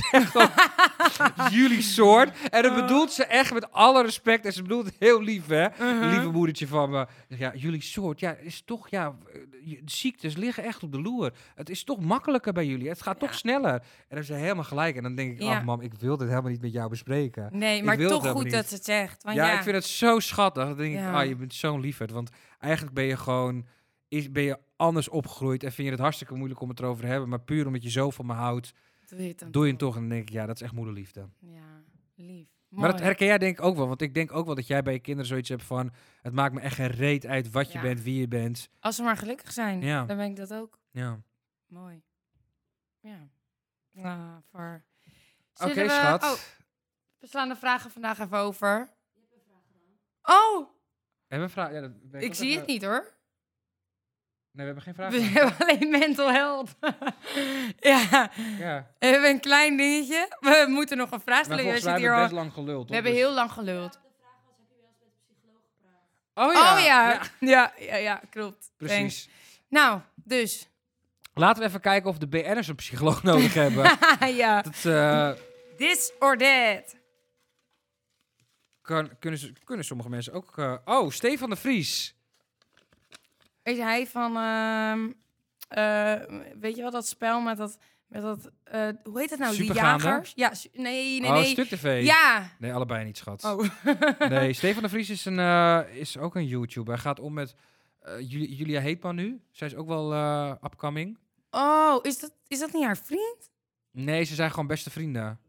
jullie 1.51 1.81
soort. 1.81 2.49
En 2.49 2.63
dat 2.63 2.75
bedoelt 2.75 3.11
ze 3.11 3.25
echt 3.25 3.53
met 3.53 3.71
alle 3.71 4.03
respect. 4.03 4.45
En 4.45 4.53
ze 4.53 4.61
bedoelt 4.61 4.85
het 4.85 4.95
heel 4.99 5.21
lief, 5.21 5.47
hè? 5.47 5.67
Lieve 6.09 6.29
moedertje 6.31 6.67
van 6.67 6.89
me. 6.89 7.07
Ja, 7.27 7.51
jullie 7.55 7.81
soort, 7.81 8.19
ja, 8.19 8.31
is 8.33 8.61
toch, 8.65 8.89
ja, 8.89 9.15
eh, 9.33 9.77
ziektes 9.85 10.35
liggen 10.35 10.63
echt 10.63 10.83
op 10.83 10.91
de 10.91 11.01
loer. 11.01 11.33
Het 11.55 11.69
is 11.69 11.83
toch 11.83 11.99
makkelijker 11.99 12.53
bij 12.53 12.65
jullie. 12.65 12.89
Het 12.89 13.01
gaat 13.01 13.19
toch 13.19 13.33
sneller. 13.33 13.73
En 13.73 13.81
dan 14.09 14.17
is 14.19 14.25
ze 14.25 14.33
helemaal 14.33 14.63
gelijk. 14.63 14.95
En 14.95 15.03
dan 15.03 15.15
denk 15.15 15.31
ik, 15.31 15.41
Ja. 15.41 15.61
mam, 15.61 15.81
ik 15.81 15.93
wil 15.93 16.17
dit 16.17 16.27
helemaal 16.29 16.51
niet 16.51 16.61
met 16.61 16.73
jou 16.73 16.89
bespreken. 16.89 17.49
Nee, 17.51 17.83
maar 17.83 17.97
toch 17.97 18.27
goed 18.27 18.43
niet. 18.43 18.53
dat 18.53 18.67
ze 18.67 18.75
het 18.75 18.85
zegt. 18.85 19.23
Want 19.23 19.35
ja, 19.35 19.47
ja, 19.47 19.57
ik 19.57 19.63
vind 19.63 19.75
het 19.75 19.85
zo 19.85 20.19
schattig. 20.19 20.63
Dan 20.67 20.77
denk 20.77 20.99
ik, 20.99 21.05
ah, 21.05 21.25
je 21.25 21.35
bent 21.35 21.53
zo'n 21.53 21.79
liefheid. 21.79 22.11
Want 22.11 22.29
eigenlijk 22.59 22.93
ben 22.93 23.03
je 23.05 23.17
gewoon, 23.17 23.65
is, 24.07 24.31
ben 24.31 24.43
je 24.43 24.57
anders 24.81 25.09
opgegroeid. 25.09 25.63
En 25.63 25.71
vind 25.71 25.87
je 25.87 25.93
het 25.93 26.01
hartstikke 26.01 26.33
moeilijk 26.33 26.59
om 26.61 26.69
het 26.69 26.79
erover 26.79 27.01
te 27.03 27.09
hebben. 27.09 27.29
Maar 27.29 27.41
puur 27.41 27.65
omdat 27.67 27.83
je 27.83 27.89
zo 27.89 28.09
van 28.09 28.25
me 28.25 28.33
houdt, 28.33 28.73
doe 29.07 29.21
je 29.21 29.27
het 29.27 29.39
dan 29.39 29.51
doe 29.51 29.63
je 29.63 29.69
het 29.69 29.79
toch. 29.79 29.93
En 29.95 29.99
dan 30.01 30.09
denk 30.09 30.21
ik, 30.21 30.29
ja, 30.29 30.45
dat 30.45 30.55
is 30.55 30.61
echt 30.61 30.73
moederliefde. 30.73 31.29
Ja, 31.39 31.83
lief. 32.15 32.47
Maar 32.69 32.91
dat 32.91 32.99
herken 32.99 33.25
jij 33.27 33.37
denk 33.37 33.57
ik 33.59 33.65
ook 33.65 33.75
wel. 33.75 33.87
Want 33.87 34.01
ik 34.01 34.13
denk 34.13 34.33
ook 34.33 34.45
wel 34.45 34.55
dat 34.55 34.67
jij 34.67 34.81
bij 34.83 34.93
je 34.93 34.99
kinderen 34.99 35.27
zoiets 35.29 35.49
hebt 35.49 35.63
van... 35.63 35.91
Het 36.21 36.33
maakt 36.33 36.53
me 36.53 36.59
echt 36.59 36.75
geen 36.75 36.87
reet 36.87 37.25
uit 37.25 37.51
wat 37.51 37.67
je 37.71 37.77
Ja. 37.77 37.81
bent, 37.83 38.01
wie 38.01 38.19
je 38.19 38.27
bent. 38.27 38.69
Als 38.79 38.95
ze 38.95 39.03
maar 39.03 39.17
gelukkig 39.17 39.51
zijn, 39.51 39.81
Ja. 39.81 40.05
dan 40.05 40.17
ben 40.17 40.25
ik 40.29 40.35
dat 40.35 40.53
ook. 40.53 40.79
Ja. 40.91 41.21
Mooi. 41.67 42.01
Ja. 42.99 43.29
Ah, 43.95 44.35
voor. 44.51 44.83
Oké, 45.63 45.89
schat. 45.89 46.23
Oh, 46.23 46.31
we 47.19 47.27
slaan 47.27 47.49
de 47.49 47.55
vragen 47.55 47.91
vandaag 47.91 48.19
even 48.19 48.37
over. 48.37 48.89
Oh, 50.23 50.57
Hebben 50.57 50.69
we 51.27 51.35
een 51.43 51.49
vraag? 51.49 51.71
Ja, 51.73 51.81
dat 51.81 51.91
weet 52.11 52.21
ik 52.21 52.27
ook 52.27 52.35
zie 52.35 52.47
even- 52.47 52.59
het 52.59 52.67
niet 52.69 52.83
hoor. 52.83 53.13
Nee, 54.53 54.65
we 54.67 54.73
hebben 54.73 54.83
geen 54.83 54.93
vraag. 54.93 55.11
We 55.11 55.21
hebben 55.21 55.55
alleen 55.67 55.89
mental 55.89 56.31
health. 56.31 56.75
ja, 57.79 58.31
Ja. 58.59 58.87
we 58.99 59.05
hebben 59.05 59.29
een 59.29 59.39
klein 59.39 59.77
dingetje. 59.77 60.35
We 60.39 60.65
moeten 60.69 60.97
nog 60.97 61.11
een 61.11 61.21
vraag 61.21 61.43
stellen. 61.45 61.63
zit 61.63 61.83
hebben 61.83 61.99
hier 62.01 62.09
we 62.09 62.15
al... 62.15 62.21
best 62.21 62.33
lang 62.33 62.53
geluld. 62.53 62.87
We 62.87 62.93
hebben 62.93 63.11
dus- 63.11 63.21
heel 63.21 63.33
lang 63.33 63.51
geluld. 63.51 63.99
Oh 66.33 66.45
Oh 66.47 66.53
ja. 66.53 66.77
ja. 66.79 67.21
Ja, 67.39 67.73
ja, 67.79 67.95
ja, 67.95 68.21
klopt. 68.29 68.71
Thanks. 68.77 68.93
Precies. 68.95 69.29
Nou, 69.69 69.99
dus. 70.15 70.69
Laten 71.33 71.61
we 71.61 71.67
even 71.67 71.81
kijken 71.81 72.09
of 72.09 72.17
de 72.17 72.27
BN'ers 72.27 72.67
een 72.67 72.75
psycholoog 72.75 73.23
nodig 73.31 73.53
hebben. 73.53 73.97
ja. 74.43 74.61
Dat, 74.61 74.85
eh, 74.85 75.31
This 75.77 76.11
or 76.19 76.37
that. 76.37 76.95
kan, 78.81 79.17
kunnen, 79.19 79.39
ze, 79.39 79.53
kunnen 79.63 79.85
sommige 79.85 80.09
mensen 80.09 80.33
ook... 80.33 80.57
eh, 80.57 80.75
oh, 80.85 81.09
Stefan 81.11 81.49
de 81.49 81.55
Vries. 81.55 82.15
Is 83.63 83.77
hij 83.77 84.07
van, 84.07 84.37
ehm, 84.37 85.11
eh, 85.67 86.39
weet 86.59 86.75
je 86.75 86.81
wel, 86.81 86.91
dat 86.91 87.07
spel 87.07 87.41
met 87.41 87.57
dat, 87.57 87.77
met 88.07 88.21
dat 88.21 88.51
eh, 88.63 88.87
hoe 89.03 89.19
heet 89.19 89.29
het 89.29 89.39
nou? 89.39 89.55
Die 89.55 89.73
jagers? 89.73 90.31
Ja, 90.35 90.53
nee, 90.73 91.19
nee, 91.19 91.29
oh, 91.29 91.35
nee. 91.35 91.45
Stuk 91.45 91.67
TV. 91.67 92.03
Ja. 92.03 92.51
Nee, 92.59 92.73
allebei 92.73 93.05
niet, 93.05 93.17
schat. 93.17 93.43
Oh. 93.43 93.69
Nee, 94.29 94.53
Stefan 94.53 94.83
de 94.83 94.89
Vries 94.89 95.09
is, 95.09 95.25
een, 95.25 95.39
eh, 95.39 95.81
is 95.93 96.17
ook 96.17 96.35
een 96.35 96.47
YouTuber. 96.47 96.93
Hij 96.93 97.01
gaat 97.01 97.19
om 97.19 97.33
met 97.33 97.55
eh, 98.01 98.13
Julia, 98.29 98.81
Heetman 98.81 99.15
nu. 99.15 99.41
Zij 99.51 99.67
is 99.67 99.75
ook 99.75 99.87
wel 99.87 100.13
eh, 100.13 100.53
upcoming. 100.63 101.17
oh, 101.49 101.99
is 102.01 102.19
dat, 102.19 102.33
is 102.47 102.59
dat 102.59 102.73
niet 102.73 102.83
haar 102.83 102.97
vriend? 102.97 103.49
Nee, 103.91 104.23
ze 104.23 104.35
zijn 104.35 104.49
gewoon 104.49 104.67
beste 104.67 104.89
vrienden. 104.89 105.39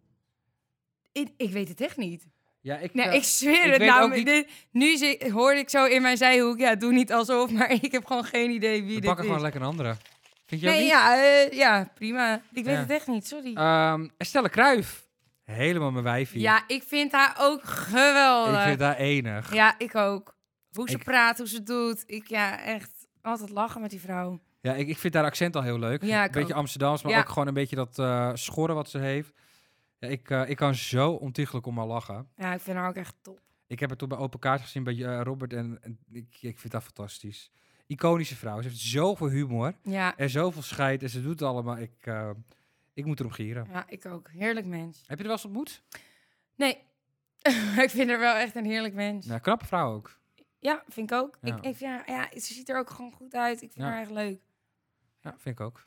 Ik, 1.13 1.33
ik 1.37 1.51
weet 1.51 1.69
het 1.69 1.81
echt 1.81 1.97
niet. 1.97 2.27
Ja, 2.63 2.77
ik, 2.79 2.95
Nee, 2.95 3.07
eh, 3.07 3.15
ik 3.15 3.23
zweer 3.25 3.65
ik 3.67 3.73
het. 3.73 3.83
Nou, 3.83 4.03
ook 4.03 4.15
niet- 4.15 4.27
dit- 4.27 4.49
nu 4.71 4.97
zie- 4.97 5.33
hoorde 5.33 5.59
ik 5.59 5.69
zo 5.71 5.85
in 5.85 6.03
mijn 6.03 6.17
zijhoek, 6.17 6.59
ja, 6.59 6.75
doe 6.75 6.93
niet 6.93 7.13
alsof, 7.13 7.51
maar 7.59 7.71
ik 7.71 7.93
heb 7.93 8.05
gewoon 8.07 8.25
geen 8.25 8.51
idee 8.51 8.83
wie 8.83 8.95
we 8.95 9.01
dit 9.01 9.05
pakken 9.05 9.19
is. 9.25 9.27
gewoon 9.27 9.43
lekker 9.43 9.61
een 9.61 9.67
andere. 9.67 9.95
Vind 10.47 10.61
je 10.61 10.67
nee, 10.67 10.81
niet? 10.81 10.89
ja, 10.91 11.17
eh, 11.17 11.51
ja, 11.51 11.91
prima. 11.95 12.41
Ik 12.53 12.65
weet 12.65 12.77
het 12.77 12.91
echt 12.91 13.07
niet, 13.07 13.27
sorry. 13.27 13.55
Ehm, 13.55 14.09
Estelle 14.17 14.49
Kruijf. 14.49 15.07
Helemaal 15.45 15.91
mijn 15.91 16.05
wijfie. 16.05 16.41
ja, 16.41 16.65
ik 16.67 16.83
vind 16.83 17.13
haar 17.13 17.37
ook 17.41 17.61
geweldig. 17.65 18.61
Ik 18.61 18.67
vind 18.69 18.81
haar 18.81 18.97
enig. 18.97 19.55
Ja, 19.55 19.75
ik 19.79 19.95
ook. 19.95 20.35
Hoe 20.73 20.89
ze 20.91 20.97
Ik- 20.97 21.05
praat, 21.05 21.39
hoe 21.39 21.49
ze 21.49 21.63
doet. 21.63 22.03
Ik, 22.07 22.27
ja, 22.29 22.61
echt 22.65 22.91
altijd 23.23 23.51
lachen 23.51 23.81
met 23.81 23.91
die 23.91 24.01
vrouw. 24.01 24.41
Ja, 24.61 24.75
ik, 24.75 24.89
ik 24.89 24.99
vind 24.99 25.15
haar 25.15 25.25
accent 25.25 25.57
al 25.57 25.63
heel 25.63 25.79
leuk. 25.79 26.03
Ja, 26.03 26.25
een 26.25 26.31
beetje 26.31 26.53
ook. 26.53 26.59
Amsterdams, 26.59 27.03
maar 27.03 27.13
Ja. 27.13 27.19
ook 27.19 27.29
gewoon 27.29 27.47
een 27.49 27.55
beetje 27.55 27.77
dat 27.77 27.99
eh 27.99 28.31
schorren 28.35 28.75
wat 28.75 28.91
ze 28.91 28.99
heeft. 28.99 29.33
Ja, 30.03 30.09
ik, 30.09 30.31
eh, 30.31 30.49
ik 30.49 30.57
kan 30.57 30.75
zo 30.75 31.13
ontiegelijk 31.13 31.67
om 31.67 31.77
haar 31.79 31.87
lachen. 31.87 32.29
Ja, 32.37 32.55
ik 32.55 32.61
vind 32.61 32.77
haar 32.77 32.89
ook 32.89 32.95
echt 32.95 33.15
top. 33.21 33.41
Ik 33.67 33.81
heb 33.81 33.91
het 33.91 33.99
toen 33.99 34.09
bij 34.09 34.19
Open 34.19 34.39
Kaart 34.41 34.61
gezien 34.61 34.85
bij 34.85 35.05
eh, 35.05 35.21
Robert 35.23 35.53
en, 35.53 35.79
en 35.83 35.99
ik, 36.11 36.37
ik 36.41 36.59
vind 36.59 36.73
dat 36.73 36.83
fantastisch. 36.83 37.51
Iconische 37.87 38.37
vrouw. 38.37 38.63
Ze 38.63 38.69
heeft 38.69 38.81
zoveel 38.81 39.29
humor 39.29 39.75
Ja, 39.83 40.17
en 40.17 40.31
zoveel 40.31 40.63
scheid 40.63 41.03
en 41.03 41.09
ze 41.11 41.23
doet 41.23 41.41
het 41.41 41.49
allemaal. 41.49 41.79
Ik, 41.79 41.93
eh, 42.01 42.31
ik 42.93 43.05
moet 43.05 43.21
erop 43.21 43.33
gieren. 43.33 43.67
ja, 43.71 43.85
ik 43.89 44.07
ook. 44.07 44.29
Heerlijk 44.31 44.67
mens. 44.67 44.99
Heb 45.07 45.17
je 45.19 45.23
er 45.23 45.23
wel 45.23 45.33
eens 45.33 45.45
ontmoet? 45.45 45.83
Nee, 46.57 46.75
ik 47.87 47.91
vind 47.91 48.11
haar 48.11 48.19
wel 48.19 48.35
echt 48.37 48.55
een 48.57 48.65
heerlijk 48.65 48.95
mens. 48.95 49.27
Nou, 49.27 49.41
knappe 49.41 49.67
vrouw 49.67 49.93
ook. 49.95 50.19
Ja, 50.59 50.83
vind 50.89 51.11
ik 51.11 51.17
ook. 51.17 51.39
Ja. 51.43 51.57
Ik, 51.57 51.65
ik, 51.65 51.77
ja, 51.77 52.03
ja, 52.07 52.29
ze 52.33 52.55
ziet 52.55 52.69
er 52.69 52.79
ook 52.79 52.91
gewoon 52.91 53.13
goed 53.13 53.35
uit. 53.35 53.63
Ik 53.63 53.73
vind 53.73 53.85
Ja. 53.87 53.91
haar 53.93 54.01
echt 54.01 54.11
leuk. 54.11 54.41
Ja, 55.21 55.35
vind 55.39 55.59
ik 55.59 55.67
ook. 55.67 55.83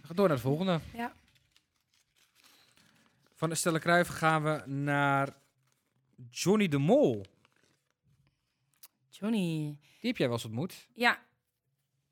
We 0.00 0.06
gaan 0.06 0.16
door 0.16 0.26
naar 0.28 0.36
de 0.36 0.42
volgende. 0.42 0.80
Ja. 0.94 1.12
Van 3.44 3.52
de 3.52 3.58
Stelle 3.58 3.78
Kruijf 3.78 4.08
gaan 4.08 4.42
we 4.42 4.62
naar 4.66 5.36
Johnny 6.30 6.68
de 6.68 6.78
Mol. 6.78 7.26
Johnny. 9.08 9.78
Die 10.00 10.08
heb 10.10 10.16
jij 10.16 10.26
wel 10.26 10.36
eens 10.36 10.44
ontmoet. 10.44 10.88
Ja, 10.94 11.18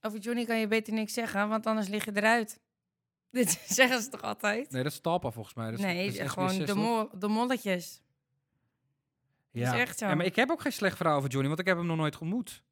over 0.01 0.19
Johnny 0.19 0.45
kan 0.45 0.59
je 0.59 0.67
beter 0.67 0.93
niks 0.93 1.13
zeggen, 1.13 1.49
want 1.49 1.67
anders 1.67 1.89
lig 1.89 2.05
je 2.05 2.11
eruit. 2.15 2.61
Dit 3.31 3.65
zeggen 3.67 4.03
ze 4.03 4.09
toch 4.09 4.23
altijd? 4.23 4.71
Nee, 4.71 4.83
dat 4.83 4.93
is 4.93 5.01
Talpa 5.01 5.31
volgens 5.31 5.55
mij. 5.55 5.71
Dat 5.71 5.79
is, 5.79 5.85
nee, 5.85 6.11
dat 6.11 6.21
is 6.21 6.31
gewoon 6.31 6.61
SBS6, 6.61 6.65
de, 6.65 6.75
mol, 6.75 7.09
de 7.19 7.29
molletjes. 7.29 8.03
Ja. 9.51 9.73
is 9.73 9.81
echt 9.81 9.99
zo. 9.99 10.07
Ja, 10.07 10.15
maar 10.15 10.27
ik 10.27 10.37
heb 10.37 10.51
ook 10.51 10.61
geen 10.61 10.73
slecht 10.73 10.97
verhaal 10.97 11.17
over 11.17 11.31
Johnny, 11.31 11.49
want 11.49 11.61
ik 11.61 11.67
heb 11.67 11.77
hem 11.77 11.87
nog 11.87 11.97
nooit 11.97 12.19
ontmoet. 12.19 12.63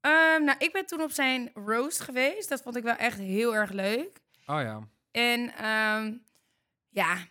Ehm, 0.00 0.44
nou, 0.44 0.58
ik 0.58 0.72
ben 0.72 0.86
toen 0.86 1.02
op 1.02 1.10
zijn 1.10 1.50
roast 1.54 2.00
geweest. 2.00 2.48
Dat 2.48 2.62
vond 2.62 2.76
ik 2.76 2.82
wel 2.82 2.96
echt 2.96 3.18
heel 3.18 3.54
erg 3.54 3.70
leuk. 3.70 4.20
Oh 4.46 4.60
ja. 4.60 4.88
En 5.10 5.54
ehm, 5.54 6.12
ja, 6.96 7.28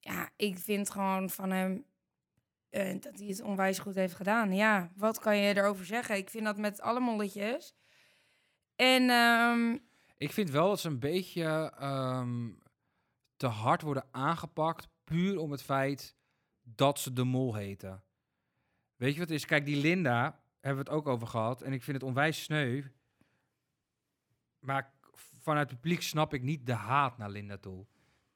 ja, 0.00 0.30
ik 0.36 0.58
vind 0.58 0.90
gewoon 0.90 1.30
van 1.30 1.50
hem 1.50 1.84
eh, 2.68 3.00
dat 3.00 3.18
hij 3.18 3.26
het 3.26 3.42
onwijs 3.42 3.78
goed 3.78 3.94
heeft 3.94 4.14
gedaan. 4.14 4.54
Ja, 4.54 4.92
wat 4.96 5.18
kan 5.18 5.36
je 5.36 5.56
erover 5.56 5.84
zeggen? 5.84 6.16
Ik 6.16 6.30
vind 6.30 6.44
dat 6.44 6.56
met 6.56 6.80
alle 6.80 7.00
molletjes. 7.00 7.74
En 8.76 9.10
ehm, 9.10 9.78
Ik 10.16 10.32
vind 10.32 10.50
wel 10.50 10.68
dat 10.68 10.80
ze 10.80 10.88
een 10.88 10.98
beetje 10.98 11.72
ehm, 11.78 12.50
te 13.36 13.46
hard 13.46 13.82
worden 13.82 14.08
aangepakt, 14.10 14.88
puur 15.04 15.38
om 15.38 15.50
het 15.50 15.62
feit 15.62 16.16
dat 16.62 16.98
ze 16.98 17.12
de 17.12 17.24
mol 17.24 17.54
heten. 17.54 18.04
Weet 18.96 19.12
je 19.12 19.18
wat 19.18 19.28
het 19.28 19.38
is? 19.38 19.46
Kijk, 19.46 19.64
die 19.64 19.80
Linda 19.80 20.42
hebben 20.60 20.84
we 20.84 20.90
het 20.90 20.98
ook 20.98 21.06
over 21.06 21.26
gehad. 21.26 21.62
En 21.62 21.72
ik 21.72 21.82
vind 21.82 21.96
het 21.96 22.06
onwijs 22.06 22.42
sneu. 22.42 22.82
Maar 24.58 24.92
vanuit 25.42 25.70
het 25.70 25.80
publiek 25.80 26.02
snap 26.02 26.34
ik 26.34 26.42
niet 26.42 26.66
de 26.66 26.72
haat 26.72 27.18
naar 27.18 27.30
Linda 27.30 27.56
toe. 27.56 27.86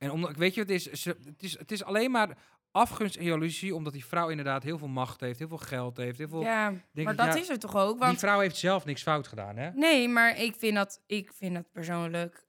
En 0.03 0.11
omdat, 0.11 0.37
weet 0.37 0.55
je 0.55 0.61
het 0.61 0.71
is? 0.71 0.85
Ze, 0.85 1.17
het 1.25 1.43
is? 1.43 1.59
Het 1.59 1.73
is 1.73 1.85
alleen 1.85 2.11
maar 2.11 2.39
afgunst 2.71 3.17
en 3.17 3.25
jaloezie, 3.25 3.75
omdat 3.75 3.93
die 3.93 4.05
vrouw 4.05 4.29
inderdaad 4.29 4.63
heel 4.63 4.79
veel 4.79 4.89
macht 4.89 5.21
heeft, 5.21 5.39
heel 5.39 5.49
veel 5.49 5.59
geld 5.59 5.97
heeft, 5.97 6.19
heel 6.19 6.29
veel... 6.29 6.43
Ja, 6.43 6.71
denk 6.71 7.07
maar 7.07 7.13
ik, 7.13 7.21
dat 7.21 7.35
ja, 7.35 7.41
is 7.41 7.49
het 7.49 7.61
toch 7.61 7.77
ook? 7.77 7.91
Die 7.91 7.99
Want 7.99 8.19
vrouw 8.19 8.41
heeft 8.41 8.57
zelf 8.57 8.85
niks 8.85 9.03
fout 9.03 9.29
gedaan, 9.29 9.57
hè? 9.57 9.71
Nee, 9.71 10.09
maar 10.09 10.39
ik 10.39 10.55
vind 10.57 10.75
dat, 10.75 11.03
ik 11.07 11.33
vind 11.33 11.55
dat 11.55 11.73
persoonlijk. 11.73 12.47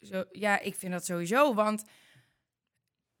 Zo, 0.00 0.24
ja, 0.30 0.60
ik 0.60 0.74
vind 0.74 0.92
dat 0.92 1.04
sowieso. 1.04 1.54
Want 1.54 1.84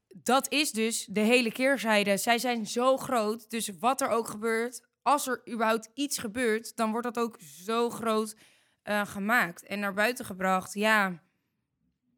dat 0.08 0.52
is 0.52 0.72
dus 0.72 1.04
de 1.04 1.20
hele 1.20 1.52
keerzijde. 1.52 2.16
Zij 2.16 2.38
zijn 2.38 2.66
zo 2.66 2.96
groot. 2.96 3.50
Dus 3.50 3.70
wat 3.78 4.00
er 4.00 4.08
ook 4.08 4.28
gebeurt, 4.28 4.86
als 5.02 5.26
er 5.26 5.42
überhaupt 5.52 5.90
iets 5.94 6.18
gebeurt, 6.18 6.76
dan 6.76 6.90
wordt 6.90 7.14
dat 7.14 7.18
ook 7.18 7.38
zo 7.40 7.90
groot 7.90 8.36
eh, 8.82 9.06
gemaakt 9.06 9.62
en 9.62 9.80
naar 9.80 9.94
buiten 9.94 10.24
gebracht. 10.24 10.74
Ja, 10.74 11.22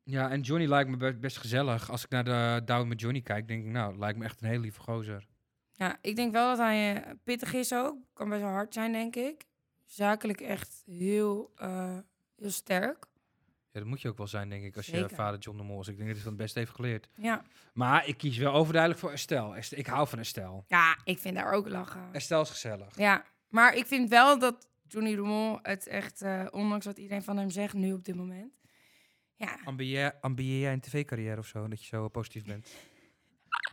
Ja, 0.05 0.31
en 0.31 0.41
Johnny 0.41 0.67
lijkt 0.67 0.91
me 0.91 0.97
be- 0.97 1.15
best 1.19 1.37
gezellig. 1.37 1.91
Als 1.91 2.05
ik 2.05 2.11
naar 2.11 2.25
de 2.25 2.63
Down 2.65 2.89
met 2.89 3.01
Johnny 3.01 3.21
kijk, 3.21 3.49
denk 3.49 3.65
ik, 3.65 3.71
nou, 3.71 3.99
lijkt 3.99 4.19
me 4.19 4.25
echt 4.25 4.43
een 4.43 4.49
hele 4.49 4.61
lieve 4.61 4.81
gozer. 4.81 5.27
ja, 5.73 5.97
ik 6.01 6.17
denk 6.17 6.33
wel 6.33 6.49
dat 6.49 6.59
hij 6.59 7.03
eh, 7.03 7.13
pittig 7.25 7.53
is 7.55 7.73
ook. 7.75 7.97
Kan 8.13 8.29
best 8.29 8.41
wel 8.41 8.51
hard 8.51 8.75
zijn, 8.75 8.93
denk 8.93 9.17
ik. 9.17 9.45
Zakelijk 9.87 10.41
echt 10.41 10.83
heel, 10.87 11.53
eh, 11.57 11.97
heel 12.37 12.51
sterk. 12.51 13.07
Ja, 13.73 13.79
dat 13.81 13.89
moet 13.89 14.01
je 14.01 14.09
ook 14.09 14.17
wel 14.17 14.27
zijn, 14.27 14.49
denk 14.49 14.65
ik, 14.65 14.77
als 14.77 14.87
je 14.87 14.93
vader 15.15 15.41
John 15.41 15.57
de 15.57 15.63
Mol 15.63 15.81
is. 15.81 15.89
Ik 15.89 15.95
denk 15.97 16.07
dat 16.07 16.15
hij 16.17 16.25
van 16.25 16.33
het 16.33 16.43
beste 16.43 16.59
heeft 16.59 16.71
geleerd. 16.75 17.09
Ja. 17.17 17.43
Maar 17.73 18.07
ik 18.09 18.17
kies 18.19 18.37
wel 18.39 18.53
overduidelijk 18.53 19.01
voor 19.01 19.11
Estelle. 19.11 19.55
Est- 19.57 19.77
Ik 19.77 19.87
hou 19.87 20.09
van 20.09 20.19
Estelle. 20.19 20.63
ja, 20.67 20.97
ik 21.05 21.19
vind 21.19 21.35
daar 21.35 21.53
ook 21.53 21.69
lachen. 21.69 22.09
Estelle 22.13 22.43
is 22.43 22.51
gezellig. 22.51 22.97
Ja, 22.97 23.25
maar 23.49 23.75
ik 23.77 23.87
vind 23.87 24.09
wel 24.09 24.39
dat 24.39 24.69
Johnny 24.89 25.15
de 25.15 25.21
Mol 25.23 25.59
het 25.63 25.87
echt, 25.87 26.23
eh, 26.23 26.47
ondanks 26.51 26.87
wat 26.87 26.99
iedereen 26.99 27.23
van 27.23 27.37
hem 27.37 27.51
zegt 27.51 27.75
nu 27.75 27.93
op 27.93 28.05
dit 28.05 28.15
moment. 28.15 28.53
Ja, 29.43 29.59
Ambieer, 29.65 30.15
ambieer 30.21 30.61
jij 30.61 30.73
een 30.73 30.81
tv-carrière 30.81 31.39
of 31.39 31.47
zo, 31.47 31.69
dat 31.69 31.81
je 31.81 31.87
zo 31.87 32.09
positief 32.09 32.45
bent? 32.45 32.69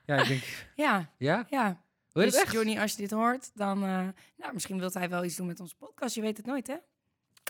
Ja, 0.05 0.21
ik 0.21 0.27
denk... 0.27 0.43
ja, 0.85 1.13
Ja? 1.17 1.45
ja. 1.49 1.83
Wil 2.11 2.23
je 2.23 2.29
Dus 2.31 2.41
echt? 2.41 2.51
Johnny, 2.53 2.77
als 2.79 2.91
je 2.91 2.97
dit 2.97 3.11
hoort, 3.11 3.51
dan... 3.57 3.83
eh, 3.83 4.07
nou, 4.37 4.53
misschien 4.53 4.79
wil 4.79 4.89
hij 4.93 5.09
wel 5.09 5.23
iets 5.23 5.35
doen 5.35 5.47
met 5.47 5.59
onze 5.59 5.75
podcast. 5.75 6.15
Je 6.15 6.21
weet 6.21 6.37
het 6.37 6.45
nooit, 6.45 6.67
hè? 6.67 6.75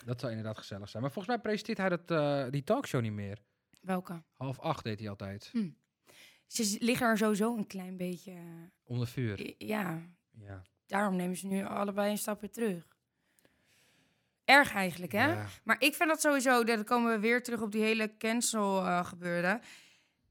Dat 0.04 0.20
zou 0.20 0.32
inderdaad 0.32 0.58
gezellig 0.58 0.88
zijn. 0.88 1.02
Maar 1.02 1.12
volgens 1.12 1.34
mij 1.34 1.42
presenteert 1.44 1.78
hij 1.78 1.88
dat, 1.88 2.10
eh, 2.10 2.50
die 2.50 2.64
talkshow 2.64 3.00
niet 3.02 3.12
meer. 3.12 3.38
Welke? 3.80 4.22
Half 4.32 4.58
acht 4.58 4.84
deed 4.84 4.98
hij 5.00 5.08
altijd. 5.08 5.50
Ze 6.46 6.64
z- 6.64 6.78
liggen 6.78 7.06
er 7.06 7.18
sowieso 7.18 7.56
een 7.56 7.66
klein 7.66 7.96
beetje... 7.96 8.32
eh, 8.32 8.42
Onder 8.84 9.06
vuur. 9.06 9.40
i- 9.40 9.54
ja, 9.58 10.02
Ja. 10.30 10.62
daarom 10.86 11.16
nemen 11.16 11.36
ze 11.36 11.46
nu 11.46 11.64
allebei 11.64 12.10
een 12.10 12.18
stapje 12.18 12.50
terug. 12.50 12.86
Erg 14.50 14.74
eigenlijk, 14.74 15.12
hè? 15.12 15.26
Ja. 15.32 15.46
Maar 15.64 15.76
ik 15.78 15.94
vind 15.94 16.08
dat 16.08 16.20
sowieso, 16.20 16.64
dan 16.64 16.84
komen 16.84 17.12
we 17.12 17.18
weer 17.18 17.42
terug 17.42 17.60
op 17.60 17.72
die 17.72 17.82
hele 17.82 18.16
cancel 18.16 18.84
eh 18.86 19.04
gebeuren. 19.06 19.60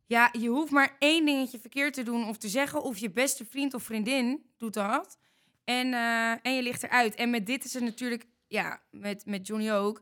Ja, 0.06 0.30
je 0.40 0.48
hoeft 0.50 0.72
maar 0.72 0.96
één 1.00 1.26
dingetje 1.26 1.60
verkeerd 1.60 1.94
te 1.94 2.04
doen 2.04 2.28
of 2.28 2.38
te 2.38 2.48
zeggen. 2.50 2.82
Of 2.84 2.98
je 2.98 3.10
beste 3.12 3.46
vriend 3.46 3.74
of 3.74 3.84
vriendin 3.84 4.50
doet 4.58 4.74
dat. 4.74 5.18
En, 5.64 5.94
eh, 5.94 6.32
en 6.42 6.56
je 6.56 6.62
ligt 6.62 6.84
eruit. 6.84 7.16
En 7.16 7.30
met 7.30 7.46
dit 7.46 7.64
is 7.66 7.74
het 7.74 7.84
natuurlijk, 7.84 8.26
ja, 8.48 8.82
met, 8.92 9.26
met 9.26 9.48
Johnny 9.48 9.72
ook. 9.72 10.02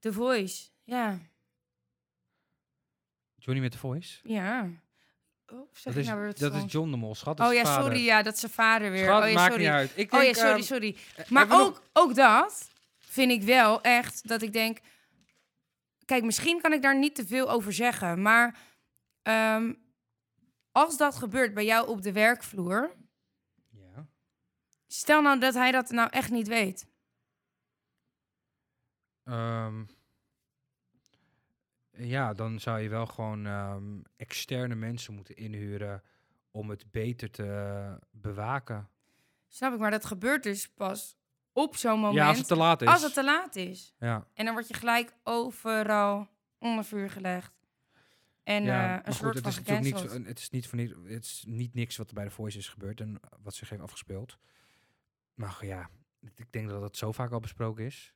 The 0.00 0.12
Voice. 0.12 0.68
Ja, 0.84 1.18
Johnny 3.38 3.62
met 3.62 3.72
de 3.72 3.78
voice. 3.78 4.18
ja. 4.22 4.68
Oh, 5.52 5.68
zeg 5.72 5.94
Dat 5.94 6.02
is, 6.02 6.08
nou 6.08 6.32
dat 6.38 6.54
is? 6.54 6.72
John 6.72 6.90
de 6.90 6.96
Mol, 6.96 7.14
schat. 7.14 7.36
dat 7.36 7.48
Oh 7.48 7.54
ja, 7.54 7.82
sorry. 7.82 8.04
Ja, 8.04 8.22
dat 8.22 8.34
is 8.34 8.40
zijn 8.40 8.52
vader 8.52 8.90
weer. 8.90 9.04
Schat, 9.04 9.22
oh 9.22 9.28
ja, 9.28 9.34
maakt 9.34 9.52
sorry. 9.52 9.64
niet 9.64 9.72
uit. 9.74 9.92
Ik 9.94 10.12
Oh 10.12 10.18
ja, 10.18 10.24
denk, 10.24 10.36
sorry, 10.36 10.52
ehm, 10.52 10.62
sorry. 10.62 10.96
eh, 11.16 11.28
Maar 11.28 11.46
ook, 11.50 11.82
ook 11.92 12.14
dat 12.14 12.70
vind 13.18 13.32
ik 13.32 13.42
wel 13.42 13.80
echt 13.80 14.28
dat 14.28 14.42
ik 14.42 14.52
denk... 14.52 14.78
Kijk, 16.04 16.24
misschien 16.24 16.60
kan 16.60 16.72
ik 16.72 16.82
daar 16.82 16.98
niet 16.98 17.14
te 17.14 17.26
veel 17.26 17.50
over 17.50 17.72
zeggen, 17.72 18.22
maar... 18.22 18.58
ehm, 19.22 19.74
als 20.72 20.96
dat 20.96 21.16
gebeurt 21.16 21.54
bij 21.54 21.64
jou 21.64 21.88
op 21.88 22.02
de 22.02 22.12
werkvloer... 22.12 22.94
Ja. 23.70 24.06
Stel 24.86 25.22
nou 25.22 25.40
dat 25.40 25.54
hij 25.54 25.72
dat 25.72 25.90
nou 25.90 26.08
echt 26.10 26.30
niet 26.30 26.48
weet. 26.48 26.86
Ehm, 29.24 29.84
ja, 31.90 32.32
dan 32.32 32.60
zou 32.60 32.80
je 32.80 32.88
wel 32.88 33.06
gewoon 33.06 33.46
ehm, 33.46 34.00
externe 34.16 34.74
mensen 34.74 35.14
moeten 35.14 35.36
inhuren 35.36 36.02
om 36.50 36.70
het 36.70 36.90
beter 36.90 37.30
te 37.30 37.98
bewaken. 38.10 38.88
Snap 39.48 39.72
ik, 39.72 39.78
maar 39.78 39.90
dat 39.90 40.04
gebeurt 40.04 40.42
dus 40.42 40.68
pas 40.68 41.16
op 41.62 41.76
zo'n 41.76 42.00
moment... 42.00 42.14
Ja, 42.14 42.28
als 42.28 42.38
het 42.38 42.46
te 42.46 42.56
laat 42.56 42.82
is. 42.82 42.88
als 42.88 43.02
het 43.02 43.14
te 43.14 43.24
laat 43.24 43.56
is. 43.56 43.94
ja. 43.98 44.26
En 44.34 44.44
dan 44.44 44.54
word 44.54 44.68
je 44.68 44.74
gelijk 44.74 45.12
overal 45.22 46.28
onder 46.58 46.84
vuur 46.84 47.10
gelegd. 47.10 47.52
En 48.44 48.64
ja, 48.64 48.88
eh, 48.88 48.92
een 48.92 49.04
goed, 49.04 49.14
soort 49.14 49.34
het 49.34 49.42
van 49.42 49.52
is 49.52 49.58
natuurlijk 49.58 50.18
niet, 50.18 50.26
het 50.26 50.38
is 50.38 50.50
niet 50.50 50.66
voor 50.68 50.78
niet, 50.78 50.94
het 51.04 51.24
is 51.24 51.44
niet 51.46 51.74
niks 51.74 51.96
wat 51.96 52.08
er 52.08 52.14
bij 52.14 52.24
de 52.24 52.30
Voice 52.30 52.58
is 52.58 52.68
gebeurd 52.68 53.00
en 53.00 53.20
wat 53.42 53.54
zich 53.54 53.68
heeft 53.68 53.82
afgespeeld. 53.82 54.38
Maar 55.34 55.56
ja, 55.60 55.88
ik 56.36 56.52
denk 56.52 56.68
dat 56.68 56.82
het 56.82 56.96
zo 56.96 57.12
vaak 57.12 57.32
al 57.32 57.40
besproken 57.40 57.84
is. 57.84 58.12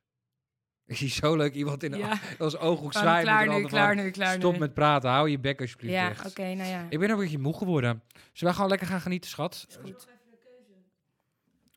Ik 0.85 0.97
zie 0.97 1.09
zo 1.09 1.35
leuk 1.35 1.53
iemand 1.53 1.83
in 1.83 1.97
Ja. 1.97 2.19
als 2.39 2.57
ooghoek 2.57 2.91
Van, 2.91 3.01
zwaaien. 3.01 3.23
klaar 3.23 3.47
nu, 3.47 3.65
klaar 3.65 3.95
van, 3.95 4.03
nu, 4.03 4.11
klaar 4.11 4.33
Stop 4.33 4.53
nu. 4.53 4.59
met 4.59 4.73
praten, 4.73 5.09
hou 5.09 5.29
je 5.29 5.39
bek 5.39 5.61
alsjeblieft 5.61 5.93
Ja, 5.93 6.13
oké, 6.25 6.53
nou 6.53 6.69
ja. 6.69 6.85
Ik 6.89 6.99
ben 6.99 7.09
ook 7.09 7.15
een 7.17 7.23
beetje 7.23 7.39
moe 7.39 7.57
geworden. 7.57 8.03
Zullen 8.13 8.49
we 8.53 8.53
gewoon 8.53 8.69
lekker 8.69 8.87
gaan 8.87 9.01
genieten, 9.01 9.29
schat? 9.29 9.67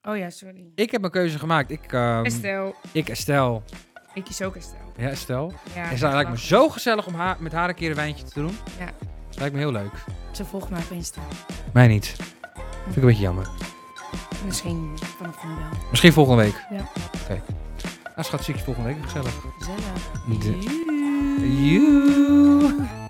Oh 0.07 0.17
ja, 0.17 0.31
sorry. 0.31 0.65
Ik 0.75 0.91
heb 0.91 1.01
mijn 1.01 1.13
keuze 1.13 1.39
gemaakt. 1.39 1.71
Ik, 1.71 1.93
ehm, 1.93 2.25
Estelle. 2.25 2.75
ik 2.93 3.09
Estelle. 3.09 3.61
Ik 4.15 4.25
kies 4.25 4.43
ook 4.43 4.57
Estelle. 4.57 4.83
Ja, 4.97 5.09
Estelle. 5.09 5.51
Ja, 5.75 5.83
En 5.83 5.89
het 5.89 6.01
lijkt 6.01 6.31
me 6.31 6.39
zo 6.39 6.69
gezellig 6.69 7.07
om 7.07 7.15
haar, 7.15 7.37
met 7.41 7.53
haar 7.53 7.69
een 7.69 7.75
keer 7.75 7.91
een 7.91 7.97
wijntje 7.97 8.25
te 8.25 8.41
doen. 8.41 8.59
Ja. 8.79 8.89
Lijkt 9.39 9.55
me 9.55 9.61
heel 9.61 9.73
leuk. 9.73 10.05
Ze 10.33 10.45
volgt 10.45 10.71
mij 10.71 10.81
op 10.81 10.91
Insta. 10.91 11.21
Mij 11.73 11.87
niet. 11.89 12.07
Vind 12.85 12.97
ik 12.97 13.03
een 13.03 13.09
beetje 13.09 13.23
jammer. 13.23 13.49
Misschien 14.45 14.99
vanaf 15.17 15.45
nu 15.45 15.51
wel. 15.55 15.69
Misschien 15.91 16.13
volgende 16.13 16.43
week. 16.43 16.67
Ja. 16.71 16.89
Oké. 17.23 17.43
Nou 18.15 18.29
schat, 18.29 18.45
zie 18.45 18.55
ik 18.55 18.59
je 18.61 18.65
volgende 18.67 18.89
week. 18.89 19.03
Gezellig. 19.03 19.35
Gezellig. 19.59 19.81
De-. 21.39 23.05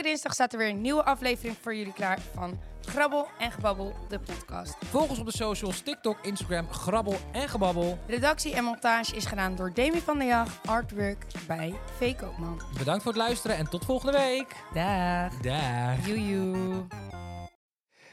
Elke 0.00 0.12
dinsdag 0.12 0.34
staat 0.34 0.52
er 0.52 0.58
weer 0.58 0.68
een 0.68 0.80
nieuwe 0.80 1.02
aflevering 1.04 1.56
voor 1.60 1.74
jullie 1.74 1.92
klaar 1.92 2.18
van 2.34 2.58
Grabbel 2.80 3.28
en 3.38 3.52
Gebabbel, 3.52 3.94
de 4.08 4.18
podcast. 4.18 4.76
Volg 4.84 5.08
ons 5.08 5.18
op 5.18 5.26
de 5.26 5.36
socials, 5.36 5.80
TikTok, 5.80 6.18
Instagram, 6.22 6.72
Grabbel 6.72 7.16
en 7.32 7.48
Gebabbel. 7.48 7.98
Redactie 8.06 8.54
en 8.54 8.64
montage 8.64 9.16
is 9.16 9.24
gedaan 9.24 9.56
door 9.56 9.72
Demi 9.74 10.00
van 10.00 10.18
der 10.18 10.26
Jag, 10.26 10.48
artwork 10.64 11.26
bij 11.46 11.74
V. 11.98 12.16
Koopman. 12.16 12.60
Bedankt 12.78 13.02
voor 13.02 13.12
het 13.12 13.20
luisteren 13.20 13.56
en 13.56 13.70
tot 13.70 13.84
volgende 13.84 14.18
week. 14.18 14.54
Dag. 14.74 15.34
Dag. 15.40 16.06
Joejoe. 16.06 16.86